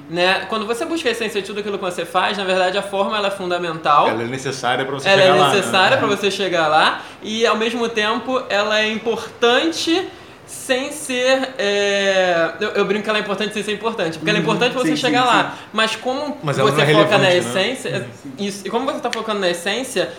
né? 0.09 0.45
Quando 0.49 0.65
você 0.65 0.83
busca 0.85 1.07
a 1.07 1.11
essência 1.11 1.39
de 1.41 1.45
tudo 1.47 1.59
aquilo 1.59 1.77
que 1.77 1.83
você 1.85 2.05
faz, 2.05 2.37
na 2.37 2.43
verdade 2.43 2.77
a 2.77 2.81
forma 2.81 3.15
ela 3.17 3.27
é 3.27 3.31
fundamental. 3.31 4.07
Ela 4.07 4.23
é 4.23 4.25
necessária 4.25 4.83
para 4.83 4.95
você 4.95 5.07
Ela 5.07 5.21
chegar 5.21 5.35
é 5.35 5.39
lá. 5.39 5.49
né? 5.49 5.55
necessária 5.55 5.97
para 5.97 6.07
você 6.07 6.31
chegar 6.31 6.67
lá 6.67 7.01
e 7.21 7.45
ao 7.45 7.55
mesmo 7.55 7.87
tempo 7.87 8.41
ela 8.49 8.79
é 8.79 8.91
importante 8.91 10.07
sem 10.47 10.91
ser. 10.91 11.49
é, 11.59 12.53
Eu, 12.59 12.69
eu 12.69 12.85
brinco 12.85 13.03
que 13.03 13.09
ela 13.09 13.19
é 13.19 13.21
importante 13.21 13.53
sem 13.53 13.61
ser 13.61 13.73
importante, 13.73 14.17
porque 14.17 14.29
ela 14.29 14.39
é 14.39 14.41
importante 14.41 14.71
pra 14.71 14.81
você 14.81 14.89
Sim, 14.89 14.95
sim, 14.95 15.01
chegar 15.01 15.25
lá. 15.25 15.51
sim. 15.51 15.67
Mas 15.71 15.95
como 15.95 16.37
Mas 16.41 16.57
ela 16.57 16.71
você 16.71 16.81
é 16.81 16.85
foca 16.93 17.17
na 17.17 17.25
relevante, 17.25 17.53
né? 17.55 17.69
essência. 17.69 18.07
Isso, 18.39 18.65
e 18.65 18.69
como 18.71 18.85
você 18.85 18.99
tá 18.99 19.11
focando 19.13 19.39
na 19.39 19.49
essência, 19.49 20.11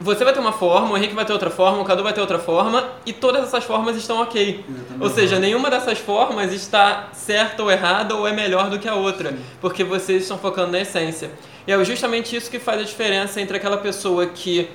você 0.00 0.24
vai 0.24 0.32
ter 0.32 0.38
uma 0.38 0.52
forma, 0.52 0.92
o 0.92 0.96
Henrique 0.96 1.14
vai 1.14 1.24
ter 1.24 1.32
outra 1.32 1.50
forma, 1.50 1.82
o 1.82 1.84
Cadu 1.84 2.02
vai 2.02 2.12
ter 2.12 2.20
outra 2.20 2.38
forma, 2.38 2.84
e 3.04 3.12
todas 3.12 3.42
essas 3.42 3.64
formas 3.64 3.96
estão 3.96 4.20
ok. 4.22 4.64
Ou 5.00 5.10
seja, 5.10 5.38
nenhuma 5.38 5.68
dessas 5.70 5.98
formas 5.98 6.52
está 6.52 7.08
certa 7.12 7.62
ou 7.62 7.70
errada 7.70 8.14
ou 8.14 8.26
é 8.26 8.32
melhor 8.32 8.70
do 8.70 8.78
que 8.78 8.88
a 8.88 8.94
outra, 8.94 9.36
porque 9.60 9.82
vocês 9.82 10.22
estão 10.22 10.38
focando 10.38 10.72
na 10.72 10.80
essência. 10.80 11.30
E 11.66 11.72
é 11.72 11.84
justamente 11.84 12.34
isso 12.34 12.50
que 12.50 12.58
faz 12.58 12.80
a 12.80 12.84
diferença 12.84 13.40
entre 13.40 13.56
aquela 13.56 13.76
pessoa 13.76 14.26
que 14.26 14.70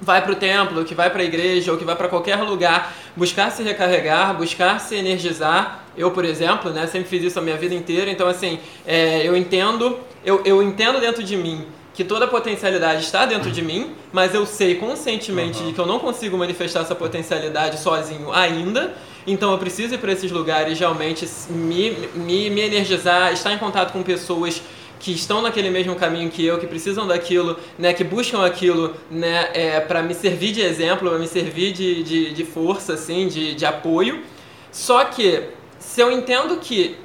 vai 0.00 0.22
para 0.22 0.32
o 0.32 0.36
templo, 0.36 0.84
que 0.84 0.94
vai 0.94 1.10
para 1.10 1.22
a 1.22 1.24
igreja 1.24 1.72
ou 1.72 1.78
que 1.78 1.84
vai 1.84 1.96
para 1.96 2.08
qualquer 2.08 2.36
lugar 2.36 2.94
buscar 3.14 3.50
se 3.50 3.62
recarregar, 3.62 4.34
buscar 4.36 4.80
se 4.80 4.94
energizar. 4.94 5.84
Eu, 5.96 6.10
por 6.10 6.24
exemplo, 6.24 6.70
né, 6.70 6.86
sempre 6.86 7.08
fiz 7.08 7.22
isso 7.22 7.38
a 7.38 7.42
minha 7.42 7.56
vida 7.56 7.74
inteira, 7.74 8.10
então 8.10 8.26
assim, 8.26 8.58
é, 8.86 9.26
eu 9.26 9.36
entendo, 9.36 9.98
eu, 10.24 10.42
eu 10.44 10.62
entendo 10.62 11.00
dentro 11.00 11.22
de 11.22 11.36
mim 11.36 11.66
que 11.96 12.04
toda 12.04 12.26
a 12.26 12.28
potencialidade 12.28 13.00
está 13.00 13.24
dentro 13.24 13.50
de 13.50 13.62
mim, 13.62 13.94
mas 14.12 14.34
eu 14.34 14.44
sei 14.44 14.74
conscientemente 14.74 15.64
de 15.64 15.72
que 15.72 15.78
eu 15.78 15.86
não 15.86 15.98
consigo 15.98 16.36
manifestar 16.36 16.80
essa 16.80 16.94
potencialidade 16.94 17.80
sozinho 17.80 18.30
ainda. 18.30 18.94
Então 19.26 19.50
eu 19.50 19.56
preciso 19.56 19.94
ir 19.94 19.98
para 19.98 20.12
esses 20.12 20.30
lugares 20.30 20.78
realmente 20.78 21.26
me, 21.48 21.92
me, 22.14 22.50
me 22.50 22.60
energizar, 22.60 23.32
estar 23.32 23.50
em 23.50 23.56
contato 23.56 23.94
com 23.94 24.02
pessoas 24.02 24.60
que 25.00 25.10
estão 25.10 25.40
naquele 25.40 25.70
mesmo 25.70 25.96
caminho 25.96 26.30
que 26.30 26.44
eu, 26.44 26.58
que 26.58 26.66
precisam 26.66 27.06
daquilo, 27.06 27.56
né, 27.78 27.94
que 27.94 28.04
buscam 28.04 28.44
aquilo, 28.44 28.94
né, 29.10 29.48
é, 29.54 29.80
para 29.80 30.02
me 30.02 30.12
servir 30.12 30.52
de 30.52 30.60
exemplo, 30.60 31.08
para 31.08 31.18
me 31.18 31.26
servir 31.26 31.72
de, 31.72 32.02
de, 32.02 32.34
de 32.34 32.44
força, 32.44 32.92
assim, 32.92 33.26
de, 33.26 33.54
de 33.54 33.64
apoio. 33.64 34.22
Só 34.70 35.02
que 35.06 35.44
se 35.78 36.02
eu 36.02 36.10
entendo 36.12 36.58
que 36.58 36.96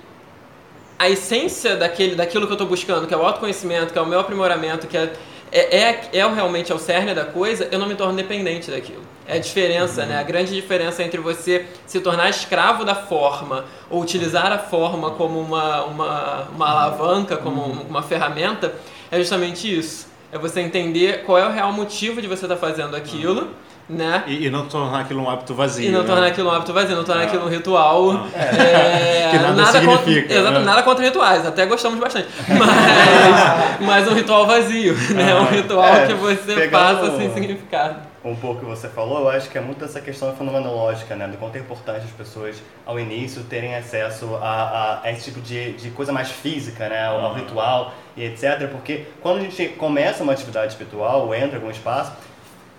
a 1.01 1.09
essência 1.09 1.75
daquele, 1.75 2.13
daquilo 2.15 2.45
que 2.45 2.51
eu 2.51 2.55
estou 2.55 2.67
buscando, 2.67 3.07
que 3.07 3.13
é 3.13 3.17
o 3.17 3.25
autoconhecimento, 3.25 3.91
que 3.91 3.97
é 3.97 4.01
o 4.01 4.05
meu 4.05 4.19
aprimoramento, 4.19 4.85
que 4.85 4.95
é, 4.95 5.11
é, 5.51 5.77
é, 5.77 6.09
é 6.13 6.27
realmente 6.33 6.71
é 6.71 6.75
o 6.75 6.77
cerne 6.77 7.13
da 7.15 7.25
coisa, 7.25 7.67
eu 7.71 7.79
não 7.79 7.87
me 7.87 7.95
torno 7.95 8.13
dependente 8.15 8.69
daquilo. 8.69 9.01
É 9.27 9.37
a 9.37 9.39
diferença, 9.39 10.05
né? 10.05 10.19
A 10.19 10.23
grande 10.23 10.53
diferença 10.53 11.01
entre 11.01 11.19
você 11.19 11.65
se 11.87 11.99
tornar 12.01 12.29
escravo 12.29 12.85
da 12.85 12.93
forma 12.93 13.65
ou 13.89 13.99
utilizar 14.01 14.51
a 14.51 14.59
forma 14.59 15.11
como 15.11 15.39
uma, 15.39 15.83
uma, 15.85 16.41
uma 16.55 16.69
alavanca, 16.69 17.35
como 17.37 17.61
um- 17.65 17.81
uma 17.89 18.03
ferramenta, 18.03 18.73
é 19.09 19.17
justamente 19.17 19.75
isso. 19.75 20.07
É 20.31 20.37
você 20.37 20.61
entender 20.61 21.23
qual 21.23 21.37
é 21.37 21.47
o 21.47 21.51
real 21.51 21.73
motivo 21.73 22.21
de 22.21 22.27
você 22.27 22.45
estar 22.45 22.57
fazendo 22.57 22.95
aquilo, 22.95 23.49
né? 23.91 24.23
E, 24.27 24.45
e 24.47 24.49
não 24.49 24.65
tornar 24.67 25.01
aquilo 25.01 25.21
um 25.21 25.29
hábito 25.29 25.53
vazio. 25.53 25.87
E 25.87 25.91
não 25.91 26.01
né? 26.01 26.07
tornar 26.07 26.27
aquilo 26.27 26.49
um 26.49 26.53
hábito 26.53 26.73
vazio, 26.73 26.95
não 26.95 27.03
tornar 27.03 27.21
Ah. 27.23 27.25
aquilo 27.25 27.45
um 27.45 27.49
ritual. 27.49 28.11
Ah. 28.35 28.39
é, 28.39 29.29
Que 29.31 29.37
nada 29.37 29.63
contra, 29.63 29.79
significa, 29.79 30.33
exato, 30.33 30.59
né? 30.59 30.65
nada 30.65 30.83
contra 30.83 31.05
rituais, 31.05 31.45
até 31.45 31.65
gostamos 31.65 31.99
bastante. 31.99 32.27
Mas, 32.49 33.79
mas 33.81 34.07
um 34.07 34.13
ritual 34.13 34.45
vazio, 34.45 34.93
né? 35.13 35.33
Um 35.35 35.43
Ah. 35.43 35.49
ritual 35.51 35.85
É, 35.95 36.07
que 36.07 36.13
você 36.13 36.67
passa 36.67 37.17
sem 37.17 37.33
significado. 37.33 37.95
um 38.23 38.35
pouco 38.35 38.57
o 38.57 38.59
que 38.59 38.65
você 38.65 38.87
falou, 38.87 39.21
eu 39.21 39.29
acho 39.29 39.49
que 39.49 39.57
é 39.57 39.61
muito 39.61 39.83
essa 39.83 39.99
questão 40.01 40.33
fenomenológica, 40.35 41.15
né? 41.15 41.27
Do 41.27 41.37
quanto 41.37 41.55
é 41.55 41.59
importante 41.59 42.05
as 42.05 42.11
pessoas, 42.11 42.61
ao 42.85 42.99
início, 42.99 43.43
terem 43.43 43.75
acesso 43.75 44.35
a, 44.41 44.47
a, 44.47 44.99
a 45.03 45.11
esse 45.11 45.25
tipo 45.25 45.41
de, 45.41 45.73
de 45.73 45.89
coisa 45.91 46.11
mais 46.11 46.29
física, 46.29 46.87
né? 46.89 47.05
Ao, 47.07 47.19
ao 47.25 47.33
ritual 47.33 47.93
e 48.15 48.23
etc. 48.25 48.67
Porque 48.71 49.05
quando 49.21 49.37
a 49.37 49.41
gente 49.41 49.69
começa 49.69 50.23
uma 50.23 50.33
atividade 50.33 50.71
espiritual, 50.73 51.25
ou 51.25 51.33
entra 51.35 51.53
em 51.53 51.55
algum 51.55 51.71
espaço, 51.71 52.11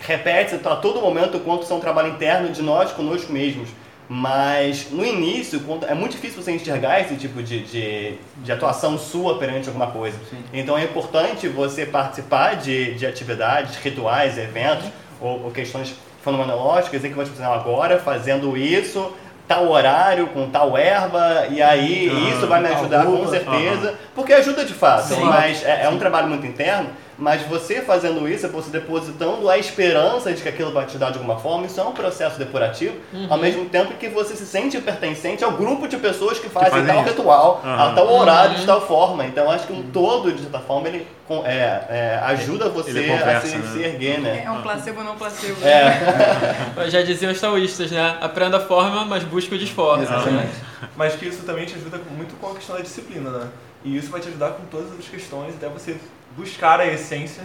repete-se 0.07 0.57
a 0.67 0.77
todo 0.77 1.01
momento 1.01 1.37
o 1.37 1.41
quanto 1.41 1.62
isso 1.62 1.73
é 1.73 1.77
um 1.77 1.81
trabalho 1.81 2.09
interno 2.09 2.49
de 2.51 2.62
nós 2.62 2.93
conosco 2.93 3.33
mesmos. 3.33 3.69
Mas 4.09 4.91
no 4.91 5.07
início, 5.07 5.62
é 5.88 5.95
muito 5.95 6.12
difícil 6.12 6.43
você 6.43 6.53
enxergar 6.53 7.01
esse 7.01 7.17
tipo 7.17 7.43
de, 7.43 7.61
de, 7.61 8.19
de 8.37 8.53
atuação 8.53 8.99
sua 8.99 9.38
perante 9.38 9.69
alguma 9.69 9.87
coisa. 9.87 10.19
Então 10.53 10.77
é 10.77 10.85
importante 10.85 11.49
você 11.49 11.87
participar 11.87 12.57
de, 12.57 12.95
de 12.95 13.07
atividades, 13.07 13.77
rituais, 13.77 14.37
eventos 14.37 14.87
ou, 15.21 15.45
ou 15.45 15.51
questões 15.51 15.95
fenomenológicas 16.23 17.05
em 17.05 17.09
que 17.09 17.15
você 17.15 17.31
vai 17.31 17.33
dizer, 17.33 17.45
agora 17.45 17.99
fazendo 17.99 18.57
isso, 18.57 19.12
tal 19.49 19.71
horário, 19.71 20.27
com 20.29 20.49
tal 20.51 20.77
erva, 20.77 21.47
e 21.51 21.62
aí 21.62 22.31
isso 22.31 22.47
vai 22.47 22.61
me 22.61 22.69
ajudar 22.69 23.07
com 23.07 23.27
certeza, 23.29 23.95
porque 24.15 24.33
ajuda 24.33 24.65
de 24.65 24.75
fato, 24.75 25.15
Sim. 25.15 25.25
mas 25.25 25.65
é, 25.65 25.85
é 25.85 25.88
um 25.88 25.99
trabalho 25.99 26.29
muito 26.29 26.47
interno. 26.47 26.91
Mas 27.23 27.43
você 27.43 27.81
fazendo 27.83 28.29
isso, 28.29 28.47
é 28.47 28.49
você 28.49 28.69
depositando 28.69 29.49
a 29.49 29.57
esperança 29.57 30.33
de 30.33 30.43
que 30.43 30.49
aquilo 30.49 30.73
vai 30.73 30.85
te 30.87 30.99
dar 30.99 31.11
de 31.13 31.19
alguma 31.19 31.39
forma, 31.39 31.67
isso 31.67 31.79
é 31.81 31.85
um 31.85 31.93
processo 31.93 32.37
depurativo, 32.37 32.97
ao 33.31 33.39
mesmo 33.39 33.67
tempo 33.67 33.95
que 33.95 34.09
você 34.09 34.35
se 34.35 34.45
sente 34.45 34.81
pertencente 34.81 35.45
ao 35.45 35.53
grupo 35.53 35.87
de 35.87 35.97
pessoas 35.99 36.41
que 36.41 36.49
fazem, 36.49 36.71
fazem 36.71 36.87
tal 36.87 37.05
isso. 37.05 37.11
ritual, 37.11 37.63
Aham. 37.65 37.91
a 37.91 37.95
tal 37.95 38.13
horário, 38.13 38.57
de 38.57 38.67
tal 38.67 38.81
forma. 38.81 39.25
Então 39.25 39.49
acho 39.49 39.69
que 39.69 39.73
um 39.73 39.85
todo, 39.93 40.33
de 40.33 40.43
certa 40.43 40.59
forma, 40.59 40.89
ele 40.89 41.07
é, 41.45 41.85
é, 41.89 42.21
ajuda 42.25 42.69
você 42.69 42.91
Ele 42.91 43.13
a 43.13 43.17
conversa, 43.19 43.47
se, 43.47 43.57
né? 43.57 43.71
se 43.73 43.83
erguer, 43.83 44.21
né? 44.21 44.43
É 44.45 44.51
um 44.51 44.61
placebo 44.61 45.05
não 45.05 45.15
placebo. 45.15 45.57
É. 45.65 46.91
Já 46.91 47.03
diziam 47.03 47.31
os 47.31 47.41
taoístas, 47.41 47.93
né? 47.93 48.19
Aprenda 48.21 48.57
a 48.57 48.61
forma, 48.61 49.05
mas 49.05 49.23
busque 49.23 49.55
o 49.55 49.59
disforce. 49.59 50.03
Exatamente. 50.03 50.53
Mas 50.97 51.15
que 51.15 51.27
isso 51.29 51.45
também 51.45 51.67
te 51.67 51.77
ajuda 51.77 51.99
com- 51.99 52.13
muito 52.15 52.35
com 52.41 52.49
a 52.51 52.55
questão 52.57 52.75
da 52.75 52.83
disciplina, 52.83 53.31
né? 53.31 53.47
E 53.85 53.97
isso 53.97 54.11
vai 54.11 54.21
te 54.21 54.29
ajudar 54.29 54.51
com 54.53 54.64
todas 54.66 54.97
as 54.99 55.09
questões, 55.09 55.55
até 55.55 55.68
você 55.68 55.97
buscar 56.37 56.81
a 56.81 56.87
essência. 56.87 57.42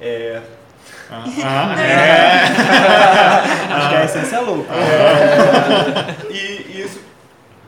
É, 0.00 0.42
Ah, 1.10 1.24
ah, 1.44 1.80
é. 1.80 2.42
Acho 3.74 3.88
que 3.88 3.94
a 3.94 4.04
essência 4.04 4.36
é 4.36 4.40
louca. 4.40 4.70
e, 6.30 6.36
e 6.36 6.82
isso. 6.84 7.00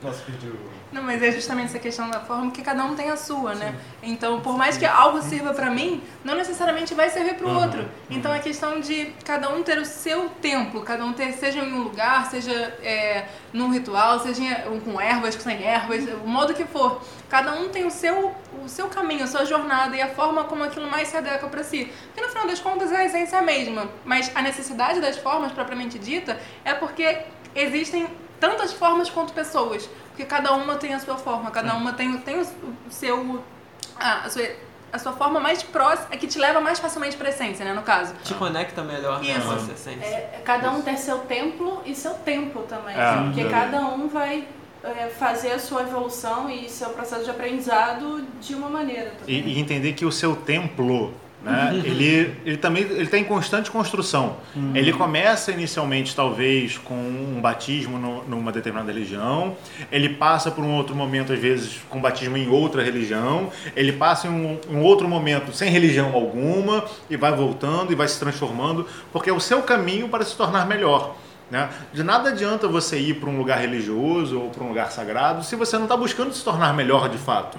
Nossa, 0.03 0.23
perdi 0.27 0.49
o. 0.49 0.74
Não, 0.95 1.03
mas 1.03 1.21
é 1.21 1.33
justamente 1.33 1.71
essa 1.71 1.81
questão 1.81 2.09
da 2.09 2.21
forma 2.21 2.53
que 2.53 2.63
cada 2.63 2.85
um 2.85 2.95
tem 2.95 3.11
a 3.11 3.17
sua, 3.17 3.53
né? 3.57 3.75
Então, 4.01 4.41
por 4.41 4.57
mais 4.57 4.77
que 4.77 4.87
algo 4.87 5.21
sirva 5.23 5.53
pra 5.53 5.69
mim, 5.69 6.01
não 6.23 6.37
necessariamente 6.37 6.95
vai 6.95 7.11
servir 7.11 7.35
pro 7.35 7.49
outro. 7.49 7.85
Então, 8.09 8.33
é 8.33 8.39
questão 8.39 8.79
de 8.79 9.07
cada 9.25 9.51
um 9.51 9.65
ter 9.65 9.77
o 9.79 9.85
seu 9.85 10.29
templo, 10.41 10.83
cada 10.83 11.05
um 11.05 11.13
ter, 11.13 11.33
seja 11.33 11.59
em 11.59 11.73
um 11.73 11.83
lugar, 11.83 12.31
seja 12.31 12.53
é, 12.81 13.27
num 13.53 13.73
ritual, 13.73 14.21
seja 14.21 14.65
com 14.85 15.01
ervas, 15.01 15.35
sem 15.35 15.65
ervas, 15.65 16.05
o 16.25 16.29
modo 16.29 16.55
que 16.55 16.65
for. 16.65 17.03
Cada 17.29 17.55
um 17.55 17.71
tem 17.71 17.85
o 17.85 17.91
seu, 17.91 18.33
o 18.65 18.69
seu 18.69 18.87
caminho, 18.87 19.25
a 19.25 19.27
sua 19.27 19.45
jornada 19.45 19.97
e 19.97 20.01
a 20.01 20.11
forma 20.11 20.45
como 20.45 20.63
aquilo 20.63 20.89
mais 20.89 21.09
se 21.09 21.17
adequa 21.17 21.49
pra 21.49 21.65
si. 21.65 21.93
Porque, 22.07 22.21
no 22.21 22.29
final 22.29 22.47
das 22.47 22.61
contas, 22.61 22.93
a 22.93 23.05
essência 23.05 23.35
é 23.35 23.39
a 23.41 23.43
mesma. 23.43 23.91
Mas 24.05 24.31
a 24.33 24.41
necessidade 24.41 25.01
das 25.01 25.17
formas, 25.17 25.51
propriamente 25.51 25.99
dita, 25.99 26.39
é 26.65 26.73
porque 26.73 27.23
existem 27.53 28.07
tantas 28.41 28.73
formas 28.73 29.09
quanto 29.11 29.33
pessoas. 29.33 29.89
Porque 30.11 30.25
cada 30.25 30.53
uma 30.53 30.77
tem 30.77 30.95
a 30.95 31.01
sua 31.01 31.17
forma, 31.17 31.51
cada 31.51 31.75
uma 31.75 31.93
tem, 31.93 32.17
tem 32.19 32.41
o, 32.41 32.47
seu. 32.89 33.43
A, 33.99 34.27
a 34.27 34.31
sua, 34.31 34.49
a 34.93 34.99
sua 34.99 35.13
forma 35.13 35.41
mais 35.41 35.61
próxima, 35.63 36.09
é 36.13 36.17
que 36.17 36.29
te 36.29 36.39
leva 36.39 36.61
mais 36.61 36.79
facilmente 36.79 37.17
pra 37.17 37.29
essência, 37.31 37.65
né? 37.65 37.73
No 37.73 37.83
caso. 37.83 38.15
Te 38.23 38.33
conecta 38.35 38.83
melhor 38.83 39.21
né, 39.21 39.37
Isso. 39.37 39.47
com 39.47 39.55
essa 39.55 39.73
essência. 39.73 40.05
É, 40.07 40.41
cada 40.45 40.71
um 40.71 40.83
tem 40.83 40.97
seu 40.97 41.19
templo 41.21 41.83
e 41.85 41.95
seu 41.97 42.15
tempo 42.15 42.61
também, 42.63 42.95
É, 42.95 42.99
né? 42.99 43.23
porque 43.25 43.43
verdade. 43.43 43.73
cada 43.73 43.87
um 43.87 44.07
vai 44.09 44.47
é, 44.85 45.09
fazer 45.09 45.51
a 45.51 45.59
sua 45.59 45.83
evolução 45.83 46.49
e 46.49 46.69
seu 46.69 46.91
processo 46.91 47.25
de 47.25 47.31
aprendizado 47.31 48.25
de 48.41 48.55
uma 48.55 48.69
maneira. 48.69 49.13
E, 49.27 49.41
também. 49.41 49.55
e 49.55 49.59
entender 49.59 49.95
que 49.95 50.05
o 50.05 50.13
seu 50.13 50.37
templo, 50.37 51.13
né, 51.45 51.71
ele, 51.85 52.35
ele 52.47 52.57
também 52.57 52.83
ele 52.85 53.03
está 53.03 53.19
em 53.19 53.25
constante 53.25 53.71
construção. 53.71 54.37
Ele 54.75 54.93
começa 54.93 55.53
inicialmente, 55.53 56.17
talvez, 56.17 56.79
com 56.79 56.95
um 56.95 57.41
batismo 57.41 57.99
no- 57.99 58.25
numa 58.25 58.51
determinada 58.51 58.91
religião, 58.91 59.55
ele 59.93 60.09
passa 60.09 60.51
por 60.51 60.65
um 60.65 60.75
outro 60.75 60.97
momento, 60.97 61.33
às 61.33 61.39
vezes, 61.39 61.81
com 61.91 62.01
batismo 62.01 62.37
em 62.37 62.49
outra 62.49 62.83
religião, 62.83 63.51
ele 63.77 63.93
passa 63.93 64.27
em 64.27 64.31
um, 64.31 64.59
um 64.71 64.81
outro 64.81 65.07
momento 65.07 65.53
sem 65.53 65.71
religião 65.71 66.13
alguma, 66.15 66.85
e 67.11 67.17
vai 67.17 67.33
voltando 67.33 67.93
e 67.93 67.95
vai 67.95 68.09
se 68.09 68.19
transformando, 68.19 68.87
porque 69.13 69.29
é 69.29 69.33
o 69.33 69.41
seu 69.41 69.63
caminho 69.63 70.09
para 70.09 70.25
se 70.25 70.35
tornar 70.37 70.67
melhor. 70.67 71.15
Né? 71.51 71.69
De 71.93 72.03
nada 72.03 72.31
adianta 72.31 72.67
você 72.67 72.99
ir 72.99 73.15
para 73.21 73.29
um 73.29 73.37
lugar 73.37 73.59
religioso 73.61 74.41
ou 74.41 74.49
para 74.49 74.65
um 74.65 74.69
lugar 74.69 74.91
sagrado 74.91 75.45
se 75.45 75.55
você 75.55 75.77
não 75.77 75.85
está 75.85 75.95
buscando 75.97 76.33
se 76.33 76.43
tornar 76.43 76.73
melhor 76.75 77.09
de 77.11 77.19
fato. 77.19 77.59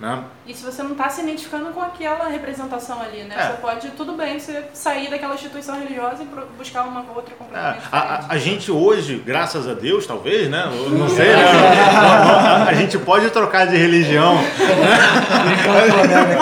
Né? 0.00 0.24
E 0.44 0.52
se 0.52 0.64
você 0.64 0.82
não 0.82 0.90
está 0.92 1.08
se 1.08 1.20
identificando 1.22 1.66
com 1.70 1.80
aquela 1.80 2.26
representação 2.28 3.00
ali, 3.00 3.22
né? 3.22 3.34
É. 3.38 3.46
Você 3.46 3.52
pode, 3.62 3.88
tudo 3.90 4.14
bem, 4.14 4.40
você 4.40 4.64
sair 4.74 5.08
daquela 5.08 5.34
instituição 5.34 5.78
religiosa 5.78 6.24
e 6.24 6.56
buscar 6.58 6.82
uma 6.82 7.04
outra 7.14 7.32
É, 7.32 7.36
completamente 7.36 7.84
a, 7.92 7.98
a- 7.98 8.02
diferente. 8.16 8.34
a 8.34 8.38
gente 8.38 8.72
hoje, 8.72 9.22
graças 9.24 9.68
a 9.68 9.72
Deus, 9.72 10.04
talvez, 10.04 10.50
né? 10.50 10.68
Eu 10.74 10.90
não 10.90 11.08
sei, 11.14 11.28
né? 11.28 11.44
A, 11.44 12.64
a 12.70 12.74
gente 12.74 12.98
pode 12.98 13.30
trocar 13.30 13.68
de 13.68 13.76
religião, 13.76 14.34
né? 14.34 14.42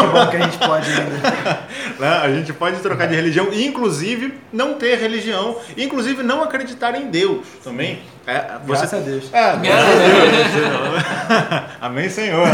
Que 0.01 0.07
bom 0.07 0.27
que 0.31 0.37
a 0.37 0.41
gente 0.41 0.59
pode 0.59 0.91
ainda. 0.91 1.59
né? 2.01 2.09
A 2.23 2.29
gente 2.33 2.53
pode 2.55 2.79
trocar 2.81 3.07
de 3.07 3.15
religião, 3.15 3.49
e, 3.53 3.67
inclusive 3.67 4.39
não 4.53 4.75
ter 4.75 4.97
religião, 4.99 5.57
inclusive 5.77 6.23
não 6.23 6.43
acreditar 6.43 6.95
em 6.95 7.11
Deus 7.11 7.47
também. 7.63 8.01
É, 8.27 8.59
você, 8.65 8.87
Graças 8.87 8.95
a 8.95 8.99
Deus. 8.99 9.35
É, 9.35 9.57
graças 9.57 9.89
a 9.91 9.99
Deus. 9.99 11.73
Amém, 11.81 12.09
Senhor. 12.09 12.47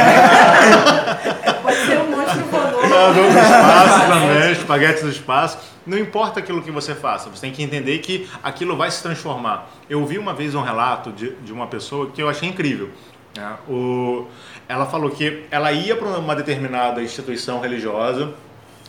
Pode 1.63 1.77
ser 1.77 1.99
um 1.99 2.11
monstro 2.11 2.45
voador. 2.45 2.83
Nadador 2.89 3.31
do 3.31 3.39
espaço 3.39 4.07
também, 4.09 4.53
espaguete 4.53 5.03
do 5.03 5.11
espaço. 5.11 5.59
Não 5.87 5.99
importa 5.99 6.41
aquilo 6.41 6.63
que 6.63 6.71
você 6.71 6.95
faça, 6.95 7.29
você 7.29 7.41
tem 7.43 7.53
que 7.53 7.63
entender 7.63 7.99
que 7.99 8.29
aquilo 8.43 8.77
vai 8.77 8.91
se 8.91 9.03
transformar. 9.03 9.69
Eu 9.89 10.05
vi 10.07 10.19
uma 10.19 10.33
vez 10.35 10.55
um 10.55 10.63
relato 10.63 11.11
de, 11.13 11.33
de 11.37 11.53
uma 11.53 11.67
pessoa 11.67 12.11
que 12.11 12.23
eu 12.23 12.29
achei 12.29 12.49
incrível. 12.49 12.91
né? 13.37 13.55
O, 13.69 14.27
ela 14.69 14.87
falou 14.87 15.11
que 15.11 15.45
ela 15.51 15.71
ia 15.73 15.97
para 15.97 16.09
uma 16.09 16.35
determinada 16.37 17.03
instituição 17.03 17.61
religiosa, 17.61 18.33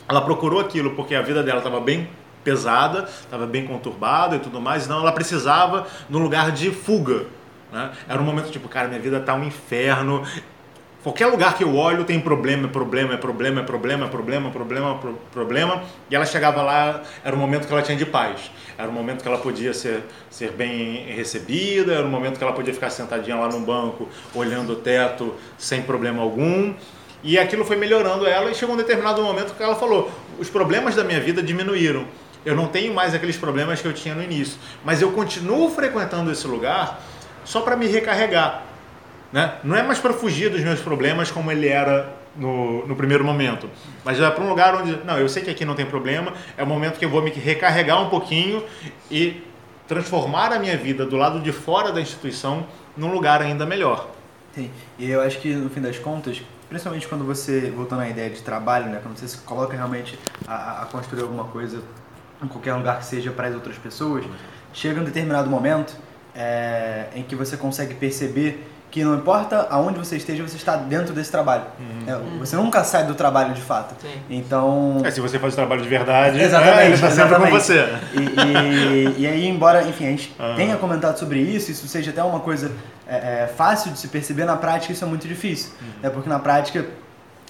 ela 0.08 0.22
procurou 0.22 0.60
aquilo 0.60 0.92
porque 0.92 1.14
a 1.16 1.22
vida 1.22 1.44
dela 1.44 1.60
estava 1.60 1.80
bem 1.80 2.10
pesada, 2.44 3.04
estava 3.04 3.46
bem 3.46 3.66
conturbada 3.66 4.36
e 4.36 4.40
tudo 4.40 4.60
mais, 4.62 4.86
então 4.86 5.00
ela 5.00 5.12
precisava 5.12 5.88
um 6.10 6.18
lugar 6.18 6.52
de 6.52 6.72
fuga. 6.72 7.26
Né? 7.72 7.92
Era 8.08 8.22
um 8.22 8.26
momento 8.26 8.50
tipo, 8.52 8.68
cara, 8.68 8.88
minha 8.88 9.00
vida 9.00 9.20
tá 9.20 9.34
um 9.36 9.44
inferno, 9.44 10.24
Qualquer 11.02 11.28
lugar 11.28 11.56
que 11.56 11.64
eu 11.64 11.78
olho 11.78 12.04
tem 12.04 12.20
problema, 12.20 12.68
problema, 12.68 13.18
problema, 13.18 13.64
problema, 13.64 14.10
problema, 14.10 14.50
problema, 14.52 14.98
pro- 14.98 15.18
problema. 15.32 15.82
E 16.12 16.16
ela 16.16 16.26
chegava 16.26 16.62
lá, 16.62 17.02
era 17.24 17.34
o 17.34 17.40
momento 17.40 17.66
que 17.66 17.72
ela 17.72 17.82
tinha 17.82 17.98
de 17.98 18.06
paz. 18.06 18.52
Era 18.78 18.90
o 18.90 18.92
momento 18.92 19.22
que 19.22 19.28
ela 19.28 19.38
podia 19.38 19.74
ser, 19.74 20.04
ser 20.30 20.52
bem 20.52 21.06
recebida, 21.06 21.94
era 21.94 22.06
o 22.06 22.10
momento 22.10 22.38
que 22.38 22.44
ela 22.44 22.52
podia 22.52 22.74
ficar 22.74 22.90
sentadinha 22.90 23.38
lá 23.38 23.48
no 23.48 23.62
banco, 23.62 24.10
olhando 24.36 24.74
o 24.74 24.76
teto, 24.76 25.34
sem 25.58 25.82
problema 25.84 26.22
algum. 26.22 26.74
E 27.24 27.40
aquilo 27.40 27.64
foi 27.64 27.78
melhorando 27.78 28.26
ela 28.26 28.52
e 28.52 28.56
chegou 28.56 28.76
um 28.76 28.78
determinado 28.78 29.22
momento 29.24 29.56
que 29.56 29.64
ela 29.64 29.76
falou: 29.76 30.12
os 30.38 30.50
problemas 30.50 30.96
da 30.96 31.04
minha 31.06 31.22
vida 31.22 31.42
diminuíram. 31.42 32.06
Eu 32.46 32.56
não 32.56 32.68
tenho 32.68 32.94
mais 32.94 33.14
aqueles 33.14 33.38
problemas 33.38 33.82
que 33.82 33.88
eu 33.88 33.94
tinha 33.94 34.16
no 34.16 34.24
início. 34.24 34.58
Mas 34.84 35.02
eu 35.02 35.12
continuo 35.12 35.70
frequentando 35.70 36.32
esse 36.32 36.48
lugar 36.48 37.02
só 37.44 37.62
para 37.62 37.76
me 37.76 37.88
recarregar 37.88 38.64
né? 39.32 39.56
Não 39.64 39.76
é 39.76 39.84
mais 39.84 40.00
para 40.00 40.14
fugir 40.14 40.50
dos 40.50 40.62
meus 40.62 40.80
problemas 40.80 41.32
como 41.32 41.52
ele 41.52 41.68
era 41.68 42.14
no, 42.36 42.86
no 42.88 42.96
primeiro 42.96 43.24
momento, 43.24 43.70
mas 44.04 44.20
é 44.20 44.30
para 44.30 44.44
um 44.44 44.50
lugar 44.50 44.76
onde, 44.76 44.98
não, 45.04 45.18
eu 45.18 45.28
sei 45.28 45.44
que 45.44 45.50
aqui 45.50 45.66
não 45.66 45.76
tem 45.76 45.86
problema, 45.86 46.34
é 46.58 46.64
o 46.64 46.68
momento 46.68 46.98
que 46.98 47.06
eu 47.06 47.10
vou 47.10 47.22
me 47.22 47.32
recarregar 47.32 48.02
um 48.02 48.10
pouquinho 48.10 48.64
e 49.10 49.44
transformar 49.88 50.54
a 50.54 50.60
minha 50.60 50.78
vida 50.78 51.06
do 51.06 51.16
lado 51.16 51.40
de 51.40 51.52
fora 51.52 51.92
da 51.92 52.00
instituição 52.00 52.66
num 52.96 53.12
lugar 53.12 53.42
ainda 53.42 53.66
melhor. 53.66 54.10
Sim. 54.54 54.70
E 54.98 55.10
eu 55.10 55.22
acho 55.22 55.40
que 55.40 55.54
no 55.54 55.70
fim 55.70 55.82
das 55.82 55.98
contas, 55.98 56.42
principalmente 56.68 57.08
quando 57.08 57.26
você, 57.26 57.72
voltando 57.76 58.02
à 58.02 58.10
ideia 58.10 58.30
de 58.30 58.42
trabalho, 58.42 58.86
né, 58.86 59.00
quando 59.02 59.18
você 59.18 59.28
se 59.28 59.38
coloca 59.40 59.76
realmente 59.76 60.18
a, 60.48 60.84
a 60.84 60.86
construir 60.86 61.24
alguma 61.24 61.46
coisa 61.46 61.82
em 62.44 62.48
qualquer 62.48 62.74
lugar 62.74 63.00
que 63.00 63.06
seja 63.06 63.32
para 63.32 63.48
as 63.48 63.54
outras 63.56 63.78
pessoas, 63.78 64.24
chega 64.74 65.00
um 65.02 65.04
determinado 65.04 65.50
momento 65.50 65.96
é, 66.36 67.06
em 67.16 67.24
que 67.24 67.36
você 67.36 67.58
consegue 67.58 67.96
perceber 67.96 68.66
que 68.92 69.04
não 69.04 69.14
importa 69.14 69.68
aonde 69.70 70.00
você 70.00 70.18
esteja, 70.18 70.42
você 70.42 70.56
está 70.56 70.76
dentro 70.76 71.14
desse 71.14 71.30
trabalho. 71.30 71.64
É, 72.08 72.16
você 72.40 72.56
nunca 72.56 72.84
sai 72.84 73.06
do 73.06 73.14
trabalho 73.14 73.54
de 73.54 73.62
fato. 73.62 73.94
Sim. 74.02 74.20
Então, 74.32 74.98
É, 75.04 75.12
se 75.12 75.22
você 75.22 75.38
faz 75.38 75.54
o 75.54 75.56
trabalho 75.56 75.82
de 75.84 75.88
verdade, 75.88 76.40
Exatamente, 76.42 76.76
né, 76.76 76.86
ele 76.86 76.94
está 76.96 77.12
sempre 77.12 77.36
com 77.36 77.46
exatamente. 77.48 77.64
você. 77.64 77.86
E, 78.16 79.20
e- 79.20 79.22
e 79.22 79.28
aí, 79.28 79.48
embora, 79.48 79.84
enfim, 79.84 80.08
a 80.08 80.10
gente 80.10 80.36
Ah. 80.40 80.54
tenha 80.56 80.76
comentado 80.78 81.18
sobre 81.20 81.40
isso, 81.40 81.70
isso 81.70 81.88
seja 81.88 82.10
até 82.10 82.24
uma 82.24 82.40
coisa 82.40 82.72
é, 83.08 83.44
é, 83.44 83.48
fácil 83.56 83.92
de 83.92 84.00
se 84.00 84.08
perceber, 84.08 84.46
na 84.46 84.56
prática 84.56 84.92
isso 84.94 85.04
é 85.04 85.08
muito 85.08 85.28
difícil. 85.28 85.72
É 86.02 86.10
porque 86.10 86.30
na 86.30 86.40
prática, 86.40 86.86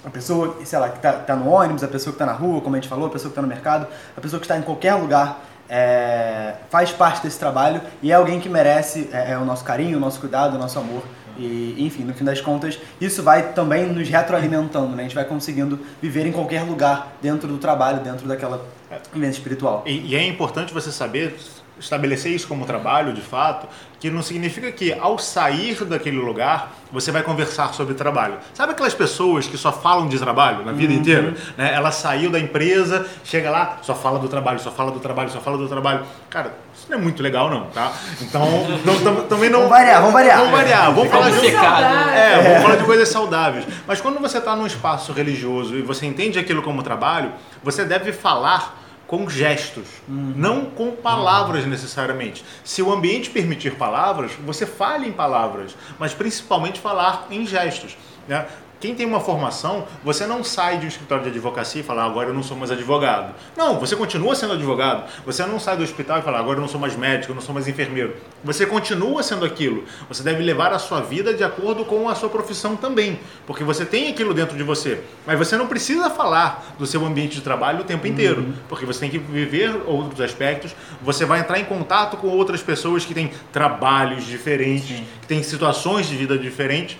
a 0.03 0.09
pessoa, 0.09 0.57
sei 0.63 0.79
lá, 0.79 0.89
que 0.89 0.97
está 0.97 1.13
tá 1.13 1.35
no 1.35 1.49
ônibus, 1.49 1.83
a 1.83 1.87
pessoa 1.87 2.13
que 2.13 2.15
está 2.15 2.25
na 2.25 2.37
rua, 2.37 2.61
como 2.61 2.75
a 2.75 2.79
gente 2.79 2.89
falou, 2.89 3.07
a 3.07 3.09
pessoa 3.09 3.29
que 3.29 3.33
está 3.33 3.41
no 3.41 3.47
mercado, 3.47 3.87
a 4.15 4.21
pessoa 4.21 4.39
que 4.39 4.45
está 4.45 4.57
em 4.57 4.61
qualquer 4.61 4.93
lugar, 4.95 5.45
é, 5.69 6.55
faz 6.69 6.91
parte 6.91 7.21
desse 7.21 7.37
trabalho 7.37 7.81
e 8.01 8.11
é 8.11 8.15
alguém 8.15 8.39
que 8.39 8.49
merece 8.49 9.09
é, 9.13 9.33
é 9.33 9.37
o 9.37 9.45
nosso 9.45 9.63
carinho, 9.63 9.97
o 9.97 9.99
nosso 9.99 10.19
cuidado, 10.19 10.55
o 10.55 10.57
nosso 10.57 10.79
amor. 10.79 11.03
E, 11.37 11.75
enfim, 11.79 12.03
no 12.03 12.13
fim 12.13 12.25
das 12.25 12.41
contas, 12.41 12.77
isso 12.99 13.23
vai 13.23 13.53
também 13.53 13.85
nos 13.85 14.09
retroalimentando, 14.09 14.93
né? 14.93 15.03
A 15.03 15.03
gente 15.03 15.15
vai 15.15 15.23
conseguindo 15.23 15.79
viver 16.01 16.25
em 16.25 16.33
qualquer 16.33 16.63
lugar 16.63 17.15
dentro 17.21 17.47
do 17.47 17.57
trabalho, 17.57 18.01
dentro 18.01 18.27
daquela 18.27 18.65
vivência 19.13 19.39
espiritual. 19.39 19.83
E, 19.85 20.07
e 20.07 20.15
é 20.15 20.27
importante 20.27 20.73
você 20.73 20.91
saber 20.91 21.37
estabelecer 21.79 22.31
isso 22.31 22.47
como 22.47 22.65
trabalho, 22.65 23.13
de 23.13 23.21
fato, 23.21 23.67
que 23.99 24.09
não 24.09 24.21
significa 24.21 24.71
que 24.71 24.93
ao 24.93 25.17
sair 25.19 25.83
daquele 25.85 26.17
lugar 26.17 26.71
você 26.91 27.11
vai 27.11 27.21
conversar 27.21 27.73
sobre 27.73 27.93
trabalho. 27.93 28.35
Sabe 28.53 28.71
aquelas 28.71 28.93
pessoas 28.93 29.45
que 29.47 29.57
só 29.57 29.71
falam 29.71 30.07
de 30.07 30.17
trabalho 30.17 30.65
na 30.65 30.71
vida 30.71 30.93
Uhum. 30.93 30.99
inteira? 30.99 31.33
Né? 31.57 31.73
Ela 31.73 31.91
saiu 31.91 32.29
da 32.31 32.39
empresa, 32.39 33.05
chega 33.23 33.49
lá, 33.51 33.77
só 33.81 33.93
fala 33.93 34.17
do 34.19 34.27
trabalho, 34.27 34.59
só 34.59 34.71
fala 34.71 34.91
do 34.91 34.99
trabalho, 34.99 35.29
só 35.29 35.39
fala 35.39 35.57
do 35.57 35.67
trabalho. 35.67 36.03
Cara, 36.29 36.53
isso 36.73 36.85
não 36.89 36.97
é 36.97 37.01
muito 37.01 37.21
legal 37.21 37.49
não, 37.49 37.65
tá? 37.67 37.91
Então, 38.21 38.45
não, 38.85 38.99
tam- 39.03 39.21
também 39.27 39.49
não... 39.49 39.59
Vamos 39.59 39.71
variar, 39.77 39.99
vamos 39.99 40.13
variar. 40.13 40.37
Vamos 40.37 40.51
variar, 40.51 40.93
vamos 40.93 41.09
falar 41.11 41.29
de... 41.29 41.37
Obcecado. 41.37 42.09
É, 42.09 42.41
vamos 42.41 42.61
falar 42.63 42.75
de 42.77 42.83
coisas 42.85 43.09
saudáveis. 43.09 43.65
Mas 43.85 43.99
quando 44.01 44.19
você 44.19 44.37
está 44.37 44.55
num 44.55 44.65
espaço 44.65 45.11
religioso 45.11 45.75
e 45.77 45.81
você 45.81 46.05
entende 46.05 46.39
aquilo 46.39 46.61
como 46.61 46.81
trabalho, 46.83 47.31
você 47.63 47.83
deve 47.85 48.11
falar 48.13 48.77
com 49.09 49.27
gestos, 49.27 49.87
não 50.07 50.65
com 50.65 50.91
palavras 50.91 51.65
necessariamente. 51.65 52.45
Se 52.63 52.83
o 52.83 52.93
ambiente 52.93 53.31
permitir 53.31 53.73
palavras, 53.73 54.33
você 54.45 54.67
fale 54.67 55.07
em 55.07 55.11
palavras, 55.11 55.75
mas 55.97 56.13
principalmente 56.13 56.79
falar 56.79 57.25
em 57.31 57.43
gestos. 57.43 57.97
né? 58.27 58.45
Quem 58.79 58.95
tem 58.95 59.05
uma 59.05 59.19
formação, 59.19 59.85
você 60.03 60.25
não 60.25 60.43
sai 60.43 60.77
de 60.77 60.85
um 60.85 60.87
escritório 60.87 61.23
de 61.23 61.29
advocacia 61.29 61.81
e 61.81 61.83
fala, 61.83 62.03
"Ah, 62.03 62.05
agora 62.05 62.29
eu 62.29 62.33
não 62.33 62.41
sou 62.41 62.55
mais 62.55 62.71
advogado. 62.71 63.33
Não, 63.57 63.77
você 63.79 63.95
continua 63.95 64.35
sendo 64.35 64.53
advogado. 64.53 65.03
Você 65.25 65.45
não 65.45 65.59
sai 65.59 65.75
do 65.75 65.83
hospital 65.83 66.19
e 66.19 66.21
fala, 66.21 66.39
agora 66.39 66.57
eu 66.57 66.61
não 66.61 66.67
sou 66.67 66.79
mais 66.79 66.95
médico, 66.95 67.31
eu 67.31 67.35
não 67.35 67.41
sou 67.41 67.53
mais 67.53 67.67
enfermeiro. 67.67 68.15
Você 68.43 68.65
continua 68.65 69.21
sendo 69.21 69.45
aquilo. 69.45 69.83
Você 70.07 70.23
deve 70.23 70.41
levar 70.41 70.71
a 70.71 70.79
sua 70.79 71.01
vida 71.01 71.33
de 71.33 71.43
acordo 71.43 71.83
com 71.83 72.07
a 72.07 72.15
sua 72.15 72.29
profissão 72.29 72.75
também, 72.75 73.19
porque 73.45 73.63
você 73.63 73.85
tem 73.85 74.07
aquilo 74.09 74.33
dentro 74.33 74.55
de 74.55 74.63
você. 74.63 75.01
Mas 75.25 75.37
você 75.37 75.57
não 75.57 75.67
precisa 75.67 76.09
falar 76.09 76.75
do 76.79 76.85
seu 76.85 77.05
ambiente 77.05 77.35
de 77.35 77.41
trabalho 77.41 77.81
o 77.81 77.83
tempo 77.83 78.07
inteiro, 78.07 78.53
porque 78.69 78.85
você 78.85 79.01
tem 79.01 79.09
que 79.09 79.17
viver 79.17 79.83
outros 79.85 80.21
aspectos. 80.21 80.73
Você 81.01 81.25
vai 81.25 81.41
entrar 81.41 81.59
em 81.59 81.65
contato 81.65 82.15
com 82.17 82.27
outras 82.27 82.61
pessoas 82.61 83.03
que 83.03 83.13
têm 83.13 83.31
trabalhos 83.51 84.25
diferentes, 84.25 85.03
que 85.21 85.27
têm 85.27 85.43
situações 85.43 86.07
de 86.07 86.15
vida 86.15 86.37
diferentes. 86.37 86.97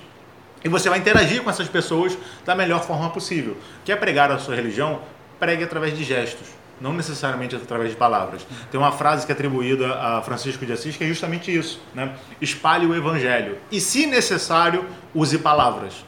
E 0.64 0.70
você 0.70 0.90
vai 0.90 1.00
interagir 1.00 1.42
com 1.42 1.50
essas 1.50 1.68
pessoas 1.68 2.18
da 2.46 2.54
melhor 2.54 2.84
forma 2.84 3.10
possível. 3.10 3.58
Quer 3.86 3.98
pregar 3.98 4.32
a 4.32 4.38
sua 4.38 4.56
religião? 4.56 5.00
Pregue 5.40 5.64
através 5.64 5.98
de 5.98 6.04
gestos, 6.04 6.48
não 6.82 6.92
necessariamente 6.92 7.56
através 7.56 7.92
de 7.92 7.96
palavras. 7.96 8.46
Tem 8.70 8.80
uma 8.80 8.92
frase 8.92 9.26
que 9.26 9.32
é 9.32 9.36
atribuída 9.36 9.94
a 9.96 10.22
Francisco 10.22 10.66
de 10.66 10.74
Assis 10.74 10.98
que 10.98 11.04
é 11.04 11.08
justamente 11.08 11.56
isso: 11.56 11.82
né? 11.94 12.14
espalhe 12.42 12.86
o 12.86 12.96
evangelho. 12.96 13.58
E, 13.72 13.80
se 13.80 14.06
necessário, 14.06 14.86
use 15.16 15.38
palavras. 15.38 16.06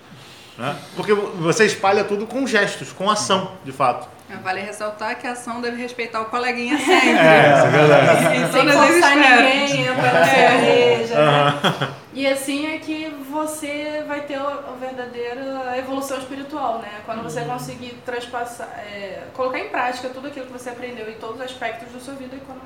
Né? 0.58 0.76
Porque 0.96 1.14
você 1.14 1.66
espalha 1.66 2.04
tudo 2.04 2.28
com 2.28 2.46
gestos, 2.46 2.92
com 2.92 3.10
ação, 3.10 3.54
de 3.64 3.72
fato. 3.72 4.08
Vale 4.44 4.62
ressaltar 4.62 5.20
que 5.20 5.28
a 5.28 5.34
ação 5.34 5.60
deve 5.60 5.82
respeitar 5.82 6.22
o 6.22 6.26
coleguinha 6.26 6.78
sempre. 6.78 7.10
É, 7.10 7.54
isso 7.54 7.66
é 7.66 7.70
verdade. 7.70 8.52
Sem 8.52 8.72
forçar 8.72 9.16
ninguém, 9.18 9.88
entrar 9.88 10.14
na 10.14 10.26
cerveja, 10.26 11.16
né? 11.16 11.90
E 12.14 12.28
assim 12.28 12.68
é 12.74 12.78
que 12.78 13.11
você 13.32 14.04
vai 14.08 14.22
ter 14.22 14.36
a 14.36 14.76
verdadeira 14.80 15.78
evolução 15.78 16.20
espiritual, 16.20 16.80
né? 16.80 17.02
Quando 17.06 17.24
você 17.24 17.42
conseguir 17.44 17.98
transpassar, 18.06 18.68
é, 18.80 19.24
colocar 19.34 19.60
em 19.60 19.70
prática 19.70 20.10
tudo 20.10 20.28
aquilo 20.28 20.46
que 20.46 20.54
você 20.54 20.70
aprendeu 20.70 21.10
em 21.10 21.16
todos 21.16 21.38
os 21.38 21.42
aspectos 21.42 21.92
da 21.92 22.00
sua 22.00 22.14
vida, 22.14 22.36
e 22.36 22.40
quando 22.42 22.62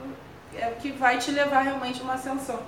é 0.57 0.67
o 0.69 0.81
que 0.81 0.91
vai 0.91 1.17
te 1.17 1.31
levar 1.31 1.61
realmente 1.61 2.01
a 2.01 2.03
uma 2.03 2.13
ascensão. 2.13 2.59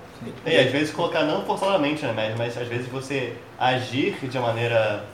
E 0.46 0.56
às 0.56 0.70
vezes 0.70 0.90
colocar 0.92 1.24
não 1.24 1.44
forçadamente, 1.44 2.04
né? 2.04 2.12
Mas, 2.14 2.36
mas 2.36 2.58
às 2.58 2.68
vezes 2.68 2.86
você 2.88 3.34
agir 3.58 4.14
de 4.22 4.38
maneira 4.38 5.04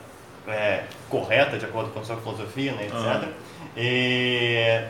é, 0.47 0.83
correta, 1.09 1.57
de 1.57 1.65
acordo 1.65 1.91
com 1.91 1.99
a 1.99 2.03
sua 2.03 2.17
filosofia, 2.17 2.73
né, 2.73 2.83
etc. 2.83 2.95
Aham. 2.95 3.29
E 3.77 4.83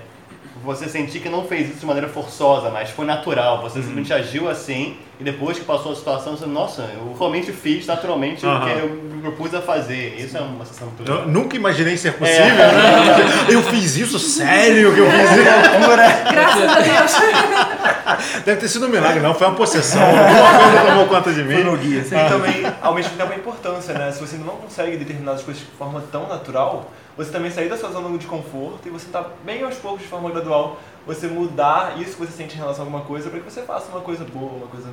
você 0.63 0.87
sentir 0.87 1.19
que 1.19 1.29
não 1.29 1.43
fez 1.45 1.69
isso 1.69 1.79
de 1.79 1.85
maneira 1.85 2.07
forçosa, 2.07 2.69
mas 2.69 2.89
foi 2.89 3.05
natural. 3.05 3.61
Você 3.61 3.79
simplesmente 3.79 4.13
agiu 4.13 4.49
assim 4.49 4.97
e 5.19 5.23
depois 5.23 5.57
que 5.59 5.65
passou 5.65 5.91
a 5.91 5.95
situação, 5.95 6.35
você, 6.35 6.45
nossa, 6.45 6.81
eu 6.93 7.15
realmente 7.17 7.51
fiz 7.51 7.85
naturalmente 7.85 8.45
o 8.45 8.49
Aham. 8.49 8.65
que 8.65 8.79
eu 8.79 8.89
me 8.89 9.21
propus 9.21 9.53
a 9.53 9.61
fazer. 9.61 10.15
Isso 10.17 10.37
é 10.37 10.41
uma 10.41 10.65
sensação 10.65 10.87
muito 10.87 11.09
Eu 11.09 11.15
legal. 11.15 11.29
nunca 11.29 11.55
imaginei 11.55 11.95
ser 11.97 12.13
possível, 12.13 12.45
né? 12.45 13.45
Eu 13.49 13.61
fiz 13.63 13.95
isso, 13.97 14.17
sério 14.19 14.93
que 14.93 14.99
eu 14.99 15.09
fiz 15.09 15.31
isso. 15.31 15.43
Graças 16.31 16.69
a 16.69 16.79
Deus! 16.81 18.43
Deve 18.45 18.59
ter 18.61 18.67
sido 18.67 18.85
um 18.85 18.89
milagre, 18.89 19.19
não. 19.21 19.33
Foi 19.33 19.47
uma 19.47 19.55
possessão. 19.55 20.01
Alguma 20.05 20.59
coisa 20.59 20.85
tomou 20.87 21.07
conta 21.07 21.33
de 21.33 21.43
mim. 21.43 21.53
Foi 21.55 21.63
no 21.63 21.77
guia. 21.77 21.99
E 22.01 22.29
também, 22.29 22.65
ao 22.81 22.93
mesmo 22.93 23.15
tempo, 23.15 23.31
a 23.31 23.35
importância, 23.35 23.93
né? 23.93 24.11
Se 24.11 24.19
você 24.19 24.37
não 24.37 24.55
consegue 24.57 24.97
determinadas 24.97 25.41
coisas 25.43 25.63
de 25.63 25.69
forma 25.77 26.03
tão 26.11 26.27
natural, 26.27 26.91
você 27.17 27.31
também 27.31 27.51
sair 27.51 27.69
da 27.69 27.77
sua 27.77 27.91
zona 27.91 28.17
de 28.17 28.27
conforto 28.27 28.87
e 28.87 28.89
você 28.89 29.09
tá 29.09 29.25
bem 29.43 29.63
aos 29.63 29.75
poucos, 29.75 30.01
de 30.01 30.07
forma 30.07 30.29
gradual, 30.29 30.79
você 31.05 31.27
mudar 31.27 31.99
isso 31.99 32.17
que 32.17 32.25
você 32.25 32.31
sente 32.31 32.55
em 32.55 32.57
relação 32.57 32.83
a 32.83 32.87
alguma 32.87 33.05
coisa 33.05 33.29
para 33.29 33.39
que 33.39 33.49
você 33.49 33.61
faça 33.61 33.89
uma 33.89 34.01
coisa 34.01 34.25
boa, 34.25 34.51
uma 34.51 34.67
coisa 34.67 34.89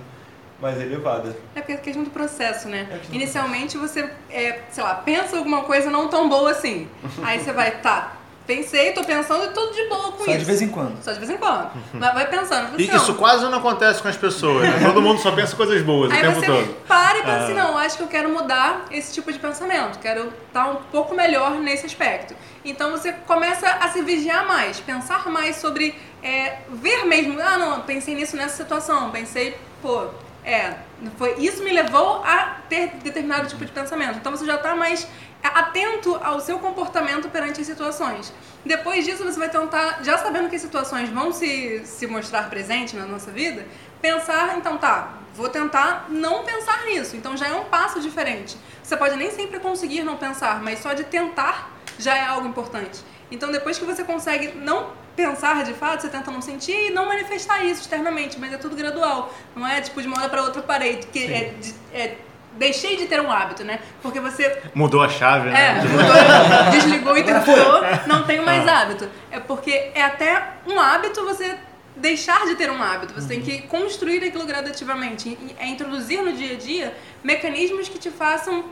mais 0.61 0.81
elevada. 0.81 1.37
É 1.57 1.61
porque 1.61 1.73
é 1.73 1.77
questão 1.77 2.05
do 2.05 2.11
processo, 2.11 2.69
né? 2.69 2.87
É 2.91 3.15
Inicialmente 3.15 3.77
você, 3.77 4.09
é, 4.31 4.61
sei 4.71 4.85
lá, 4.85 4.95
pensa 4.95 5.37
alguma 5.37 5.63
coisa 5.63 5.91
não 5.91 6.09
tão 6.09 6.29
boa 6.29 6.53
assim. 6.53 6.89
Aí 7.25 7.41
você 7.41 7.53
vai, 7.53 7.81
tá, 7.81 8.13
pensei, 8.57 8.93
tô 8.93 9.03
pensando 9.05 9.45
e 9.45 9.49
tudo 9.49 9.73
de 9.75 9.89
boa 9.89 10.13
com 10.13 10.25
Só 10.25 10.31
isso. 10.31 10.39
de 10.39 10.45
vez 10.45 10.63
em 10.63 10.69
quando. 10.69 11.03
Só 11.03 11.13
de 11.13 11.19
vez 11.19 11.31
em 11.31 11.37
quando. 11.37 11.71
Mas 11.95 12.15
vai 12.15 12.29
pensando. 12.29 12.81
E 12.81 12.89
Assim, 12.89 12.97
isso 12.97 13.15
quase 13.15 13.45
não 13.45 13.59
acontece 13.59 14.03
com 14.03 14.09
as 14.09 14.17
pessoas, 14.17 14.63
né? 14.69 14.81
Todo 14.87 15.01
mundo 15.01 15.21
só 15.21 15.33
pensa 15.33 15.55
coisas 15.57 15.83
boas 15.83 16.11
o 16.11 16.15
Aí 16.15 16.21
tempo 16.21 16.41
você 16.41 16.47
todo. 16.47 16.77
para 16.87 17.19
e 17.19 17.23
pensa 17.23 17.33
Ah. 17.35 17.45
assim, 17.45 17.55
não, 17.55 17.79
acho 17.79 17.97
que 17.97 18.03
eu 18.03 18.09
quero 18.09 18.29
mudar 18.29 18.85
esse 18.91 19.13
tipo 19.13 19.33
de 19.33 19.39
pensamento, 19.39 19.99
quero 19.99 20.33
estar 20.47 20.67
um 20.69 20.77
pouco 20.91 21.15
melhor 21.15 21.53
nesse 21.53 21.87
aspecto. 21.87 22.35
Então 22.65 22.91
você 22.91 23.13
começa 23.13 23.69
a 23.69 23.89
se 23.89 24.03
vigiar 24.03 24.47
mais, 24.47 24.79
pensar 24.81 25.29
mais 25.29 25.57
sobre, 25.57 25.95
é, 26.23 26.59
ver 26.71 27.05
mesmo, 27.07 27.41
ah 27.41 27.59
não, 27.59 27.81
pensei 27.81 28.15
nisso 28.15 28.37
nessa 28.37 28.57
situação, 28.63 29.11
pensei, 29.11 29.57
pô, 29.81 30.07
é, 30.45 30.75
foi, 31.19 31.35
isso 31.39 31.63
me 31.63 31.73
levou 31.73 32.23
a 32.25 32.57
ter 32.69 32.89
determinado 33.03 33.49
tipo 33.49 33.65
de 33.65 33.73
pensamento. 33.73 34.19
Então 34.19 34.31
você 34.33 34.45
já 34.45 34.57
está 34.57 34.75
mais 34.75 35.07
atento 35.49 36.19
ao 36.23 36.41
seu 36.41 36.59
comportamento 36.59 37.29
perante 37.29 37.61
as 37.61 37.67
situações. 37.67 38.33
Depois 38.65 39.05
disso, 39.05 39.25
você 39.25 39.39
vai 39.39 39.49
tentar, 39.49 39.99
já 40.03 40.17
sabendo 40.19 40.49
que 40.49 40.57
as 40.57 40.63
situações 40.63 41.09
vão 41.09 41.33
se, 41.33 41.83
se 41.85 42.07
mostrar 42.07 42.49
presentes 42.49 42.95
na 42.95 43.07
nossa 43.07 43.31
vida, 43.31 43.67
pensar, 44.01 44.57
então 44.57 44.79
tá, 44.79 45.15
vou 45.35 45.49
tentar 45.49 46.07
não 46.09 46.45
pensar 46.45 46.85
nisso. 46.87 47.17
Então 47.17 47.37
já 47.37 47.49
é 47.49 47.53
um 47.55 47.65
passo 47.65 48.01
diferente. 48.01 48.57
Você 48.83 48.97
pode 48.97 49.17
nem 49.17 49.31
sempre 49.31 49.59
conseguir 49.59 50.03
não 50.03 50.17
pensar, 50.17 50.63
mas 50.63 50.79
só 50.79 50.93
de 50.93 51.05
tentar 51.05 51.71
já 51.99 52.17
é 52.17 52.25
algo 52.25 52.47
importante. 52.47 53.01
Então 53.31 53.51
depois 53.51 53.79
que 53.79 53.85
você 53.85 54.05
consegue 54.05 54.49
não 54.57 54.91
pensar 55.17 55.65
de 55.65 55.75
fato, 55.75 56.03
você 56.03 56.09
tenta 56.09 56.31
não 56.31 56.41
sentir 56.41 56.89
e 56.89 56.91
não 56.91 57.07
manifestar 57.07 57.65
isso 57.65 57.83
externamente, 57.83 58.39
mas 58.39 58.53
é 58.53 58.57
tudo 58.59 58.77
gradual. 58.77 59.33
Não 59.57 59.67
é 59.67 59.81
tipo 59.81 60.01
de 60.01 60.07
uma 60.09 60.19
hora 60.19 60.29
para 60.29 60.43
outra 60.43 60.63
parei, 60.63 60.97
que 60.99 61.25
é, 61.33 61.55
de- 61.61 61.75
é 61.93 62.17
deixei 62.59 62.97
de 62.97 63.07
ter 63.07 63.21
um 63.21 63.31
hábito, 63.31 63.65
né? 63.65 63.81
Porque 64.03 64.21
você 64.21 64.63
Mudou 64.75 65.03
a 65.03 65.09
chave, 65.09 65.49
é, 65.49 65.53
né? 65.53 65.83
mudou, 65.89 66.71
desligou 66.71 67.17
e 67.17 67.25
tentou, 67.25 67.83
não 68.07 68.25
tenho 68.25 68.45
mais 68.45 68.67
hábito. 68.67 69.09
É 69.31 69.41
porque 69.41 69.91
é 69.95 70.03
até 70.03 70.55
um 70.67 70.79
hábito 70.79 71.25
você 71.25 71.57
deixar 71.97 72.47
de 72.47 72.55
ter 72.55 72.71
um 72.71 72.83
hábito. 72.83 73.15
Você 73.15 73.29
tem 73.29 73.41
que 73.41 73.63
construir 73.63 74.25
aquilo 74.25 74.47
gradativamente. 74.47 75.29
E 75.29 75.57
é 75.59 75.67
introduzir 75.67 76.23
no 76.23 76.33
dia 76.33 76.55
a 76.55 76.59
dia 76.59 76.97
mecanismos 77.23 77.89
que 77.89 77.99
te 77.99 78.11
façam 78.11 78.65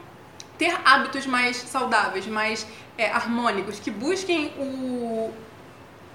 ter 0.58 0.76
hábitos 0.84 1.26
mais 1.26 1.56
saudáveis, 1.56 2.26
mais 2.26 2.66
é, 2.98 3.10
harmônicos, 3.10 3.80
que 3.80 3.90
busquem 3.90 4.52
o, 4.58 5.32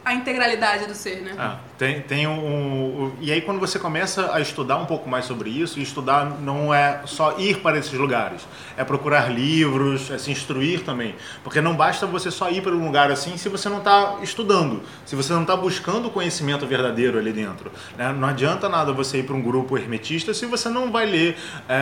a 0.04 0.14
integralidade 0.14 0.86
do 0.86 0.94
ser, 0.94 1.22
né? 1.22 1.36
Ah, 1.38 1.58
tem, 1.78 2.02
tem 2.02 2.28
um, 2.28 2.32
um- 2.40 3.12
E 3.22 3.32
aí, 3.32 3.42
quando 3.42 3.60
você 3.60 3.78
começa 3.78 4.34
a 4.34 4.40
estudar 4.40 4.78
um 4.78 4.86
pouco 4.86 5.10
mais 5.10 5.26
sobre 5.26 5.50
isso, 5.50 5.80
e 5.80 5.84
estudar 5.84 6.26
não 6.42 6.74
é 6.74 7.02
só 7.06 7.38
ir 7.38 7.58
para 7.60 7.78
esses 7.78 7.94
lugares, 7.94 8.48
é 8.78 8.84
procurar 8.84 9.30
livros, 9.32 10.10
é 10.12 10.18
se 10.18 10.32
instruir 10.32 10.82
também. 10.84 11.16
Porque 11.44 11.60
não 11.62 11.76
basta 11.76 12.06
você 12.06 12.32
só 12.32 12.50
ir 12.50 12.62
para 12.62 12.72
um 12.72 12.86
lugar 12.86 13.12
assim 13.12 13.36
se 13.38 13.50
você 13.50 13.68
não 13.70 13.80
está 13.80 14.16
estudando, 14.22 14.82
se 15.06 15.16
você 15.16 15.34
não 15.34 15.42
está 15.42 15.56
buscando 15.56 16.08
o 16.08 16.12
conhecimento 16.12 16.66
verdadeiro 16.66 17.18
ali 17.20 17.32
dentro. 17.34 17.72
né? 17.98 18.14
Não 18.18 18.28
adianta 18.28 18.70
nada 18.70 18.92
você 18.94 19.20
ir 19.20 19.24
para 19.24 19.36
um 19.36 19.42
grupo 19.42 19.78
hermetista 19.78 20.34
se 20.34 20.46
você 20.46 20.70
não 20.70 20.92
vai 20.92 21.06
ler 21.06 21.38
é, 21.68 21.76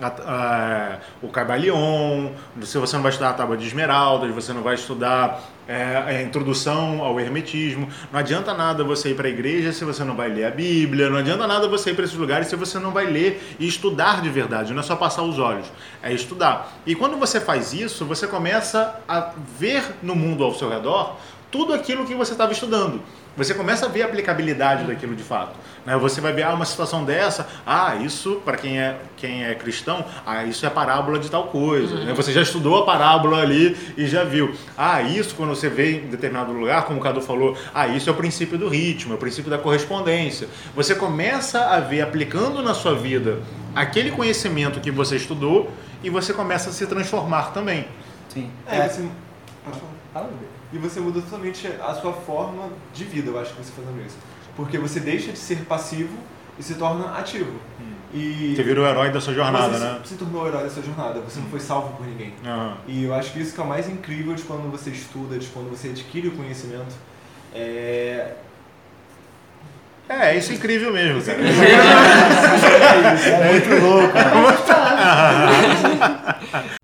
a- 0.00 0.12
a- 0.26 0.98
o 1.22 1.28
Caibalion, 1.28 2.30
se 2.62 2.78
você 2.78 2.96
não 2.96 3.02
vai 3.02 3.10
estudar 3.10 3.30
a 3.30 3.34
Tábua 3.34 3.56
de 3.56 3.66
Esmeraldas, 3.66 4.30
você 4.34 4.52
não 4.52 4.62
vai 4.62 4.74
estudar 4.74 5.40
é, 5.66 5.96
a 6.06 6.22
introdução 6.22 7.02
ao 7.02 7.18
hermetismo. 7.18 7.88
Não 8.12 8.20
adianta 8.20 8.52
nada 8.52 8.84
você 8.84 9.10
ir 9.12 9.14
para 9.16 9.30
igreja 9.34 9.72
se 9.72 9.84
você 9.84 10.02
não 10.02 10.16
vai 10.16 10.28
ler 10.28 10.46
a 10.46 10.50
Bíblia, 10.50 11.10
não 11.10 11.18
adianta 11.18 11.46
nada 11.46 11.68
você 11.68 11.90
ir 11.90 11.94
para 11.94 12.04
esses 12.04 12.16
lugares 12.16 12.46
se 12.46 12.56
você 12.56 12.78
não 12.78 12.90
vai 12.90 13.06
ler 13.06 13.56
e 13.58 13.66
estudar 13.66 14.22
de 14.22 14.30
verdade, 14.30 14.72
não 14.72 14.80
é 14.80 14.82
só 14.82 14.96
passar 14.96 15.22
os 15.22 15.38
olhos, 15.38 15.66
é 16.02 16.12
estudar. 16.12 16.72
E 16.86 16.94
quando 16.94 17.18
você 17.18 17.40
faz 17.40 17.72
isso, 17.72 18.04
você 18.04 18.26
começa 18.26 19.00
a 19.06 19.32
ver 19.58 19.84
no 20.02 20.14
mundo 20.14 20.42
ao 20.42 20.54
seu 20.54 20.70
redor 20.70 21.16
tudo 21.54 21.72
aquilo 21.72 22.04
que 22.04 22.16
você 22.16 22.32
estava 22.32 22.50
estudando. 22.50 23.00
você 23.36 23.54
começa 23.54 23.86
a 23.86 23.88
ver 23.88 24.02
a 24.02 24.06
aplicabilidade 24.06 24.88
daquilo 24.88 25.14
de 25.14 25.22
fato. 25.22 25.54
Né? 25.86 25.96
Você 25.98 26.20
vai 26.20 26.32
ver 26.32 26.42
ah, 26.42 26.52
uma 26.52 26.64
situação 26.64 27.04
dessa, 27.04 27.46
ah, 27.64 27.94
isso, 27.94 28.42
para 28.44 28.56
quem 28.56 28.80
é, 28.80 28.96
quem 29.16 29.44
é 29.44 29.54
cristão, 29.54 30.04
ah, 30.26 30.42
isso 30.42 30.66
é 30.66 30.70
parábola 30.70 31.16
de 31.16 31.30
tal 31.30 31.44
coisa. 31.44 31.94
né? 32.00 32.12
Você 32.12 32.32
já 32.32 32.42
estudou 32.42 32.82
a 32.82 32.84
parábola 32.84 33.40
ali 33.40 33.76
e 33.96 34.04
já 34.08 34.24
viu. 34.24 34.52
Ah, 34.76 35.00
isso 35.00 35.36
quando 35.36 35.50
você 35.50 35.68
vê 35.68 35.98
em 35.98 36.08
determinado 36.08 36.50
lugar, 36.50 36.86
como 36.86 36.98
o 36.98 37.02
Cadu 37.02 37.20
falou, 37.20 37.56
ah, 37.72 37.86
isso 37.86 38.10
é 38.10 38.12
o 38.12 38.16
princípio 38.16 38.58
do 38.58 38.68
ritmo, 38.68 39.12
é 39.12 39.16
o 39.16 39.18
princípio 39.18 39.48
da 39.48 39.58
correspondência. 39.58 40.48
Você 40.74 40.96
começa 40.96 41.66
a 41.66 41.78
ver 41.78 42.00
aplicando 42.00 42.64
na 42.64 42.74
sua 42.74 42.96
vida 42.96 43.38
aquele 43.76 44.10
conhecimento 44.10 44.80
que 44.80 44.90
você 44.90 45.14
estudou 45.14 45.70
e 46.02 46.10
você 46.10 46.32
começa 46.32 46.70
a 46.70 46.72
se 46.72 46.84
transformar 46.84 47.52
também. 47.52 47.86
Sim. 48.28 48.50
É, 48.66 48.88
você... 48.88 49.08
Pode 49.64 49.78
falar. 50.12 50.53
E 50.74 50.78
você 50.78 50.98
muda 50.98 51.20
totalmente 51.22 51.68
a 51.80 51.94
sua 51.94 52.12
forma 52.12 52.68
de 52.92 53.04
vida, 53.04 53.30
eu 53.30 53.38
acho 53.40 53.54
que 53.54 53.62
você 53.62 53.70
fazendo 53.70 54.04
isso. 54.04 54.16
Porque 54.56 54.76
você 54.76 54.98
deixa 54.98 55.30
de 55.30 55.38
ser 55.38 55.58
passivo 55.66 56.18
e 56.58 56.62
se 56.64 56.74
torna 56.74 57.16
ativo. 57.16 57.52
E 58.12 58.54
Você 58.56 58.62
virou 58.64 58.84
o 58.84 58.88
herói 58.88 59.10
da 59.10 59.20
sua 59.20 59.34
jornada, 59.34 59.72
você 59.76 59.84
né? 59.84 59.98
se, 60.02 60.08
se 60.10 60.14
tornou 60.16 60.42
o 60.42 60.48
herói 60.48 60.64
da 60.64 60.70
sua 60.70 60.82
jornada, 60.82 61.20
você 61.20 61.38
não 61.40 61.46
foi 61.48 61.60
salvo 61.60 61.96
por 61.96 62.06
ninguém. 62.06 62.32
Aham. 62.44 62.76
E 62.88 63.04
eu 63.04 63.14
acho 63.14 63.32
que 63.32 63.40
isso 63.40 63.54
que 63.54 63.60
é 63.60 63.64
o 63.64 63.66
mais 63.66 63.88
incrível 63.88 64.34
de 64.34 64.42
quando 64.42 64.70
você 64.70 64.90
estuda, 64.90 65.38
de 65.38 65.46
quando 65.48 65.70
você 65.70 65.88
adquire 65.88 66.28
o 66.28 66.32
conhecimento. 66.32 66.94
É, 67.54 68.32
É, 70.08 70.36
isso 70.36 70.52
é 70.52 70.56
incrível 70.56 70.92
mesmo, 70.92 71.22
cara. 71.26 71.38
É 73.26 73.52
muito 73.52 73.84
louco. 73.84 74.14